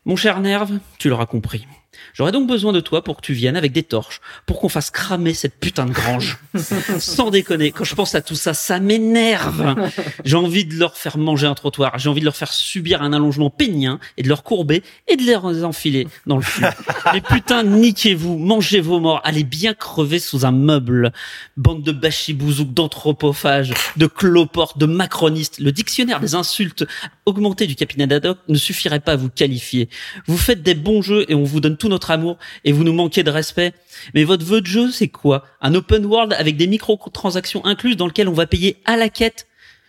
[0.05, 1.67] Mon cher Nerve, tu l'auras compris.
[2.15, 4.91] J'aurais donc besoin de toi pour que tu viennes avec des torches, pour qu'on fasse
[4.91, 6.39] cramer cette putain de grange.
[6.99, 9.91] Sans déconner, quand je pense à tout ça, ça m'énerve.
[10.25, 13.13] J'ai envie de leur faire manger un trottoir, j'ai envie de leur faire subir un
[13.13, 16.65] allongement pénien et de leur courber et de les enfiler dans le fût.
[17.13, 21.13] Mais putain, niquez-vous, mangez vos morts, allez bien crever sous un meuble.
[21.57, 25.61] Bande de bachibouzouk, d'anthropophages, de cloportes, de macronistes.
[25.61, 26.87] Le dictionnaire des insultes
[27.27, 29.89] augmenté du capitaine Haddock ne suffirait pas à vous qualifier.
[30.27, 32.93] Vous faites des bons jeux et on vous donne tout notre amour et vous nous
[32.93, 33.73] manquez de respect.
[34.15, 35.45] Mais votre vœu de jeu, c'est quoi?
[35.61, 39.49] Un open world avec des microtransactions incluses dans lequel on va payer à la quête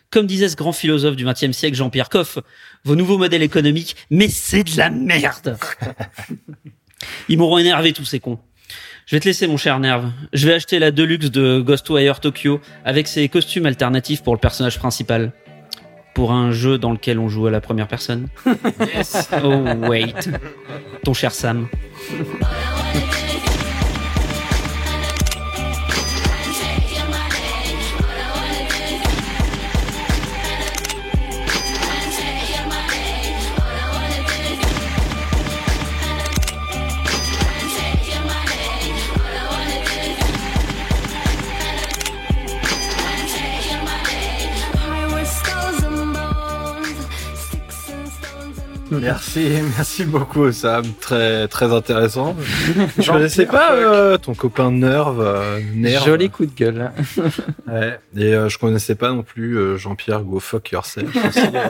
[0.09, 2.37] comme disait ce grand philosophe du XXe siècle, Jean-Pierre Coff,
[2.83, 5.57] vos nouveaux modèles économiques, mais c'est de la merde.
[7.29, 8.37] Ils m'auront énervé tous ces cons.
[9.07, 10.11] Je vais te laisser mon cher Nerve.
[10.31, 14.77] Je vais acheter la Deluxe de Ghostwire Tokyo avec ses costumes alternatifs pour le personnage
[14.77, 15.33] principal.
[16.13, 18.27] Pour un jeu dans lequel on joue à la première personne?
[19.43, 20.13] Oh wait.
[21.03, 21.67] Ton cher Sam.
[49.01, 52.35] Merci, merci beaucoup Sam, très très intéressant.
[52.97, 56.05] Je connaissais pas euh, ton copain Nerve, euh, Nerve.
[56.05, 56.91] Joli coup de gueule.
[57.67, 57.97] Ouais.
[58.15, 61.09] Et euh, je connaissais pas non plus euh, Jean-Pierre Go Fuck Yourself.
[61.15, 61.69] euh,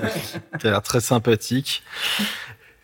[0.62, 1.84] a l'air très sympathique.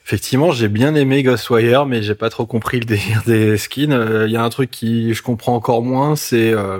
[0.05, 3.91] Effectivement, j'ai bien aimé Ghostwire, mais j'ai pas trop compris le délire des skins.
[3.91, 6.79] Euh, Il y a un truc qui je comprends encore moins, c'est euh,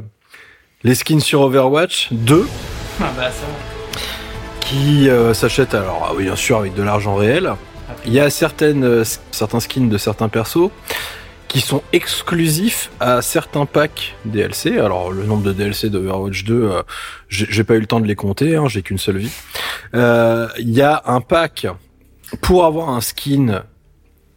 [0.84, 2.48] les skins sur Overwatch 2
[3.02, 3.46] Ah bah ça.
[4.70, 7.54] Qui euh, s'achètent alors ah oui, bien sûr avec de l'argent réel.
[8.06, 10.70] Il y a certaines euh, certains skins de certains persos
[11.48, 14.78] qui sont exclusifs à certains packs DLC.
[14.78, 16.84] Alors le nombre de DLC d'Overwatch 2, euh,
[17.30, 19.32] j'ai pas eu le temps de les compter, hein, j'ai qu'une seule vie.
[19.96, 21.66] Euh, Il y a un pack
[22.42, 23.64] pour avoir un skin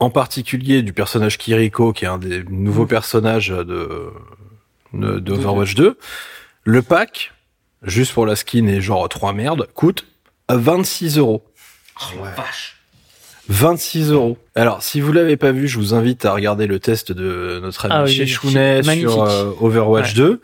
[0.00, 4.10] en particulier du personnage Kiriko, qui est un des nouveaux personnages de
[4.94, 5.98] de- d'Overwatch 2.
[6.64, 7.32] Le pack,
[7.82, 10.06] juste pour la skin et genre trois merdes, coûte
[10.50, 11.42] 26 euros.
[12.00, 12.76] Oh, vache.
[13.48, 14.38] 26 euros.
[14.54, 17.86] Alors, si vous l'avez pas vu, je vous invite à regarder le test de notre
[17.86, 20.14] ami Ah oui, sur euh, Overwatch Ouais.
[20.16, 20.40] 2,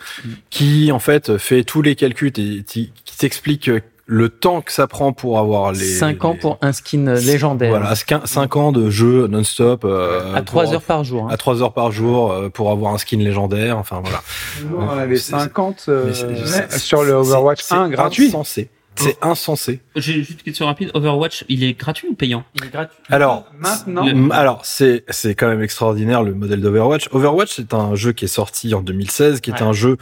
[0.51, 3.71] qui en fait fait tous les calculs et qui t'explique
[4.11, 7.71] le temps que ça prend pour avoir les 5 ans les- pour un skin légendaire.
[7.71, 11.25] voilà 5 ans de jeu non-stop euh, à 3 pour- heures par jour.
[11.25, 11.29] hein.
[11.31, 13.77] à 3 heures par jour euh, pour avoir un skin légendaire.
[13.79, 14.23] Enfin voilà.
[14.65, 18.29] Nous, on avait C'est- 50 euh, Mais c'est- c'est- sur le Overwatch c'est 1 gratuit.
[18.29, 18.71] Insensé.
[18.99, 19.81] C'est insensé.
[19.97, 20.91] J'ai juste une question rapide.
[20.95, 22.45] Overwatch, il est gratuit ou payant?
[22.55, 22.99] Il est gratuit.
[23.09, 27.09] Alors, Maintenant, Le- Alors, c'est c'est quand même extraordinaire le modèle d'Overwatch.
[27.13, 29.63] Overwatch, c'est un jeu qui est sorti en 2016, qui est Ouais.
[29.63, 29.97] un jeu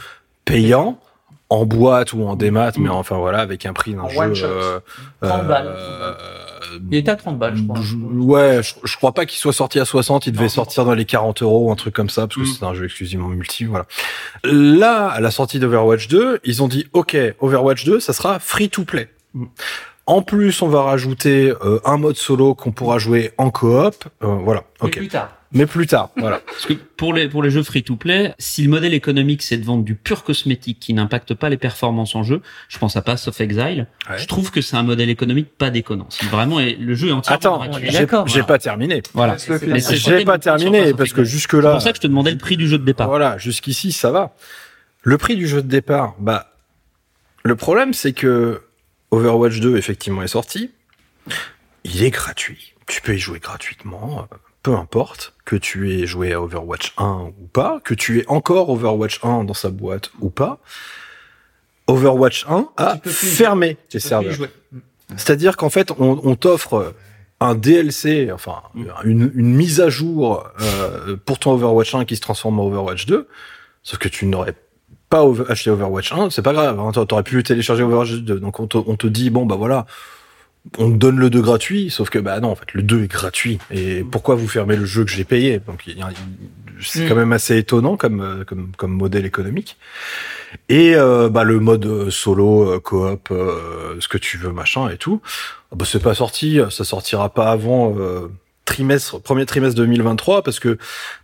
[0.44, 0.98] payant
[1.48, 4.18] en boîte ou en démat, mais enfin voilà, avec un prix d'un jeu.
[4.18, 4.46] one shot.
[5.22, 5.66] 30 balles.
[5.68, 6.14] euh,
[6.90, 7.80] Il était à 30 balles, je crois.
[7.80, 10.48] je- ouais, je, je crois pas qu'il soit sorti à 60, il devait Non.
[10.48, 12.46] sortir dans les 40 euros, un truc comme ça, parce que Mm.
[12.58, 13.86] c'est un jeu exclusivement multi, voilà.
[14.44, 18.68] Là, à la sortie d'Overwatch 2, ils ont dit, OK, Overwatch 2, ça sera free
[18.68, 19.08] to play.
[19.34, 19.44] Mm.
[20.08, 23.94] En plus, on va rajouter euh, un mode solo qu'on pourra jouer en coop.
[24.22, 24.96] Euh, voilà, Mais ok.
[24.98, 25.30] plus tard.
[25.52, 26.10] Mais plus tard.
[26.16, 26.40] Voilà.
[26.46, 29.56] Parce que pour les pour les jeux free to play, si le modèle économique c'est
[29.56, 33.02] de vendre du pur cosmétique qui n'impacte pas les performances en jeu, je pense à
[33.02, 33.86] Pass of Exile.
[34.10, 34.18] Ouais.
[34.18, 36.06] Je trouve que c'est un modèle économique pas déconnant.
[36.10, 38.26] Si vraiment le jeu est entièrement Attends, j'ai d'accord.
[38.28, 39.02] j'ai pas terminé.
[39.14, 39.38] Voilà.
[39.38, 41.72] C'est J'ai pas terminé parce que jusque C'est là.
[41.72, 43.08] pour ça que je te demandais le prix du jeu de départ.
[43.08, 44.34] Voilà, jusqu'ici, ça va.
[45.02, 46.52] Le prix du jeu de départ, bah,
[47.44, 48.62] le problème, c'est que
[49.12, 50.72] Overwatch 2, effectivement, est sorti.
[51.84, 52.74] Il est gratuit.
[52.88, 54.36] Tu peux y jouer gratuitement, euh,
[54.66, 58.68] peu importe que tu aies joué à Overwatch 1 ou pas, que tu aies encore
[58.68, 60.58] Overwatch 1 dans sa boîte ou pas.
[61.86, 64.32] Overwatch 1 a fermé tes serveurs.
[65.16, 66.94] C'est-à-dire qu'en fait, on, on t'offre
[67.38, 68.56] un DLC, enfin
[69.04, 73.06] une, une mise à jour euh, pour ton Overwatch 1 qui se transforme en Overwatch
[73.06, 73.28] 2,
[73.84, 74.54] sauf que tu n'aurais
[75.10, 78.40] pas over- acheté Overwatch 1, c'est pas grave, hein, t'aurais pu télécharger Overwatch 2.
[78.40, 79.86] Donc on te, on te dit, bon bah voilà,
[80.78, 83.58] on donne le 2 gratuit, sauf que bah non, en fait, le 2 est gratuit.
[83.70, 85.60] Et pourquoi vous fermez le jeu que j'ai payé?
[85.66, 86.10] Donc il y a-
[86.82, 87.08] c'est Mm.
[87.08, 89.78] quand même assez étonnant comme, euh, comme, comme modèle économique.
[90.68, 94.88] Et euh, bah, le mode euh, solo, euh, coop, euh, ce que tu veux, machin
[94.90, 95.20] et tout,
[95.72, 98.28] ah bah, c'est pas sorti, ça sortira pas avant euh,
[98.66, 100.76] trimestre, premier trimestre 2023 parce que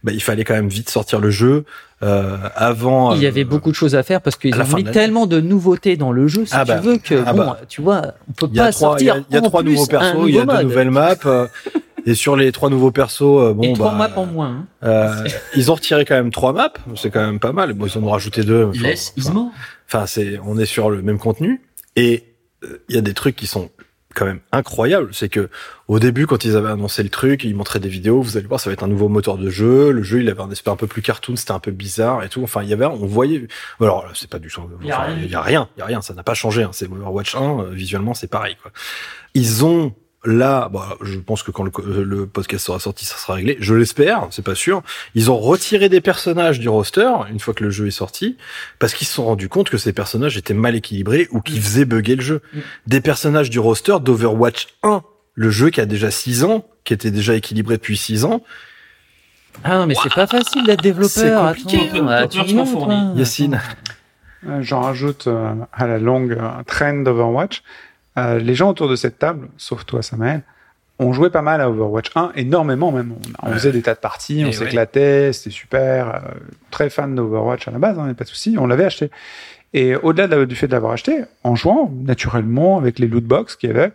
[0.02, 1.64] bah, il fallait quand même vite sortir le jeu
[2.02, 3.14] euh, avant.
[3.14, 5.26] Il y euh, avait beaucoup de choses à faire parce qu'ils ont mis de tellement
[5.26, 7.60] de nouveautés dans le jeu, si Ah tu bah, veux, que ah bon, bah.
[7.68, 9.86] tu vois, on peut pas trois, il y a, sortir il y a trois nouveaux
[9.86, 11.14] persos, il y a deux nouvelles maps.
[11.26, 11.46] euh,
[12.06, 14.48] et sur les trois nouveaux persos, euh, bon Et trois bah, maps en moins.
[14.48, 14.66] hein.
[14.84, 17.72] euh, ils ont retiré quand même trois maps, c'est quand même pas mal.
[17.74, 18.70] Bon, ils en ont rajouté deux.
[18.72, 19.52] Laisse enfin, Ismo.
[19.86, 21.60] Enfin, c'est, on est sur le même contenu.
[21.94, 22.24] Et
[22.64, 23.70] euh, il y a des trucs qui sont
[24.14, 25.08] quand même incroyables.
[25.12, 25.48] C'est que
[25.88, 28.22] au début, quand ils avaient annoncé le truc, ils montraient des vidéos.
[28.22, 29.90] Vous allez voir, ça va être un nouveau moteur de jeu.
[29.90, 32.28] Le jeu, il avait un aspect un peu plus cartoon, c'était un peu bizarre et
[32.28, 32.42] tout.
[32.42, 33.46] Enfin, il y avait, on voyait.
[33.80, 34.62] Alors, c'est pas du tout.
[34.80, 35.68] Il y a enfin, rien du Il y a rien.
[35.76, 36.02] Il y a rien.
[36.02, 36.62] Ça n'a pas changé.
[36.62, 36.70] Hein.
[36.72, 37.60] C'est Overwatch 1.
[37.60, 38.56] euh, visuellement, c'est pareil.
[38.62, 38.70] Quoi.
[39.34, 39.94] Ils ont
[40.24, 43.56] Là, bah, je pense que quand le, podcast sera sorti, ça sera réglé.
[43.58, 44.82] Je l'espère, c'est pas sûr.
[45.16, 48.36] Ils ont retiré des personnages du roster une fois que le jeu est sorti,
[48.78, 51.84] parce qu'ils se sont rendus compte que ces personnages étaient mal équilibrés ou qui faisaient
[51.84, 52.40] bugger le jeu.
[52.52, 52.58] Mm.
[52.86, 55.02] Des personnages du roster d'Overwatch 1,
[55.34, 58.44] le jeu qui a déjà 6 ans, qui était déjà équilibré depuis 6 ans.
[59.64, 61.54] Ah non, mais c'est pas facile d'être développeur.
[61.56, 63.12] C'est compliqué, attends, tu hein.
[63.16, 63.60] Yacine.
[64.60, 67.62] J'en rajoute euh, à la longue euh, un trend d'Overwatch.
[68.18, 70.42] Euh, les gens autour de cette table, sauf toi Samuel,
[70.98, 73.14] ont joué pas mal à Overwatch 1, énormément même.
[73.42, 76.14] On, on faisait des tas de parties, on s'éclatait, c'était super.
[76.14, 76.18] euh,
[76.70, 79.10] très fan d'Overwatch à la base, hein, pas de souci, on l'avait acheté.
[79.74, 83.70] Et au-delà du fait de l'avoir acheté, en jouant naturellement avec les loot box qu'il
[83.70, 83.92] y avait,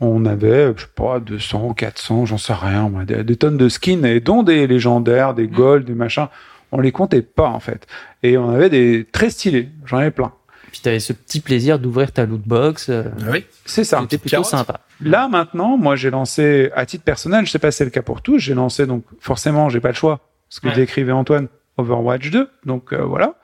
[0.00, 4.04] on avait, je sais pas, 200, 400, j'en sais rien, des, des tonnes de skins,
[4.04, 6.28] et dont des légendaires, des gold, des machins.
[6.72, 7.86] On les comptait pas, en fait.
[8.24, 9.68] Et on avait des très stylés.
[9.84, 10.32] J'en avais plein.
[10.70, 12.88] Puis t'avais ce petit plaisir d'ouvrir ta loot box.
[12.88, 13.46] euh, Oui.
[13.64, 14.00] C'est ça.
[14.00, 14.46] C'était plutôt carotte.
[14.50, 14.80] sympa.
[15.00, 18.02] Là, maintenant, moi, j'ai lancé, à titre personnel, je sais pas si c'est le cas
[18.02, 20.20] pour tous, j'ai lancé, donc, forcément, j'ai pas le choix.
[20.48, 20.74] Ce que Ouais.
[20.74, 22.48] décrivait Antoine, Overwatch 2.
[22.64, 23.34] Donc, euh, voilà.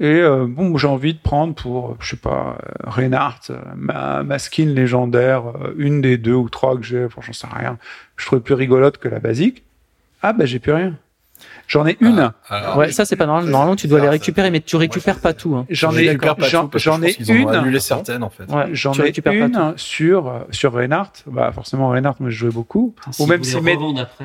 [0.00, 4.22] Et, euh, bon, j'ai envie de prendre pour, je sais pas, euh, Reinhardt, euh, ma,
[4.24, 7.78] ma skin légendaire, euh, une des deux ou trois que j'ai, enfin, j'en sais rien.
[8.16, 9.62] Je trouve plus rigolote que la basique.
[10.20, 10.96] Ah, bah, j'ai plus rien.
[11.66, 12.30] J'en ai une.
[12.50, 13.46] Alors, Ouais, ça c'est pas normal.
[13.46, 15.54] Normalement, tu dois les récupérer, mais tu récupères pas tout.
[15.56, 15.66] Hein.
[15.70, 16.18] J'en je ai,
[16.78, 17.48] j'en ai une.
[17.48, 18.44] annulé certaines en fait.
[18.52, 21.12] Ouais, J'en ai récupères pas une sur, euh, sur Reinhardt.
[21.26, 22.94] Bah, forcément, Reinhardt, moi, je jouais beaucoup.
[23.18, 23.78] ou même Symmet-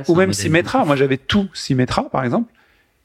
[0.08, 0.86] ou même Symmetra.
[0.86, 2.52] Moi, j'avais tout Symmetra, par exemple.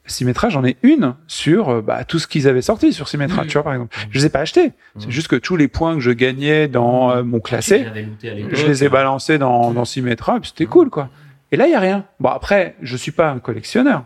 [0.07, 3.47] Symmetra, j'en ai une sur euh, bah, tout ce qu'ils avaient sorti sur Symmetra, Mhm.
[3.47, 3.95] tu vois, par exemple.
[4.11, 4.71] Je les ai pas achetés.
[4.99, 5.11] C'est Mhm.
[5.11, 7.87] juste que tous les points que je gagnais dans euh, mon classé,
[8.21, 11.09] je les ai balancés dans, dans Symmetra, et puis c'était cool, quoi.
[11.51, 12.05] Et là, il y a rien.
[12.19, 14.03] Bon, après, je suis pas un collectionneur.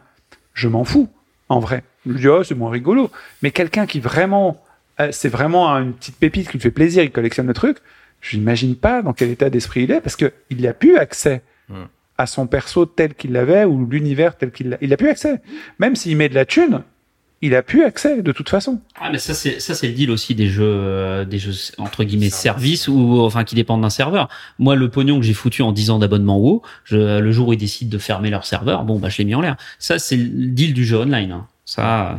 [0.59, 1.07] Je m'en fous,
[1.47, 1.83] en vrai.
[2.05, 3.11] Je dis, oh, c'est moins rigolo.
[3.41, 4.61] Mais quelqu'un qui vraiment,
[4.99, 7.77] euh, c'est vraiment une petite pépite qui lui fait plaisir, il collectionne le truc,
[8.19, 11.41] je n'imagine pas dans quel état d'esprit il est, parce que il a plus accès
[11.69, 11.85] Hmm.
[12.17, 14.77] à son perso tel qu'il l'avait, ou l'univers tel qu'il l'a.
[14.81, 15.39] Il a plus accès.
[15.77, 16.81] Même s'il met de la thune,
[17.41, 18.79] il a plus accès, de toute façon.
[18.99, 22.03] Ah mais ça c'est ça c'est le deal aussi des jeux euh, des jeux entre
[22.03, 24.27] guillemets services ou enfin qui dépendent d'un serveur.
[24.57, 27.53] Moi le pognon que j'ai foutu en 10 ans d'abonnement WoW, je, le jour où
[27.53, 29.55] ils décident de fermer leur serveur, bon bah je l'ai mis en l'air.
[29.79, 31.31] Ça c'est le deal du jeu online.
[31.31, 31.47] hein.
[31.65, 32.17] Ça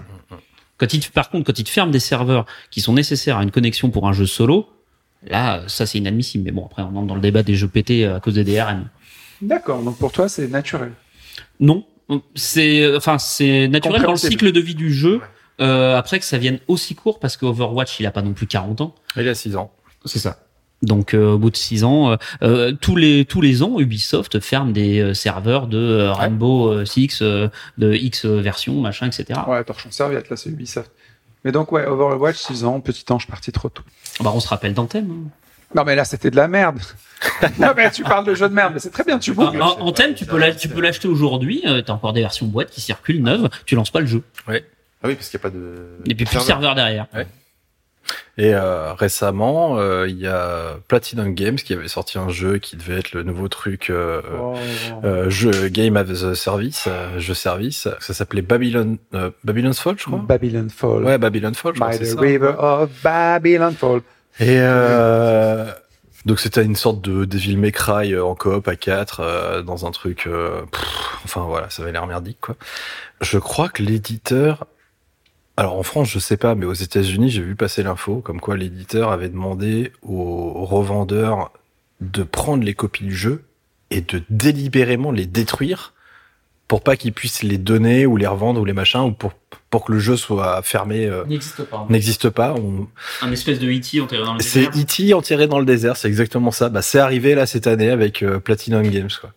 [0.78, 3.42] quand ils te- par contre quand ils te ferment des serveurs qui sont nécessaires à
[3.42, 4.68] une connexion pour un jeu solo,
[5.28, 6.44] là ça c'est inadmissible.
[6.44, 8.88] Mais bon après on entre dans le débat des jeux pétés à cause des DRM.
[9.42, 9.82] D'accord.
[9.82, 10.92] Donc pour toi, c'est naturel.
[11.60, 11.84] Non,
[12.34, 15.20] c'est enfin c'est naturel dans le cycle de vie du jeu.
[15.60, 18.46] Euh, après que ça vienne aussi court parce que Overwatch il a pas non plus
[18.46, 18.94] 40 ans.
[19.16, 19.70] Il a 6 ans.
[20.06, 20.38] C'est ça.
[20.82, 24.40] Donc euh, au bout de six ans, euh, euh, tous les tous les ans, Ubisoft
[24.40, 29.38] ferme des euh, serveurs de euh, Rainbow euh, Six, euh, de X version, machin, etc.
[29.46, 30.90] Ouais, torchon serviette, là, c'est Ubisoft.
[31.44, 33.82] Mais donc, ouais, Overwatch, 6 ans, petit ange parti trop tôt.
[34.22, 35.10] Bah on se rappelle d'Anthem.
[35.10, 35.30] hein.
[35.74, 36.78] Non, mais là, c'était de la merde.
[37.58, 39.62] non, mais tu parles de jeu de merde, mais c'est très bien, tu En, googles.
[39.62, 41.62] en- en thème, tu peux l'a- tu peux l'acheter aujourd'hui.
[41.66, 43.48] euh, T'as encore des versions boîte qui circulent neuves.
[43.66, 44.22] Tu lances pas le jeu.
[44.48, 44.52] Ah
[45.08, 45.88] oui, parce qu'il n'y a pas de.
[46.06, 47.06] Et puis plus de serveur derrière.
[48.38, 52.76] Et euh, récemment, euh, il y a Platinum Games qui avait sorti un jeu qui
[52.76, 54.54] devait être le nouveau truc euh, Oh.
[55.04, 57.86] euh, jeu Game as a Service, euh, jeu service.
[58.00, 60.18] Ça s'appelait Babylon euh, Babylon's Fall, je crois.
[60.26, 61.04] Babylon Fall.
[61.04, 61.90] Ouais, Babylon Fall, je crois.
[61.92, 62.20] By c'est the ça.
[62.20, 64.00] river of Babylon Fall.
[64.38, 65.70] Et euh,
[66.24, 69.90] donc c'était une sorte de Devil May Cry euh, en coop à 4 dans un
[69.90, 70.26] truc.
[70.26, 70.62] euh,
[71.24, 72.56] enfin voilà, ça avait l'air merdique quoi.
[73.20, 74.66] Je crois que l'éditeur.
[75.56, 78.56] Alors en France, je sais pas, mais aux États-Unis, j'ai vu passer l'info comme quoi
[78.56, 81.52] l'éditeur avait demandé aux revendeurs
[82.00, 83.44] de prendre les copies du jeu
[83.90, 85.92] et de délibérément les détruire
[86.66, 89.32] pour pas qu'ils puissent les donner ou les revendre ou les machins ou pour
[89.70, 91.86] pour que le jeu soit fermé euh, N'existe pas.
[91.88, 92.54] n'existe pas.
[92.54, 92.88] On,
[93.22, 94.00] Un espèce de E.T.
[94.00, 94.82] enterré dans le c'est désert.
[94.82, 95.14] E.T.
[95.14, 96.68] enterré dans le désert, c'est exactement ça.
[96.68, 99.30] Bah, c'est arrivé là cette année avec euh, Platinum Games, quoi.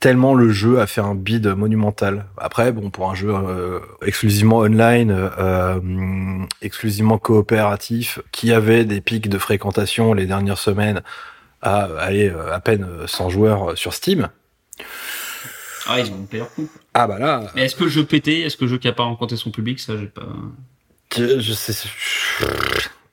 [0.00, 2.26] Tellement le jeu a fait un bid monumental.
[2.36, 5.80] Après, bon, pour un jeu euh, exclusivement online, euh,
[6.62, 11.02] exclusivement coopératif, qui avait des pics de fréquentation les dernières semaines
[11.62, 14.28] à aller à peine euh, 100 joueurs sur Steam.
[15.88, 16.68] Ah, ils ont payé leur coup.
[16.94, 18.92] Ah bah là, Mais est-ce que le jeu pété Est-ce que le jeu qui a
[18.92, 19.80] pas rencontré son public?
[19.80, 20.22] Ça, j'ai pas.
[21.16, 21.72] je je sais,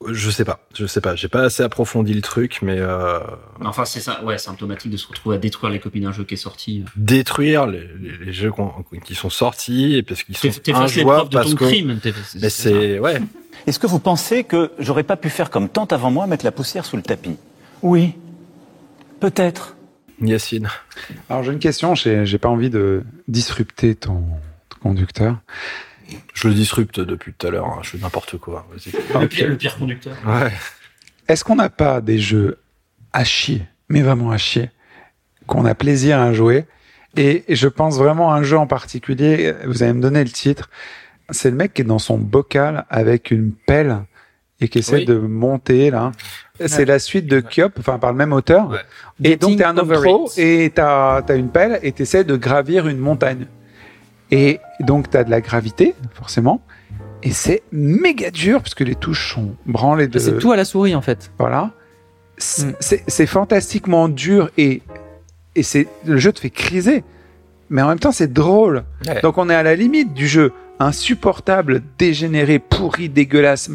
[0.08, 1.16] je sais pas, je sais pas.
[1.16, 3.20] J'ai pas assez approfondi le truc, mais euh,
[3.64, 4.24] Enfin, c'est ça.
[4.24, 6.84] Ouais, symptomatique de se retrouver à détruire les copies d'un jeu qui est sorti.
[6.96, 8.52] détruire les, les- les jeux
[9.04, 11.56] qui sont sortis et parce qu'ils sont T'es- T'effaces les preuves injouables de parce ton
[11.56, 12.00] que crime.
[12.02, 13.22] T'es- mais c'est ouais
[13.66, 16.52] Est-ce que vous pensez que j'aurais pas pu faire comme tant avant moi, mettre la
[16.52, 17.38] poussière sous le tapis?
[17.82, 18.14] Oui.
[19.20, 19.76] Peut-être.
[20.22, 20.70] Yacine
[21.30, 24.24] Alors j'ai une question, j'ai j'ai pas envie de disrupter ton,
[24.70, 25.38] ton conducteur.
[26.34, 29.22] je le disrupte depuis tout à l'heure hein, je fais n'importe quoi vas-y.
[29.22, 30.16] Le, pire, le pire conducteur.
[30.26, 30.52] ouais
[31.28, 32.60] Est-ce qu'on n'a pas des jeux
[33.14, 34.70] à chier, mais vraiment à chier,
[35.48, 36.66] qu'on a plaisir à jouer?
[37.18, 40.30] Et, et je pense vraiment à un jeu en particulier, vous allez me donner le
[40.30, 40.70] titre,
[41.30, 44.04] c'est le mec qui est dans son bocal avec une pelle
[44.62, 45.06] et qui essaie Oui.
[45.06, 46.12] de monter là.
[46.66, 48.70] C'est la suite de Kyop, enfin par le même auteur.
[48.70, 48.78] Ouais.
[49.24, 52.88] Et donc t'es un homme pro et t'as as une pelle et t'essaies de gravir
[52.88, 53.48] une montagne.
[54.32, 56.62] Et donc t'as de la gravité, forcément.
[57.24, 60.20] Et c'est méga dur parce que les touches sont branlées de...
[60.20, 61.32] C'est tout à la souris en fait.
[61.40, 61.72] Voilà.
[62.38, 62.74] C'est Mm.
[63.08, 64.82] c'est- fantastiquement dur et,
[65.56, 67.04] et c'est le jeu te fait criser.
[67.70, 68.84] Mais en même temps, c'est drôle.
[69.08, 69.22] Ouais.
[69.22, 73.70] Donc on est à la limite du jeu insupportable, dégénéré, pourri, dégueulasse.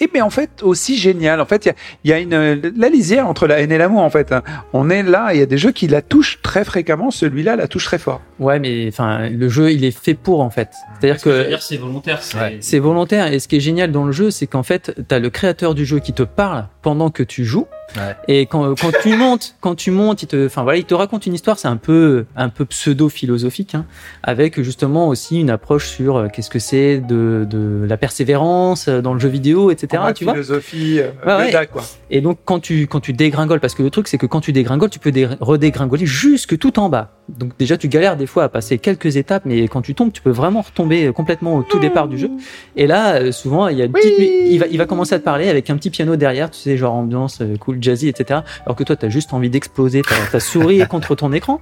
[0.00, 1.40] Et mais en fait aussi génial.
[1.40, 3.78] En fait, il y a, il y a une la lisière entre la haine et
[3.78, 4.02] l'amour.
[4.02, 4.42] En fait, hein.
[4.72, 5.30] on est là.
[5.32, 7.10] Il y a des jeux qui la touchent très fréquemment.
[7.10, 8.20] Celui-là la touche très fort.
[8.40, 10.70] Ouais, mais enfin, le jeu, il est fait pour en fait.
[11.00, 12.22] C'est-à-dire Ce que c'est volontaire.
[12.22, 12.56] c'est- Ouais.
[12.60, 13.32] c'est volontaire.
[13.32, 15.84] Et ce qui est génial dans le jeu, c'est qu'en fait, t'as le créateur du
[15.84, 17.66] jeu qui te parle pendant que tu joues.
[17.96, 18.16] Ouais.
[18.28, 21.26] Et quand, quand tu montes, quand tu montes, il te, enfin voilà, il te raconte
[21.26, 21.58] une histoire.
[21.58, 23.84] C'est un peu, un peu pseudo philosophique, hein,
[24.22, 29.00] avec justement aussi une approche sur euh, qu'est-ce que c'est de, de la persévérance euh,
[29.00, 29.93] dans le jeu vidéo, etc.
[30.14, 30.32] Tu vois.
[30.34, 31.66] philosophie, euh, ouais.
[31.72, 31.82] Quoi.
[32.10, 34.52] Et donc quand tu quand tu dégringoles, parce que le truc c'est que quand tu
[34.52, 37.10] dégringoles, tu peux dé- redégringoler jusque tout en bas.
[37.28, 40.20] Donc déjà tu galères des fois à passer quelques étapes, mais quand tu tombes, tu
[40.22, 42.30] peux vraiment retomber complètement au tout départ du jeu.
[42.76, 45.18] Et là, euh, souvent il y a une petite, il va il va commencer à
[45.18, 48.40] te parler avec un petit piano derrière, tu sais genre ambiance euh, cool jazzy, etc.
[48.66, 51.60] Alors que toi t'as juste envie d'exploser ta, ta souris contre ton écran.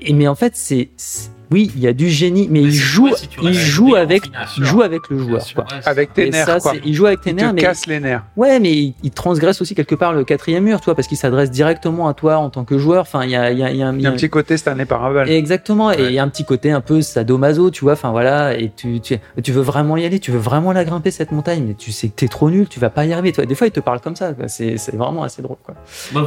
[0.00, 2.72] Et mais en fait c'est c'est- oui il y a du génie, mais Mais il
[2.74, 4.22] joue si il joue avec
[4.56, 5.56] il joue avec le joueur sûr.
[5.64, 5.66] quoi.
[5.84, 6.72] Avec tes Et nerfs, ça, quoi.
[6.72, 8.22] c'est- il joue avec tes Il nerfs, te mais casse les nerfs.
[8.36, 11.50] Ouais, mais il, il transgresse aussi quelque part le quatrième mur, toi, parce qu'il s'adresse
[11.50, 13.02] directement à toi en tant que joueur.
[13.02, 14.28] Enfin, il y a, il y a, il y a, Il y a un petit
[14.30, 15.28] côté Stanley Parable.
[15.28, 17.92] Exactement, et il y a un petit côté un peu sadomaso, tu vois.
[17.94, 21.10] Enfin voilà, et tu, tu, tu veux vraiment y aller, tu veux vraiment la grimper
[21.10, 23.32] cette montagne, mais tu sais que t'es trop nul, tu vas pas y arriver.
[23.32, 24.32] Toi, des fois, il te parle comme ça.
[24.32, 24.48] quoi.
[24.48, 25.74] C'est, c'est vraiment assez drôle, quoi.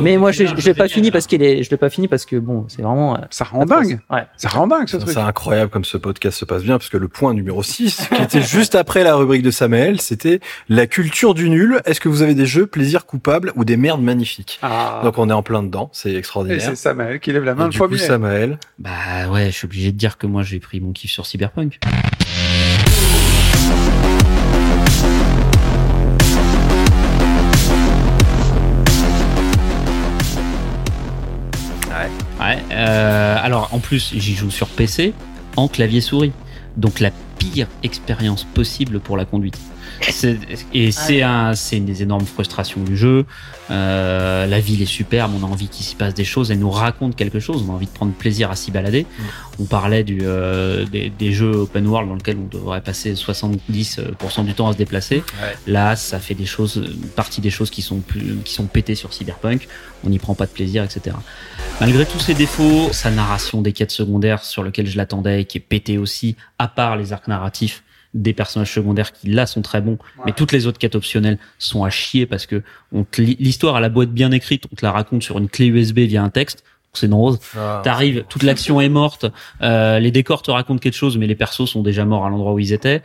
[0.01, 2.35] Mais moi, je, l'ai pas fini parce qu'il est, je l'ai pas fini parce que
[2.37, 3.15] bon, c'est vraiment.
[3.15, 3.99] euh, Ça rend dingue.
[4.09, 4.25] Ouais.
[4.37, 5.23] Ça rend dingue ce C'est truc.
[5.27, 8.41] incroyable comme ce podcast se passe bien, parce que le point numéro 6, qui était
[8.43, 10.39] juste après la rubrique de Samael, c'était
[10.69, 11.81] la culture du nul.
[11.85, 14.59] Est-ce que vous avez des jeux plaisir coupable ou des merdes magnifiques?
[14.61, 15.01] Ah.
[15.03, 16.61] Donc on est en plein dedans, c'est Et extraordinaire.
[16.61, 17.99] c'est Samael qui lève la Et main le du coup, premier.
[17.99, 18.91] Samael, Bah
[19.31, 21.79] ouais, je suis obligé de dire que moi j'ai pris mon kiff sur Cyberpunk.
[32.71, 35.13] Euh, alors en plus, j'y joue sur PC
[35.55, 36.33] en clavier souris.
[36.77, 39.59] Donc la pire expérience possible pour la conduite.
[40.73, 43.25] Et c'est un, une des énormes frustrations du jeu.
[43.69, 46.69] Euh, la ville est superbe, on a envie qu'il s'y passe des choses, elle nous
[46.69, 49.05] raconte quelque chose, on a envie de prendre plaisir à s'y balader.
[49.59, 54.45] On parlait du, euh, des, des jeux open world dans lesquels on devrait passer 70%
[54.45, 55.23] du temps à se déplacer.
[55.67, 58.95] Là, ça fait des choses, une partie des choses qui sont plus, qui sont pétées
[58.95, 59.67] sur Cyberpunk.
[60.03, 61.15] On n'y prend pas de plaisir, etc.
[61.79, 65.61] Malgré tous ses défauts, sa narration des quêtes secondaires sur lequel je l'attendais, qui est
[65.61, 67.83] pétée aussi, à part les arcs narratifs
[68.13, 71.83] des personnages secondaires qui là sont très bons, mais toutes les autres quêtes optionnelles sont
[71.83, 72.61] à chier parce que
[73.17, 76.23] l'histoire à la boîte bien écrite, on te la raconte sur une clé USB via
[76.23, 76.63] un texte.
[76.93, 77.39] C'est une rose.
[77.57, 77.81] Ah.
[77.83, 79.25] T'arrives, toute l'action est morte.
[79.61, 82.51] euh, les décors te racontent quelque chose, mais les persos sont déjà morts à l'endroit
[82.53, 83.01] où ils étaient.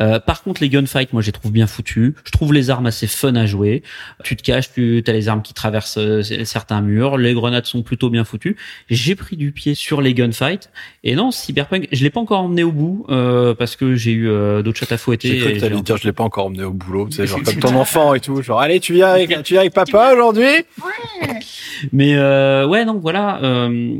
[0.00, 2.12] Euh, par contre, les gunfights, moi, je les trouve bien foutus.
[2.24, 3.82] Je trouve les armes assez fun à jouer.
[4.24, 7.16] Tu te caches, tu as les armes qui traversent euh, certains murs.
[7.16, 8.56] Les grenades sont plutôt bien foutues.
[8.88, 10.70] J'ai pris du pied sur les gunfights.
[11.02, 14.28] Et non, Cyberpunk, je l'ai pas encore emmené au bout euh, parce que j'ai eu
[14.28, 15.28] euh, d'autres chats à fouetter.
[15.28, 17.42] J'ai cru que t'allais dire, je l'ai pas encore emmené au boulot, tu sais, genre
[17.42, 18.42] comme ton enfant et tout.
[18.42, 20.64] Genre, allez, tu viens avec, tu viens avec papa aujourd'hui?
[21.92, 23.98] Mais euh, ouais, donc voilà, euh,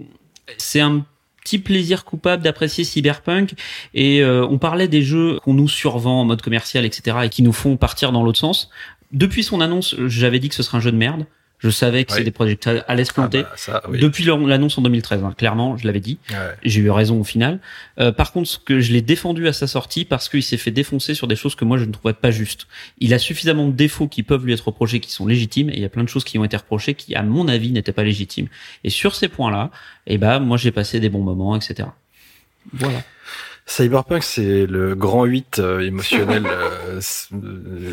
[0.57, 1.05] c'est un
[1.43, 3.55] petit plaisir coupable d'apprécier Cyberpunk.
[3.95, 7.43] Et euh, on parlait des jeux qu'on nous survend en mode commercial, etc., et qui
[7.43, 8.71] nous font partir dans l'autre sens.
[9.13, 11.27] Depuis son annonce, j'avais dit que ce serait un jeu de merde.
[11.61, 12.25] Je savais que Oui.
[12.25, 13.41] des projets qui allaient se planter.
[13.45, 13.99] Ah bah, ça, oui.
[14.01, 16.19] Depuis l'annonce en 2013, hein, clairement, je l'avais dit.
[16.31, 16.37] Ouais.
[16.65, 17.61] J'ai eu raison au final.
[17.99, 20.71] Euh, par contre, ce que je l'ai défendu à sa sortie parce qu'il s'est fait
[20.71, 22.67] défoncer sur des choses que moi je ne trouvais pas justes.
[22.99, 25.81] Il a suffisamment de défauts qui peuvent lui être reprochés qui sont légitimes et il
[25.81, 28.05] y a plein de choses qui ont été reprochées qui, à mon avis, n'étaient pas
[28.05, 28.49] légitimes.
[28.85, 29.71] Et sur ces points-là,
[30.07, 31.89] eh ben, moi j'ai passé des bons moments, etc.
[32.73, 33.03] Voilà.
[33.71, 36.45] Cyberpunk, c'est le grand 8 euh, émotionnel.
[36.49, 37.01] euh,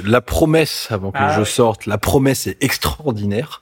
[0.05, 1.45] la promesse, avant que Ah le jeu ouais.
[1.45, 3.61] sorte, la promesse est extraordinaire.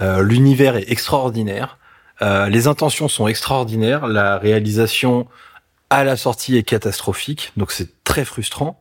[0.00, 1.78] Euh, L'univers est extraordinaire.
[2.20, 4.06] Les intentions sont extraordinaires.
[4.06, 5.28] La réalisation
[5.90, 7.52] à la sortie est catastrophique.
[7.56, 8.80] Donc c'est très frustrant.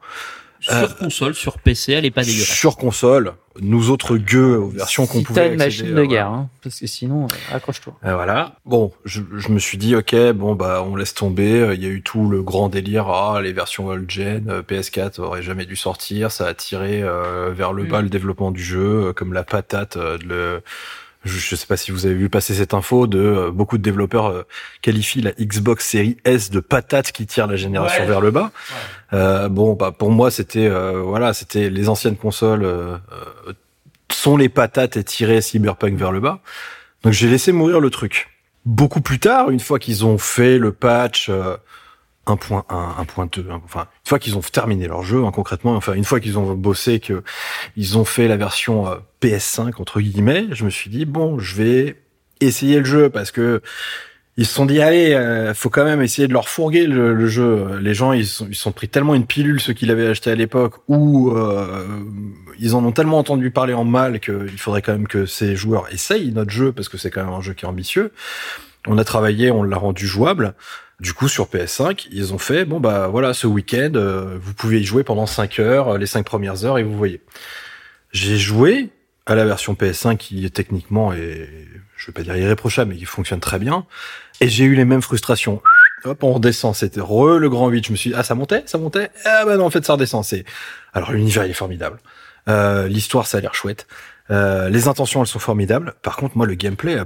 [0.64, 2.48] Sur Euh, console, sur PC, elle est pas dégueulasse.
[2.48, 6.06] Sur console, nous autres gueux aux versions qu'on pouvait t'as une accéder, machine de euh,
[6.08, 7.94] guerre, hein, parce que sinon, euh, accroche-toi.
[8.06, 8.56] Et voilà.
[8.66, 11.60] Bon, je, je me suis dit, ok, bon bah on laisse tomber.
[11.60, 13.08] Euh, Il y a eu tout le grand délire.
[13.10, 16.32] Ah, les versions old gen, euh, PS4 aurait jamais dû sortir.
[16.32, 18.04] Ça a tiré euh, vers le bas Mm.
[18.06, 19.98] le développement du jeu, euh, comme la patate.
[19.98, 20.62] euh, de le...
[21.24, 23.84] je, je sais pas si vous avez vu passer cette info de euh, beaucoup de
[23.84, 24.44] développeurs euh,
[24.82, 28.08] qualifient la Xbox Series S de patate qui tire la génération Ouais.
[28.08, 28.52] vers le bas.
[29.14, 32.98] Euh, bon, bah pour moi c'était euh, voilà, c'était les anciennes consoles euh,
[33.48, 33.54] euh,
[34.12, 36.40] sont les patates et tirer Cyberpunk vers le bas.
[37.04, 38.30] Donc j'ai laissé mourir le truc.
[38.66, 41.30] Beaucoup plus tard, une fois qu'ils ont fait le patch
[42.30, 42.64] euh, 1.1,
[43.06, 46.20] 1.2, hein, enfin une fois qu'ils ont terminé leur jeu, hein, concrètement, enfin une fois
[46.20, 47.24] qu'ils ont bossé, que
[47.76, 51.56] ils ont fait la version euh, PS5 entre guillemets, je me suis dit bon, je
[51.56, 51.96] vais
[52.40, 53.62] essayer le jeu parce que
[54.36, 57.28] ils se sont dit allez, euh, faut quand même essayer de leur fourguer le, le
[57.28, 57.78] jeu.
[57.80, 60.36] Les gens ils sont ils sont pris tellement une pilule ceux qui l'avaient acheté à
[60.36, 61.86] l'époque ou euh,
[62.60, 65.94] ils en ont tellement entendu parler en mal qu'il faudrait quand même que ces joueurs
[65.94, 68.12] essayent notre jeu parce que c'est quand même un jeu qui est ambitieux.
[68.88, 70.56] On a travaillé, on l'a rendu jouable.
[71.04, 74.80] Du coup, sur PS5, ils ont fait, bon bah voilà, ce week-end, euh, vous pouvez
[74.80, 77.20] y jouer pendant 5 heures, euh, les 5 premières heures, et vous voyez.
[78.14, 78.90] J'ai joué
[79.26, 81.50] à la version PS5 qui techniquement est,
[81.98, 83.86] je vais pas dire irréprochable, mais qui fonctionne très bien,
[84.40, 85.62] et j'ai eu les mêmes frustrations.
[86.06, 87.86] Hop, on redescend, c'était re le grand 8.
[87.86, 89.94] Je me suis dit, ah ça montait, ça montait, ah bah non, en fait ça
[89.94, 90.24] redescend.
[90.24, 90.46] C'est
[90.94, 92.00] alors l'univers il est formidable,
[92.48, 93.88] euh, l'histoire ça a l'air chouette.
[94.32, 95.94] Euh, les intentions, elles sont formidables.
[96.02, 97.06] Par contre, moi, le gameplay, euh,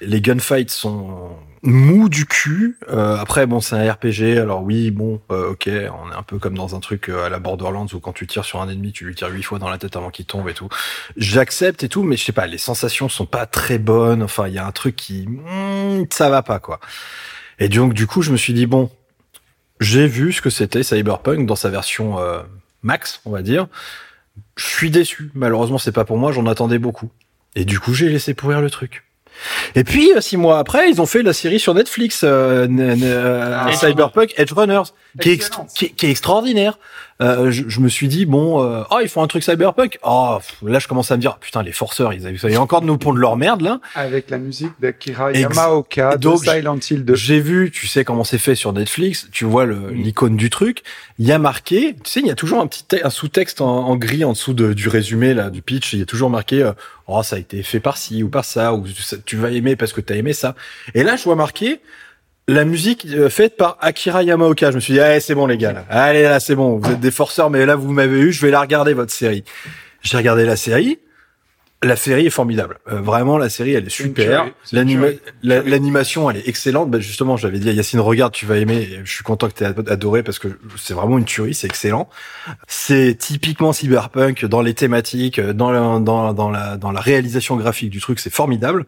[0.00, 2.78] les gunfights sont mous du cul.
[2.88, 4.38] Euh, après, bon, c'est un RPG.
[4.38, 7.28] Alors oui, bon, euh, ok, on est un peu comme dans un truc euh, à
[7.28, 9.68] la Borderlands où quand tu tires sur un ennemi, tu lui tires huit fois dans
[9.68, 10.68] la tête avant qu'il tombe et tout.
[11.16, 14.22] J'accepte et tout, mais je sais pas, les sensations sont pas très bonnes.
[14.22, 16.80] Enfin, il y a un truc qui, hmm, ça va pas quoi.
[17.58, 18.90] Et donc, du coup, je me suis dit bon,
[19.80, 22.16] j'ai vu ce que c'était Cyberpunk dans sa version
[22.82, 23.66] max, on va dire.
[24.56, 25.30] Je suis déçu.
[25.34, 26.32] Malheureusement, c'est pas pour moi.
[26.32, 27.10] J'en attendais beaucoup.
[27.56, 29.04] Et du coup, j'ai laissé pourrir le truc.
[29.74, 33.72] Et puis, euh, six mois après, ils ont fait la série sur Netflix, euh, euh,
[33.72, 34.82] Cyberpunk Edge Runners,
[35.20, 35.64] qui est, Excellent.
[35.64, 36.78] extra- qui, est- qui est extraordinaire.
[37.22, 39.98] Euh, je, je me suis dit, bon, euh, oh, ils font un truc Cyberpunk.
[40.02, 42.86] Oh, pff, là, je commence à me dire, putain, les forceurs, ils avaient encore de
[42.86, 43.80] nous pondre leur merde, là.
[43.94, 47.14] Avec la musique d'Akira Yamaoka de Silent Hill 2.
[47.14, 49.94] J'ai vu, tu sais comment c'est fait sur Netflix, tu vois le- Mm.
[50.02, 50.82] l'icône du truc,
[51.18, 53.66] il y a marqué, tu sais, il y a toujours un petit un sous-texte en,
[53.88, 56.62] en gris en dessous de- du résumé là du pitch, il y a toujours marqué
[56.62, 56.72] euh,
[57.10, 58.84] oh ça a été fait par ci ou par ça ou
[59.24, 60.54] tu vas aimer parce que t'as aimé ça.
[60.94, 61.80] Et là je vois marqué
[62.48, 64.70] la musique euh, faite par Akira Yamaoka.
[64.70, 65.84] Je me suis dit allez c'est bon les gars, là.
[65.90, 68.50] allez là c'est bon, vous êtes des forceurs mais là vous m'avez eu, je vais
[68.50, 69.44] la regarder votre série.
[70.02, 70.98] J'ai regardé la série.
[71.82, 72.78] La série est formidable.
[72.92, 74.48] Euh, vraiment, la série, elle est super.
[75.42, 76.90] L'animation, elle est excellente.
[76.90, 79.00] Bah, justement, j'avais dit à Yacine, regarde, tu vas aimer.
[79.02, 82.10] Je suis content que tu aies adoré parce que c'est vraiment une tuerie, c'est excellent.
[82.68, 87.88] C'est typiquement cyberpunk dans les thématiques, dans la, dans, dans la, dans la réalisation graphique
[87.88, 88.84] du truc, c'est formidable.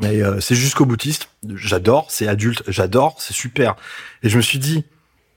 [0.00, 1.30] Mais euh, c'est jusqu'au boutiste.
[1.56, 2.06] J'adore.
[2.10, 2.62] C'est adulte.
[2.68, 3.16] J'adore.
[3.18, 3.74] C'est super.
[4.22, 4.84] Et je me suis dit,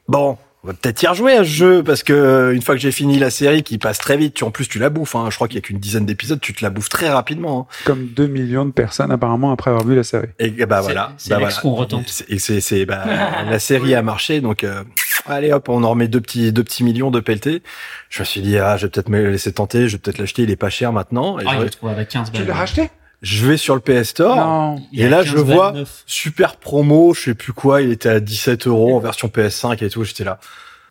[0.07, 2.81] bon, on va peut-être y rejouer à ce jeu parce que euh, une fois que
[2.81, 5.15] j'ai fini la série qui passe très vite, tu en plus tu la bouffes.
[5.15, 7.67] Hein, je crois qu'il y a qu'une dizaine d'épisodes, tu te la bouffes très rapidement.
[7.69, 7.75] hein.
[7.85, 10.27] Comme 2 millions de personnes apparemment après avoir vu la série.
[10.39, 11.13] Et, et bah voilà.
[11.17, 11.61] c'est bah l'ex voilà.
[11.61, 12.23] qu'on retente.
[12.29, 13.03] Et c'est c'est bah,
[13.49, 14.83] la série a marché donc euh,
[15.25, 17.61] allez hop on en remet deux petits deux petits millions de pelletés.
[18.09, 20.43] Je me suis dit ah je vais peut-être me laisser tenter, je vais peut-être l'acheter,
[20.43, 21.39] il est pas cher maintenant.
[21.39, 22.41] Et Ah, je, il avec 15 balles.
[22.41, 22.89] Tu l'as racheté?
[23.23, 25.73] je vais sur le PS Store et là 15, je vois
[26.05, 29.89] super promo, je sais plus quoi, il était à 17 euros en version PS5 et
[29.89, 30.39] tout, j'étais là.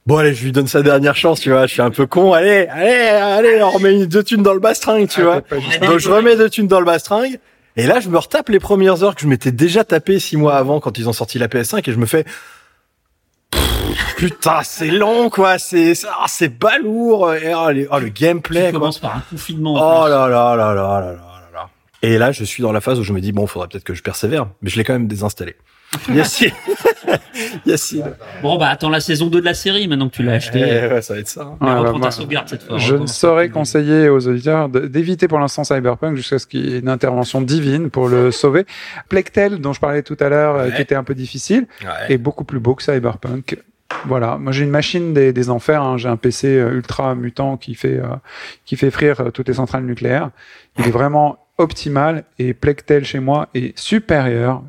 [0.06, 2.32] Bon allez, je lui donne sa dernière chance, tu vois, je suis un peu con,
[2.32, 5.42] allez, allez, allez, on remet deux thunes dans le bastringue, tu vois.
[5.50, 7.38] Ah, Donc je remets deux thunes dans le bastringue.
[7.76, 10.56] Et là, je me retape les premières heures que je m'étais déjà tapé six mois
[10.56, 12.24] avant quand ils ont sorti la PS5 et je me fais,
[14.16, 15.58] putain, c'est long, quoi.
[15.58, 15.94] C'est,
[16.26, 17.32] c'est balourd.
[17.34, 18.72] Et oh, oh le gameplay.
[18.72, 18.90] Tu quoi.
[19.00, 19.74] par un confinement.
[19.74, 21.31] Oh là là là là là là.
[22.02, 23.94] Et là, je suis dans la phase où je me dis bon, faudrait peut-être que
[23.94, 25.54] je persévère, mais je l'ai quand même désinstallé.
[26.12, 26.50] Yacine,
[27.66, 28.14] Yacine.
[28.42, 30.60] Bon, bah attends la saison 2 de la série maintenant que tu l'as acheté.
[30.60, 31.44] Eh ouais, ça va être ça.
[31.46, 32.78] Ouais, bah, reprends moi, ta sauvegarde cette fois.
[32.78, 36.78] Je ne saurais conseiller aux auditeurs d'éviter pour l'instant Cyberpunk jusqu'à ce qu'il y ait
[36.78, 38.64] une intervention divine pour le sauver.
[39.10, 40.74] Plectel, dont je parlais tout à l'heure, euh, Ouais.
[40.76, 42.14] qui était un peu difficile, Ouais.
[42.14, 43.58] est beaucoup plus beau que Cyberpunk.
[44.06, 45.98] Voilà, moi j'ai une machine des, des enfers, hein.
[45.98, 48.06] j'ai un PC euh, ultra mutant qui fait euh,
[48.64, 50.30] qui fait frire toutes les centrales nucléaires.
[50.78, 54.62] Il est vraiment optimal et Plectel chez moi est supérieur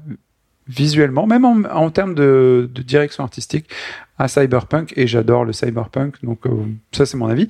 [0.67, 3.69] visuellement, même en, en termes de, de direction artistique,
[4.17, 6.51] à Cyberpunk et j'adore le Cyberpunk, donc euh,
[6.91, 7.47] ça c'est mon avis.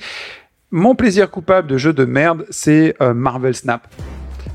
[0.72, 3.88] Mon plaisir coupable de jeu de merde, c'est euh, Marvel Snap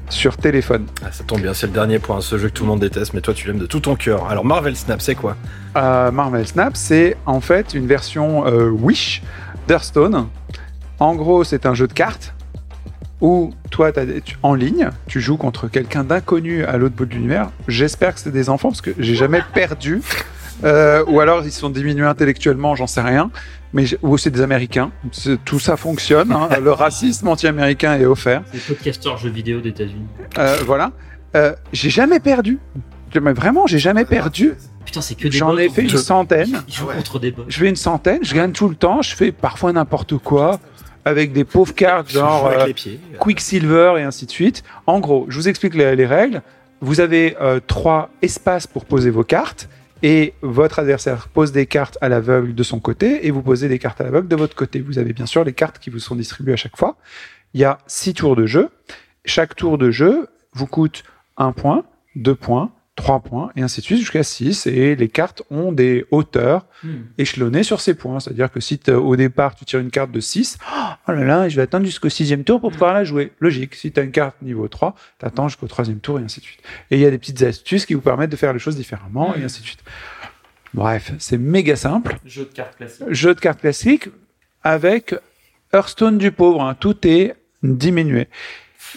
[0.09, 0.87] sur téléphone.
[1.05, 3.15] Ah, ça tombe bien, c'est le dernier point, ce jeu que tout le monde déteste,
[3.15, 4.29] mais toi tu l'aimes de tout ton cœur.
[4.29, 5.37] Alors Marvel Snap, c'est quoi?
[5.77, 9.23] Euh, Marvel Snap, c'est en fait une version Wish
[9.69, 10.27] d'Hearthstone.
[10.99, 12.35] En gros, c'est un jeu de cartes
[13.21, 17.15] où toi, des- tu- en ligne, tu joues contre quelqu'un d'inconnu à l'autre bout de
[17.15, 17.51] l'univers.
[17.67, 20.01] J'espère que c'est des enfants parce que j'ai jamais perdu.
[20.65, 23.31] Euh, ou alors ils sont diminués intellectuellement, j'en sais rien.
[23.73, 24.91] Mais ou c'est des Américains.
[25.45, 26.33] Tout ça fonctionne.
[26.33, 26.49] hein.
[26.63, 28.43] Le racisme anti-américain est offert.
[28.53, 30.07] C'est le podcasteur jeux vidéo d'États-Unis.
[30.39, 30.91] Euh, voilà.
[31.37, 32.59] Euh, j'ai jamais perdu.
[33.21, 34.55] Mais vraiment, j'ai jamais perdu.
[34.85, 36.63] Putain, c'est que des J'en ai fait une centaine.
[36.97, 37.35] Contre des.
[37.49, 40.59] Je fais une centaine, je gagne tout le temps, je fais parfois n'importe quoi
[41.05, 43.01] avec des pauvres cartes genre euh, pieds.
[43.19, 44.63] Quicksilver et ainsi de suite.
[44.87, 46.43] En gros, je vous explique les, les règles.
[46.81, 49.69] Vous avez euh, trois espaces pour poser vos cartes
[50.03, 53.79] et votre adversaire pose des cartes à l'aveugle de son côté et vous posez des
[53.79, 54.81] cartes à l'aveugle de votre côté.
[54.81, 56.97] Vous avez bien sûr les cartes qui vous sont distribuées à chaque fois.
[57.55, 58.69] Il y a six tours de jeu.
[59.25, 61.03] Chaque tour de jeu vous coûte
[61.37, 61.85] un point,
[62.15, 66.05] deux points, trois points et ainsi de suite jusqu'à 6 et les cartes ont des
[66.11, 67.07] hauteurs Hmm.
[67.19, 68.21] échelonnées sur ces points.
[68.21, 70.59] C'est-à-dire que si au départ tu tires une carte de 6,
[71.09, 73.33] oh là là, je vais attendre jusqu'au sixième tour pour pouvoir la jouer.
[73.41, 73.75] Logique.
[73.75, 76.45] Si tu as une carte niveau 3, tu attends jusqu'au troisième tour et ainsi de
[76.45, 76.61] suite.
[76.93, 79.35] Et il y a des petites astuces qui vous permettent de faire les choses différemment
[79.35, 79.83] et ainsi de suite.
[80.75, 82.17] Bref, c'est méga simple.
[82.25, 83.07] Jeu de cartes classique.
[83.09, 84.09] Jeu de cartes classique
[84.63, 85.15] avec
[85.73, 86.63] Hearthstone du pauvre.
[86.63, 86.75] hein.
[86.79, 87.35] Tout est
[87.65, 88.29] diminué.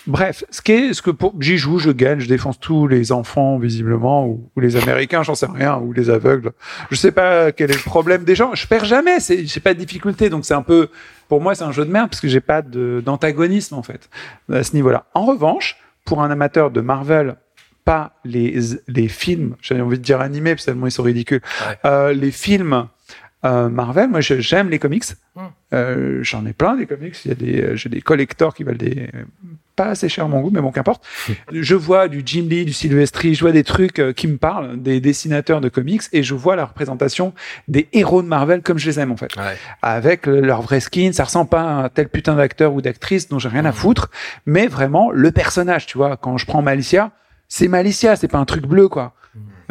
[0.08, 3.12] Bref, ce qui est, ce que pour, j'y joue, je gagne, je défonce tous les
[3.12, 6.52] enfants, visiblement, ou, ou les Américains, j'en sais rien, ou les aveugles.
[6.90, 8.56] Je sais pas quel est le problème des gens.
[8.56, 10.90] Je perds jamais, c'est, j'ai pas de difficulté, donc c'est un peu,
[11.28, 14.10] pour moi, c'est un jeu de merde, parce que j'ai pas d'antagonisme, en fait,
[14.52, 15.06] à ce niveau-là.
[15.14, 17.36] En revanche, pour un amateur de Marvel,
[17.86, 21.42] pas les, les films, j'avais envie de dire animés, parce que tellement ils sont ridicules,
[21.68, 21.78] Ouais.
[21.86, 22.88] euh, les films,
[23.46, 25.04] euh, Marvel, moi j'aime les comics.
[25.36, 25.42] Hmm.
[25.74, 27.16] Euh, J'en ai plein des comics.
[27.26, 29.10] Il y a des, euh, j'ai des collectors qui valent des
[29.78, 31.04] pas assez cher à mon goût, mais bon qu'importe.
[31.52, 35.00] je vois du Jim Lee, du Silvestri, je vois des trucs qui me parlent, des
[35.00, 37.34] dessinateurs de comics, et je vois la représentation
[37.70, 39.56] des héros de Marvel comme je les aime en fait, Ouais.
[39.82, 41.12] avec le- leur vrai skin.
[41.14, 44.12] Ça ressemble pas à un tel putain d'acteur ou d'actrice dont j'ai rien à foutre,
[44.46, 45.86] mais vraiment le personnage.
[45.86, 47.12] Tu vois, quand je prends Malicia,
[47.48, 49.14] c'est Malicia, c'est pas un truc bleu quoi.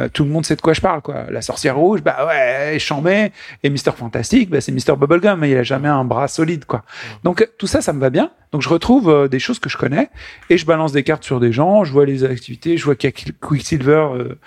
[0.01, 1.27] Euh, tout le monde sait de quoi je parle, quoi.
[1.31, 3.33] La sorcière rouge, bah ouais, chambé.
[3.63, 6.83] Et Mister Fantastique, bah c'est Mister Bubblegum, mais il a jamais un bras solide, quoi.
[7.25, 8.31] Donc tout ça, ça me va bien.
[8.53, 10.11] Donc je retrouve euh, des choses que je connais
[10.49, 11.85] et je balance des cartes sur des gens.
[11.85, 14.39] Je vois les activités, je vois qu'il y a Quicksilver, euh,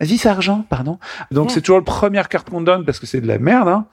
[0.00, 0.98] Vice Argent, pardon.
[1.30, 3.86] Donc c'est toujours la première carte qu'on donne parce que c'est de la merde, hein.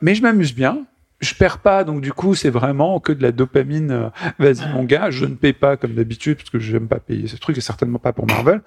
[0.00, 0.78] Mais je m'amuse bien.
[1.20, 3.90] Je perds pas, donc du coup, c'est vraiment que de la dopamine.
[3.90, 7.26] euh, Vas-y, mon gars, je ne paye pas comme d'habitude parce que j'aime pas payer
[7.26, 8.62] ce truc et certainement pas pour Marvel.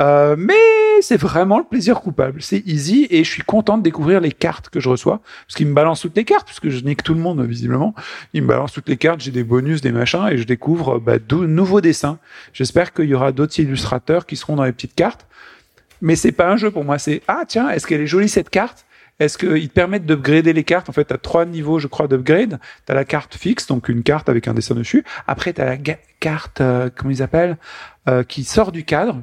[0.00, 0.54] Euh, mais
[1.02, 2.40] c'est vraiment le plaisir coupable.
[2.40, 5.66] C'est easy et je suis content de découvrir les cartes que je reçois parce qu'il
[5.66, 7.94] me balance toutes les cartes puisque je nique tout le monde visiblement.
[8.32, 11.18] Il me balance toutes les cartes, j'ai des bonus, des machins et je découvre bah,
[11.18, 12.18] de nouveaux dessins.
[12.54, 15.26] J'espère qu'il y aura d'autres illustrateurs qui seront dans les petites cartes.
[16.00, 16.98] Mais c'est pas un jeu pour moi.
[16.98, 18.86] C'est ah tiens, est-ce qu'elle est jolie cette carte?
[19.20, 20.88] Est-ce qu'ils te permettent d'upgrader les cartes?
[20.88, 22.58] En fait, tu trois niveaux, je crois, d'upgrade.
[22.86, 25.04] Tu as la carte fixe, donc une carte avec un dessin dessus.
[25.26, 25.76] Après, tu la
[26.18, 27.58] carte, euh, comment ils appellent,
[28.08, 29.20] euh, qui sort du cadre.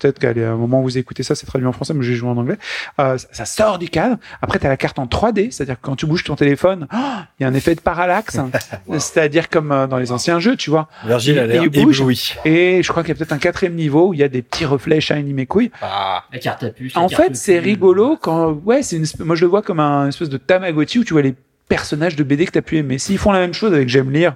[0.00, 2.28] Peut-être qu'à un moment où vous écoutez ça, c'est traduit en français, mais j'ai joué
[2.28, 2.56] en anglais.
[3.00, 4.16] Euh, ça, ça sort du cadre.
[4.42, 6.96] Après, tu as la carte en 3D, c'est-à-dire que quand tu bouges ton téléphone, oh,
[7.38, 8.38] il y a un effet de parallaxe.
[8.98, 10.88] c'est-à-dire comme euh, dans les anciens jeux, tu vois.
[11.06, 12.00] Virgile a Et- l'air et il bouge.
[12.00, 12.34] ébloui.
[12.44, 14.42] Et je crois qu'il y a peut-être un quatrième niveau où il y a des
[14.42, 15.70] petits reflets shiny mes couilles.
[15.82, 16.24] Ah.
[16.32, 16.96] La carte à puce.
[16.96, 19.80] En carte fait, c'est rigolo quand, ouais, c'est une, espèce- moi je le vois comme
[19.80, 21.34] un espèce de Tamagotchi où tu vois les
[21.68, 22.98] personnages de BD que t'as pu aimer.
[22.98, 24.34] S'ils font la même chose avec J'aime lire,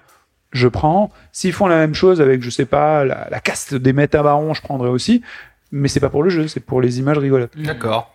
[0.53, 1.11] je prends.
[1.33, 4.63] S'ils font la même chose avec, je sais pas, la, la caste des métabarons, je
[4.63, 5.23] prendrais aussi.
[5.73, 7.53] Mais c'est pas pour le jeu, c'est pour les images rigolotes.
[7.57, 8.15] D'accord.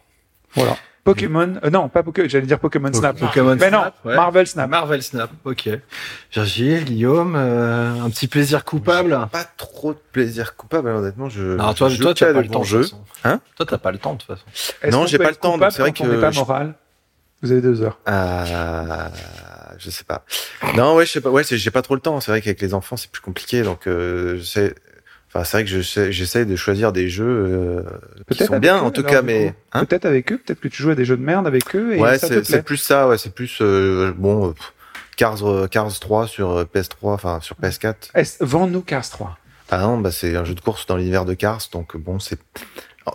[0.55, 0.76] Voilà.
[1.03, 3.19] Pokémon, euh, non, pas Pokémon, j'allais dire Pokémon Snap.
[3.19, 4.15] Pokémon Mais non, ouais.
[4.15, 4.69] Marvel Snap.
[4.69, 5.69] Marvel Snap, ok.
[6.31, 9.27] Virgile, Guillaume, euh, un petit plaisir coupable?
[9.31, 11.27] Pas trop de plaisir coupable, honnêtement.
[11.30, 12.64] Je, Non, toi, je toi, t'as pas de le temps.
[12.64, 13.01] façon.
[13.26, 13.41] Hein?
[13.57, 14.45] Toi, t'as pas le temps, de toute façon.
[14.91, 16.73] Non, j'ai pas le temps, c'est vrai on que n'est pas je- moral?
[17.44, 17.99] Vous avez deux heures.
[18.07, 19.07] Euh,
[19.78, 20.26] je sais pas.
[20.76, 21.30] Non, ouais, je sais pas.
[21.30, 22.20] Ouais, c'est- j'ai pas trop le temps.
[22.22, 23.61] C'est vrai qu'avec les enfants, c'est plus compliqué.
[23.64, 24.74] Donc, euh, sais.
[25.28, 27.84] Enfin, c'est vrai que j'essaie de choisir des jeux euh,
[28.32, 29.22] qui sont bien, eux, en tout alors, cas.
[29.24, 31.76] Mais hein Peut-être avec eux, peut-être que tu joues à des jeux de merde avec
[31.76, 33.07] eux et ouais, c'est c'est plus ça.
[33.07, 34.49] Ouais, c'est plus euh, bon.
[34.49, 34.53] euh,
[35.18, 38.11] Cars, euh, Cars 3 sur euh, PS3, enfin sur PS4.
[38.14, 39.38] Est-ce- Vends-nous Cars 3.
[39.72, 42.38] Ah non, bah c'est un jeu de course dans l'univers de Cars, donc bon, c'est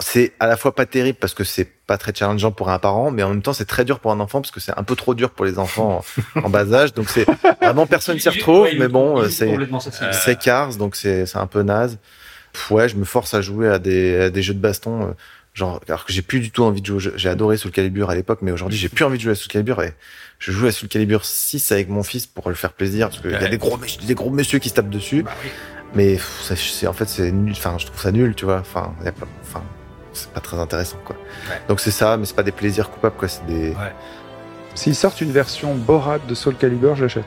[0.00, 3.10] c'est à la fois pas terrible parce que c'est pas très challengeant pour un parent,
[3.10, 4.94] mais en même temps c'est très dur pour un enfant parce que c'est un peu
[4.96, 6.02] trop dur pour les enfants
[6.36, 6.92] en, en bas âge.
[6.94, 7.26] Donc c'est
[7.62, 9.56] vraiment personne s'y retrouve, Ouais, mais bon, euh, c'est
[10.12, 11.98] c'est Cars, donc c'est c'est un peu naze.
[12.52, 15.06] Pff, ouais, je me force à jouer à des, à des jeux de baston, euh,
[15.54, 17.12] genre alors que j'ai plus du tout envie de jouer.
[17.16, 19.48] J'ai adoré Soul Calibur à l'époque, mais aujourd'hui j'ai plus envie de jouer à Soul
[19.50, 19.94] Calibur et
[20.38, 23.30] je joue à Soul Calibur 6 avec mon fils pour le faire plaisir parce qu'il
[23.30, 25.24] y a des gros des gros messieurs qui se tapent dessus.
[25.94, 27.52] Mais pff, ça, c'est en fait c'est nul.
[27.52, 28.58] Enfin, je trouve ça nul, tu vois.
[28.58, 29.62] Enfin, y a pas, enfin,
[30.18, 31.16] c'est pas très intéressant, quoi.
[31.48, 31.60] Ouais.
[31.68, 33.28] Donc c'est ça, mais c'est pas des plaisirs coupables, quoi.
[33.28, 33.74] C'est des.
[34.74, 37.24] S'ils sortent une version Borat de Soul Calibur, je l'achète.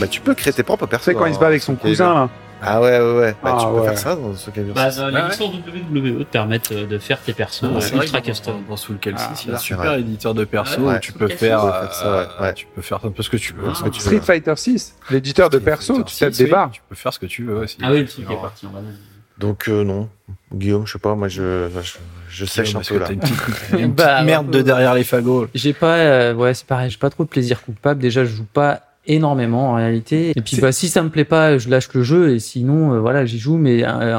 [0.00, 1.04] Bah, tu peux créer tes propres Tu persos.
[1.06, 2.06] sais quand il se bat avec son Soul Calibur.
[2.06, 2.28] cousin là.
[2.62, 3.34] Ah ouais, ouais, ouais.
[3.42, 3.84] Bah, tu Ah peux ouais.
[3.88, 4.74] faire ça dans Soul Calibur.
[4.74, 5.00] Bah, 6.
[5.00, 5.28] Ouais, les ouais.
[5.30, 8.26] licences WWE te permettent euh, de faire tes persos Ah, euh, c'est vrai ultra que
[8.26, 8.64] dans- custom.
[8.68, 11.28] Dans Soul Calibur, Ah, a un super c'est éditeur de perso Ouais, où tu peux
[11.28, 12.54] faire, Calibur, faire ça, euh, ouais, ouais.
[12.54, 13.68] tu peux faire un peu ce que tu veux.
[13.70, 14.20] Ah, ce que tu Street veux.
[14.20, 16.70] Fighter 6, l'éditeur de Street perso, Fighter tu tapes 6, des barres.
[16.72, 17.78] Tu peux faire ce que tu veux aussi.
[17.82, 18.96] Ah oui, le truc est parti en banane.
[19.40, 20.08] Donc euh, non,
[20.54, 21.98] Guillaume, je sais pas, moi je je,
[22.28, 23.10] je sèche un peu là.
[23.10, 23.36] une petite,
[23.78, 25.48] une Bah, merde de derrière les fagots.
[25.54, 28.00] J'ai pas, euh, ouais, c'est pareil, j'ai pas trop de plaisir coupable.
[28.00, 30.32] Déjà, je joue pas énormément en réalité.
[30.36, 32.34] Et puis, bah, si ça me plaît pas, je lâche le jeu.
[32.34, 33.56] Et sinon, euh, voilà, j'y joue.
[33.56, 34.18] Mais euh,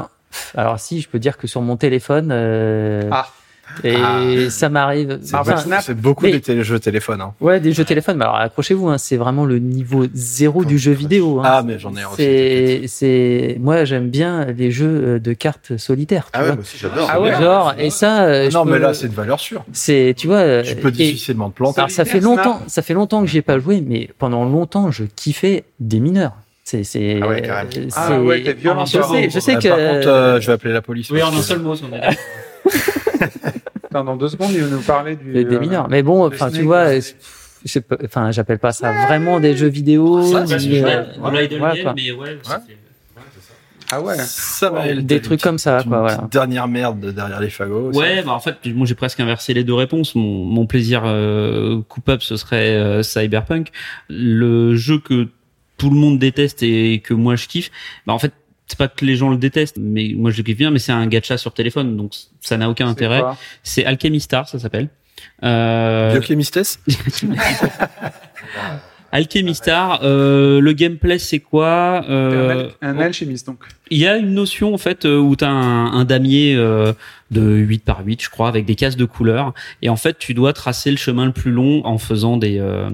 [0.56, 3.28] alors, si, je peux dire que sur mon téléphone, euh, Ah.
[3.84, 4.20] Et Ah.
[4.50, 5.18] ça m'arrive.
[5.22, 5.82] C'est Marvel enfin, Snap.
[5.82, 7.20] c'est beaucoup Mais- des télé- jeux téléphones.
[7.20, 7.32] Hein.
[7.40, 8.16] Ouais, des jeux téléphone.
[8.18, 11.40] Mais alors, accrochez-vous, hein, c'est vraiment le niveau zéro du jeu vidéo.
[11.40, 11.42] Hein.
[11.44, 12.88] Ah, mais j'en ai aussi.
[12.88, 16.24] C'est, moi, j'aime bien les jeux euh, de cartes solitaires.
[16.26, 16.54] Tu Ah ouais, vois.
[16.56, 17.08] moi aussi j'adore.
[17.12, 17.32] Ah ouais.
[17.40, 19.64] Genre, et ça, euh, je Non, mais là, c'est de valeur sûre.
[19.72, 21.80] c'est, tu vois, euh, Tu peux et- difficilement te planter.
[21.80, 24.90] alors ça fait longtemps, ça fait longtemps que j'y ai pas joué, mais pendant longtemps
[24.90, 26.32] je kiffais des mineurs.
[26.64, 27.18] C'est, c'est.
[27.22, 27.70] Ah ouais, carrément.
[27.96, 29.68] Ah ouais, t'es violent, Je sais, je sais Euh, que.
[29.68, 31.10] Par contre, je vais appeler la police.
[31.10, 32.00] Oui, en un seul mot, si on est
[33.92, 35.32] Dans deux secondes, il va nous parler du.
[35.32, 35.88] des, des euh, mineurs.
[35.88, 37.00] Mais bon, enfin, tu vois, là.
[37.00, 40.22] je sais pas, enfin, j'appelle pas ça vraiment des jeux vidéo.
[40.22, 40.44] Ça,
[41.18, 42.38] voilà, mais ouais,
[43.90, 44.16] Ah ouais.
[44.18, 46.28] Ça va, Des trucs comme ça, quoi, voilà.
[46.30, 47.90] Dernière merde de derrière les fagots.
[47.92, 50.14] Ouais, bah en fait, moi j'ai presque inversé les deux réponses.
[50.14, 53.68] Mon, mon plaisir euh, coupable, ce serait euh, Cyberpunk.
[54.08, 55.28] Le jeu que
[55.76, 57.70] tout le monde déteste et que moi je kiffe,
[58.06, 58.32] bah en fait,
[58.72, 60.92] c'est pas que les gens le détestent, mais moi je le kiffe bien, mais c'est
[60.92, 63.20] un gacha sur téléphone, donc ça n'a aucun intérêt.
[63.62, 64.88] C'est Alchemy Star, ça s'appelle.
[65.44, 66.18] Euh,
[69.12, 73.58] Alchemy Star, euh, le gameplay c'est quoi un euh, al- Un alchimiste donc.
[73.90, 76.94] Il y a une notion en fait euh, où tu as un, un damier euh,
[77.30, 79.52] de 8 par 8 je crois avec des cases de couleurs
[79.82, 82.88] et en fait tu dois tracer le chemin le plus long en faisant des euh,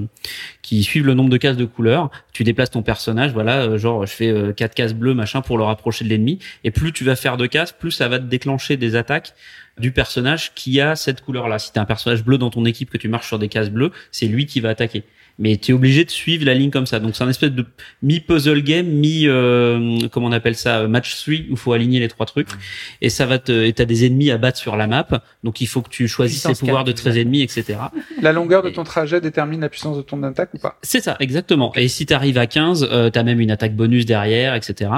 [0.63, 2.11] qui suivent le nombre de cases de couleurs.
[2.33, 5.63] Tu déplaces ton personnage voilà euh, genre je fais quatre cases bleues machin pour le
[5.63, 8.77] rapprocher de l'ennemi et plus tu vas faire de cases plus ça va te déclencher
[8.77, 9.35] des attaques
[9.79, 11.61] du personnage qui a cette couleur là.
[11.61, 13.71] Si tu as un personnage bleu dans ton équipe que tu marches sur des cases
[13.71, 15.05] bleues, c'est lui qui va attaquer.
[15.39, 16.99] Mais tu es obligé de suivre la ligne comme ça.
[16.99, 17.65] Donc c'est un espèce de
[18.03, 22.09] mi-puzzle game, mi euh, comment on appelle ça, euh, match 3 où faut aligner les
[22.09, 22.49] trois trucs
[23.01, 25.07] et ça va te et t'as des ennemis à battre sur la map.
[25.45, 27.79] Donc il faut que tu choisisses les pouvoirs de quatre, tes ennemis, etc.
[28.23, 30.79] La longueur de ton trajet détermine la puissance de ton attaque ou pas?
[30.83, 31.73] C'est ça, exactement.
[31.77, 34.91] Et si tu arrives à 15, euh, t'as même une attaque bonus derrière, etc.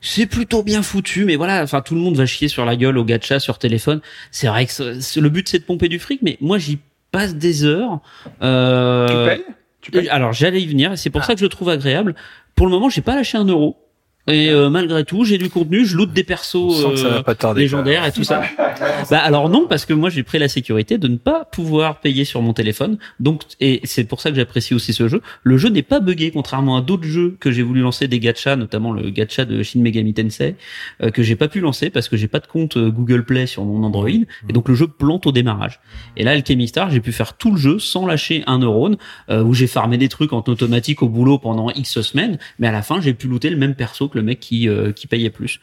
[0.00, 2.96] C'est plutôt bien foutu, mais voilà, enfin tout le monde va chier sur la gueule
[2.98, 4.00] au gacha sur téléphone.
[4.30, 6.78] C'est vrai que le but c'est de pomper du fric, mais moi j'y
[7.10, 8.00] passe des heures.
[8.42, 9.44] Euh, Tu payes?
[9.92, 12.14] Tu alors j'allais y venir, et c'est pour ça que je le trouve agréable.
[12.54, 13.85] Pour le moment, j'ai pas lâché un euro.
[14.26, 17.60] Et euh, malgré tout, j'ai du contenu, je loot des persos euh, tarder.
[17.60, 18.42] légendaires et tout ça.
[19.10, 22.24] bah alors non, parce que moi j'ai pris la sécurité de ne pas pouvoir payer
[22.24, 22.98] sur mon téléphone.
[23.20, 25.22] Donc et c'est pour ça que j'apprécie aussi ce jeu.
[25.42, 28.56] Le jeu n'est pas buggé, contrairement à d'autres jeux que j'ai voulu lancer des gachas,
[28.56, 30.56] notamment le gacha de Shin Megami Tensei,
[31.02, 33.46] euh, que j'ai pas pu lancer parce que j'ai pas de compte euh, Google Play
[33.46, 34.08] sur mon Android.
[34.08, 35.80] Et donc le jeu plante au démarrage.
[36.16, 38.96] Et là, Alchemy Star, j'ai pu faire tout le jeu sans lâcher un neurone,
[39.30, 42.72] euh, où j'ai farmé des trucs en automatique au boulot pendant X semaines, mais à
[42.72, 45.30] la fin, j'ai pu looter le même perso que le mec qui, euh, qui payait
[45.30, 45.60] plus.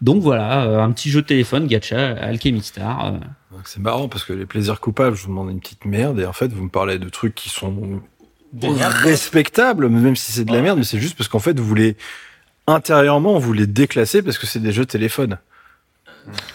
[0.00, 3.06] Donc voilà, euh, un petit jeu de téléphone, gacha, Alchemy Star.
[3.06, 3.18] euh.
[3.64, 6.32] C'est marrant parce que les plaisirs coupables, je vous demande une petite merde et en
[6.32, 8.02] fait, vous me parlez de trucs qui sont
[8.62, 11.96] respectables, même si c'est de la merde, mais c'est juste parce qu'en fait, vous voulez
[12.66, 15.38] intérieurement, vous les déclasser parce que c'est des jeux de téléphone.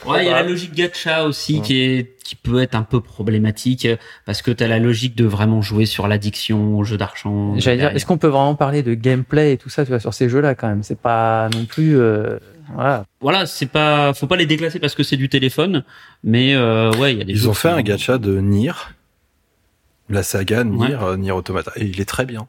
[0.05, 3.01] Ouais, il y a la logique gacha aussi qui est qui peut être un peu
[3.01, 7.57] problématique euh, parce que t'as la logique de vraiment jouer sur l'addiction au jeu d'argent.
[7.59, 10.13] J'allais dire, est-ce qu'on peut vraiment parler de gameplay et tout ça, tu vois, sur
[10.13, 10.83] ces jeux-là quand même?
[10.83, 12.37] C'est pas non plus, euh,
[12.73, 13.05] voilà.
[13.19, 15.83] Voilà, c'est pas, faut pas les déclasser parce que c'est du téléphone,
[16.23, 17.33] mais euh, ouais, il y a des.
[17.33, 18.71] Ils jeux ont fait un gacha de Nier,
[20.09, 21.03] la saga Nier, Ouais.
[21.03, 22.47] euh, Nier Automata, et il est très bien.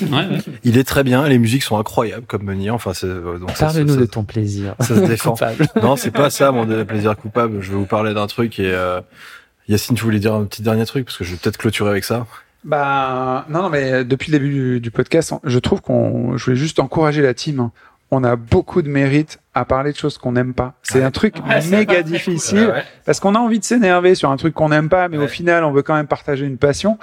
[0.00, 0.38] Ouais, ouais.
[0.64, 3.66] Il est très bien, les musiques sont incroyables comme Nier, enfin c'est euh, donc ça,
[3.66, 4.74] Parle-nous de ton plaisir.
[4.80, 5.32] ça se défend.
[5.32, 5.66] Coupable.
[5.82, 7.60] Non, c'est pas ça mon plaisir coupable.
[7.60, 9.00] Je vais vous parler d'un truc et euh,
[9.68, 12.04] Yacine, tu voulais dire un petit dernier truc parce que je vais peut-être clôturer avec
[12.04, 12.26] ça.
[12.64, 16.56] Bah non, non, mais depuis le début du, du podcast, je trouve qu'on, je voulais
[16.56, 17.70] juste encourager la team.
[18.14, 20.74] On a beaucoup de mérite à parler de choses qu'on n'aime pas.
[20.82, 21.34] C'est un truc
[21.70, 22.72] méga difficile
[23.06, 25.64] parce qu'on a envie de s'énerver sur un truc qu'on n'aime pas, mais au final,
[25.64, 26.98] on veut quand même partager une passion.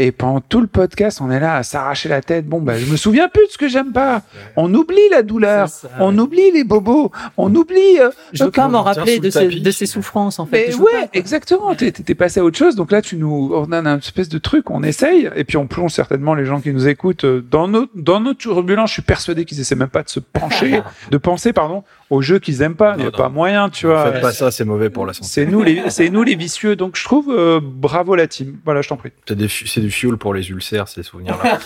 [0.00, 2.46] Et pendant tout le podcast, on est là à s'arracher la tête.
[2.46, 4.22] Bon, bah, je me souviens plus de ce que j'aime pas.
[4.54, 5.68] On oublie la douleur.
[5.68, 7.10] Ça, on oublie les bobos.
[7.36, 7.98] On oublie.
[8.00, 9.60] euh, Je veux pas m'en rappeler de, ces, tapis.
[9.60, 10.68] de ces souffrances, en fait.
[10.68, 11.74] mais ouais, pas, exactement.
[11.74, 12.76] T'es, t'es passé à autre chose.
[12.76, 15.66] Donc là, tu nous, on a un espèce de truc, on essaye, et puis on
[15.66, 18.90] plonge certainement les gens qui nous écoutent euh, dans nos, dans nos turbulences.
[18.90, 20.80] Je suis persuadé qu'ils essaient même pas de se pencher,
[21.10, 22.94] de penser, pardon, aux jeux qu'ils aiment pas.
[22.98, 24.12] Il y a Non, pas moyen, tu vois.
[24.12, 25.26] Faites pas ça, c'est mauvais pour la santé.
[25.28, 26.76] C'est nous les, c'est nous les vicieux.
[26.76, 28.58] Donc je trouve, euh, bravo la team.
[28.64, 29.10] Voilà, je t'en prie.
[29.26, 29.34] C'est
[29.80, 31.58] des du fuel pour les ulcères, ces souvenirs-là.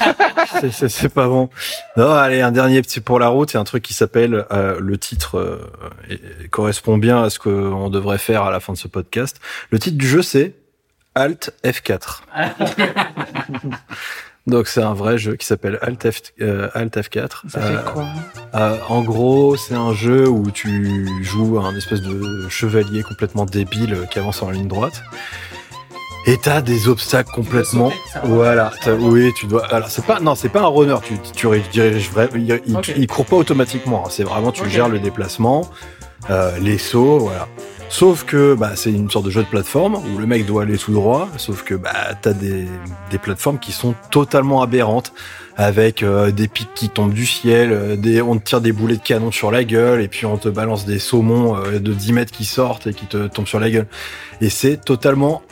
[0.73, 1.49] C'est- pas bon.
[1.97, 3.51] Non, allez, un dernier petit pour la route.
[3.51, 5.71] C'est un truc qui s'appelle euh, le titre euh,
[6.51, 9.39] correspond bien à ce qu'on devrait faire à la fin de ce podcast.
[9.71, 10.55] Le titre du jeu, c'est
[11.15, 12.21] Alt F4.
[14.47, 17.49] Donc c'est un vrai jeu qui s'appelle Alt, F, euh, Alt F4.
[17.49, 18.07] Ça fait quoi?
[18.55, 23.97] euh, en gros, c'est un jeu où tu joues un espèce de chevalier complètement débile
[24.11, 25.01] qui avance en ligne droite.
[26.27, 27.91] Et t'as des obstacles complètement.
[28.25, 28.71] Voilà.
[29.01, 29.67] Oui, tu dois.
[29.67, 30.21] Alors c'est pas.
[30.21, 30.97] Non, c'est pas un runner.
[31.03, 32.31] Tu, tu diriges vraiment.
[32.37, 32.93] Il, il, Ok.
[32.97, 34.05] il court pas automatiquement.
[34.07, 34.11] hein.
[34.11, 35.69] C'est vraiment tu gères le déplacement,
[36.31, 37.49] euh, les sauts, voilà.
[37.89, 40.79] Sauf que bah, c'est une sorte de jeu de plateforme où le mec doit aller
[40.79, 41.29] tout droit.
[41.37, 41.91] Sauf que bah,
[42.23, 42.67] t'as des,
[43.11, 45.13] des plateformes qui sont totalement aberrantes
[45.59, 48.97] avec euh, des pics qui tombent du ciel, euh, des, on te tire des boulets
[48.97, 52.13] de canon sur la gueule, et puis on te balance des saumons euh, de 10
[52.15, 53.87] mètres qui sortent et qui te tombent sur la gueule.
[54.41, 55.43] Et c'est totalement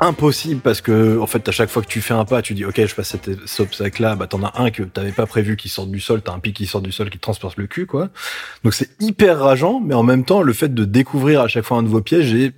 [0.00, 2.64] impossible parce que en fait à chaque fois que tu fais un pas tu dis
[2.64, 5.68] ok je passe cet, obstacle là bah t'en as un que t'avais pas prévu qui
[5.68, 8.08] sort du sol t'as un pic qui sort du sol qui te le cul quoi.
[8.64, 11.78] Donc c'est hyper rageant mais en même temps le fait de découvrir à chaque fois
[11.78, 12.52] un nouveau piège et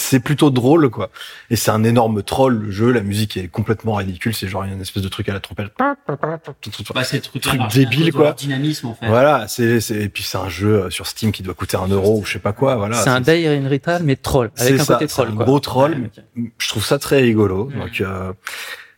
[0.00, 1.10] c'est plutôt drôle quoi
[1.50, 4.80] et c'est un énorme troll le jeu la musique est complètement ridicule c'est genre une
[4.80, 8.32] espèce de truc à la trompette Bah, c'est truc, Truc débile, quoi.
[8.32, 9.06] Dynamisme en fait.
[9.08, 11.88] voilà c'est c'est et puis c'est un jeu euh, sur Steam qui doit coûter un
[11.88, 13.68] euro ou je sais pas quoi voilà c'est un Day in
[14.02, 14.50] mais troll.
[14.56, 15.44] Avec c'est un ça, côté c'est troll, un quoi.
[15.44, 15.92] gros troll.
[16.36, 17.70] Ouais, je trouve ça très rigolo.
[17.76, 18.32] Donc euh,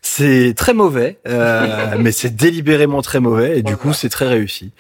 [0.03, 4.73] c'est très mauvais, euh, mais c'est délibérément très mauvais et du coup c'est très réussi.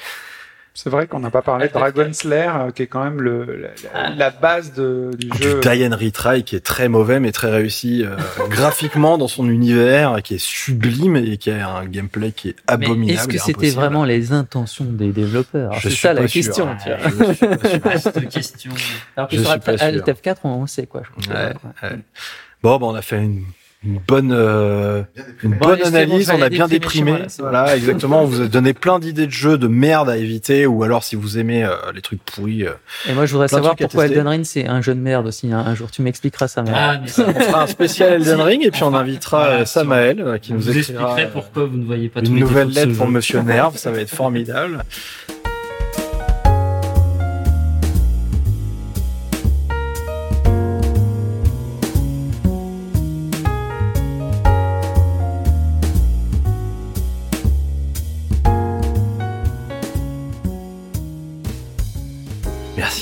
[0.73, 3.45] C'est vrai qu'on n'a pas parlé de Dragon Slayer, euh, qui est quand même le,
[3.93, 5.61] la, la- la base de, du Du jeu.
[5.61, 8.17] Die and Retry qui est très mauvais mais très réussi euh,
[8.49, 13.11] graphiquement dans son univers, qui est sublime et qui a un gameplay qui est abominable.
[13.19, 16.43] est-ce que c'était vraiment les intentions des développeurs C'est ça la sûr.
[16.45, 16.69] question.
[16.83, 17.33] tu vois.
[17.33, 18.11] Je suis pas sûr.
[18.13, 18.71] Vaste question.
[19.17, 19.89] Alors que Je sur suis pas sûr.
[19.89, 21.03] F4, on, on sait quoi.
[21.05, 21.27] je pense.
[21.35, 21.53] Ouais,
[21.83, 21.99] ouais.
[22.63, 23.45] Bon, bah, on a fait une
[23.83, 25.03] une bonne, euh,
[25.43, 26.31] une Bon, bonne bon, analyse.
[26.31, 27.15] on a bien déprimé.
[27.39, 28.23] voilà, exactement.
[28.23, 31.17] On vous a donné plein d'idées de jeux de merde à éviter, ou alors si
[31.17, 32.65] vous aimez euh, les trucs pourris.
[32.67, 32.73] euh,
[33.09, 34.05] Et moi, je voudrais savoir pourquoi.
[34.07, 35.51] Elden Ring, c'est un jeu de merde aussi.
[35.51, 35.65] hein.
[35.67, 36.63] Un jour, tu m'expliqueras ça.
[36.63, 39.61] mais- Ah, mais ça, on fera un spécial Elden Ring et puis on invitera Voilà,
[39.61, 43.07] euh, Samael euh, qui nous euh, pourquoi vous ne voyez pas une nouvelle lettre pour
[43.07, 43.13] jeu.
[43.13, 43.77] Monsieur Nerve.
[43.79, 44.85] Ça va être formidable.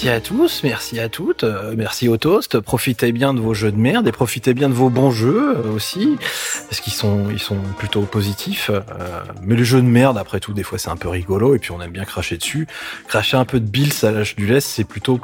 [0.09, 2.61] Merci à tous, merci à toutes, euh, merci au toast.
[2.61, 5.71] Profitez bien de vos jeux de merde et profitez bien de vos bons jeux euh,
[5.71, 6.17] aussi,
[6.71, 7.29] parce qu'ils sont,
[7.77, 8.71] plutôt positifs.
[8.71, 8.81] euh,
[9.43, 11.73] mais les jeux de merde, après tout, des fois c'est un peu rigolo et puis
[11.73, 12.67] on aime bien cracher dessus.
[13.07, 15.21] Cracher un peu de Bills à l'âge du lait, c'est plutôt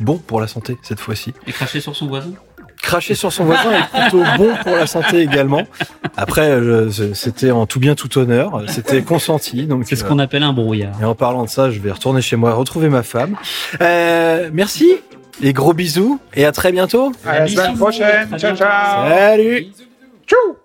[0.00, 1.34] bon pour la santé cette fois-ci.
[1.46, 2.32] Et cracher sur son voisin?
[2.82, 5.62] Cracher sur son voisin est plutôt bon pour la santé également.
[6.16, 9.66] Après, euh, c'était en tout bien tout honneur, c'était consenti.
[9.66, 10.92] Donc C'est ce euh, qu'on appelle un brouillard.
[11.00, 13.36] et en parlant de ça, je vais retourner chez moi retrouver ma femme.
[13.80, 14.92] Euh, merci
[15.42, 17.12] et gros bisous et à très bientôt.
[17.24, 18.28] À la semaine prochaine.
[18.36, 19.08] Ciao, ciao.
[19.08, 19.68] Salut.
[20.26, 20.61] Tchou.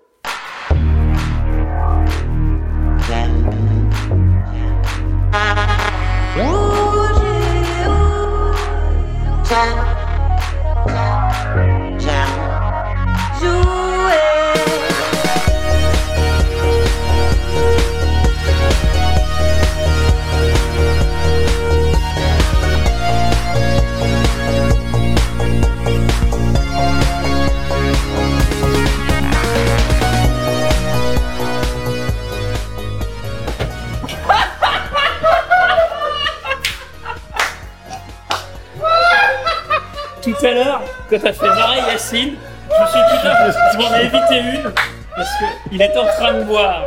[40.38, 42.36] Tout à l'heure, quand t'as fait marrer Yacine,
[42.70, 44.72] je me suis dit putain, je m'en ai évité une
[45.16, 45.28] parce
[45.68, 46.84] qu'il était en train de boire.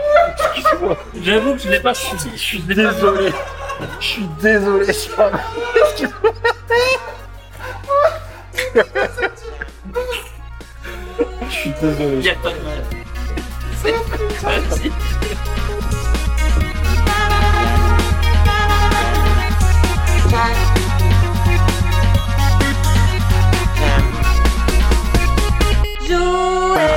[1.21, 2.29] J'avoue que je l'ai pas senti.
[2.33, 3.33] Je suis désolé.
[3.99, 4.85] Je suis désolé.
[4.85, 4.93] Je
[11.49, 12.17] suis désolé.
[12.19, 12.83] Il y a pas de mal.
[13.81, 13.95] C'est.
[20.29, 20.70] Ciao.
[26.11, 26.90] do it.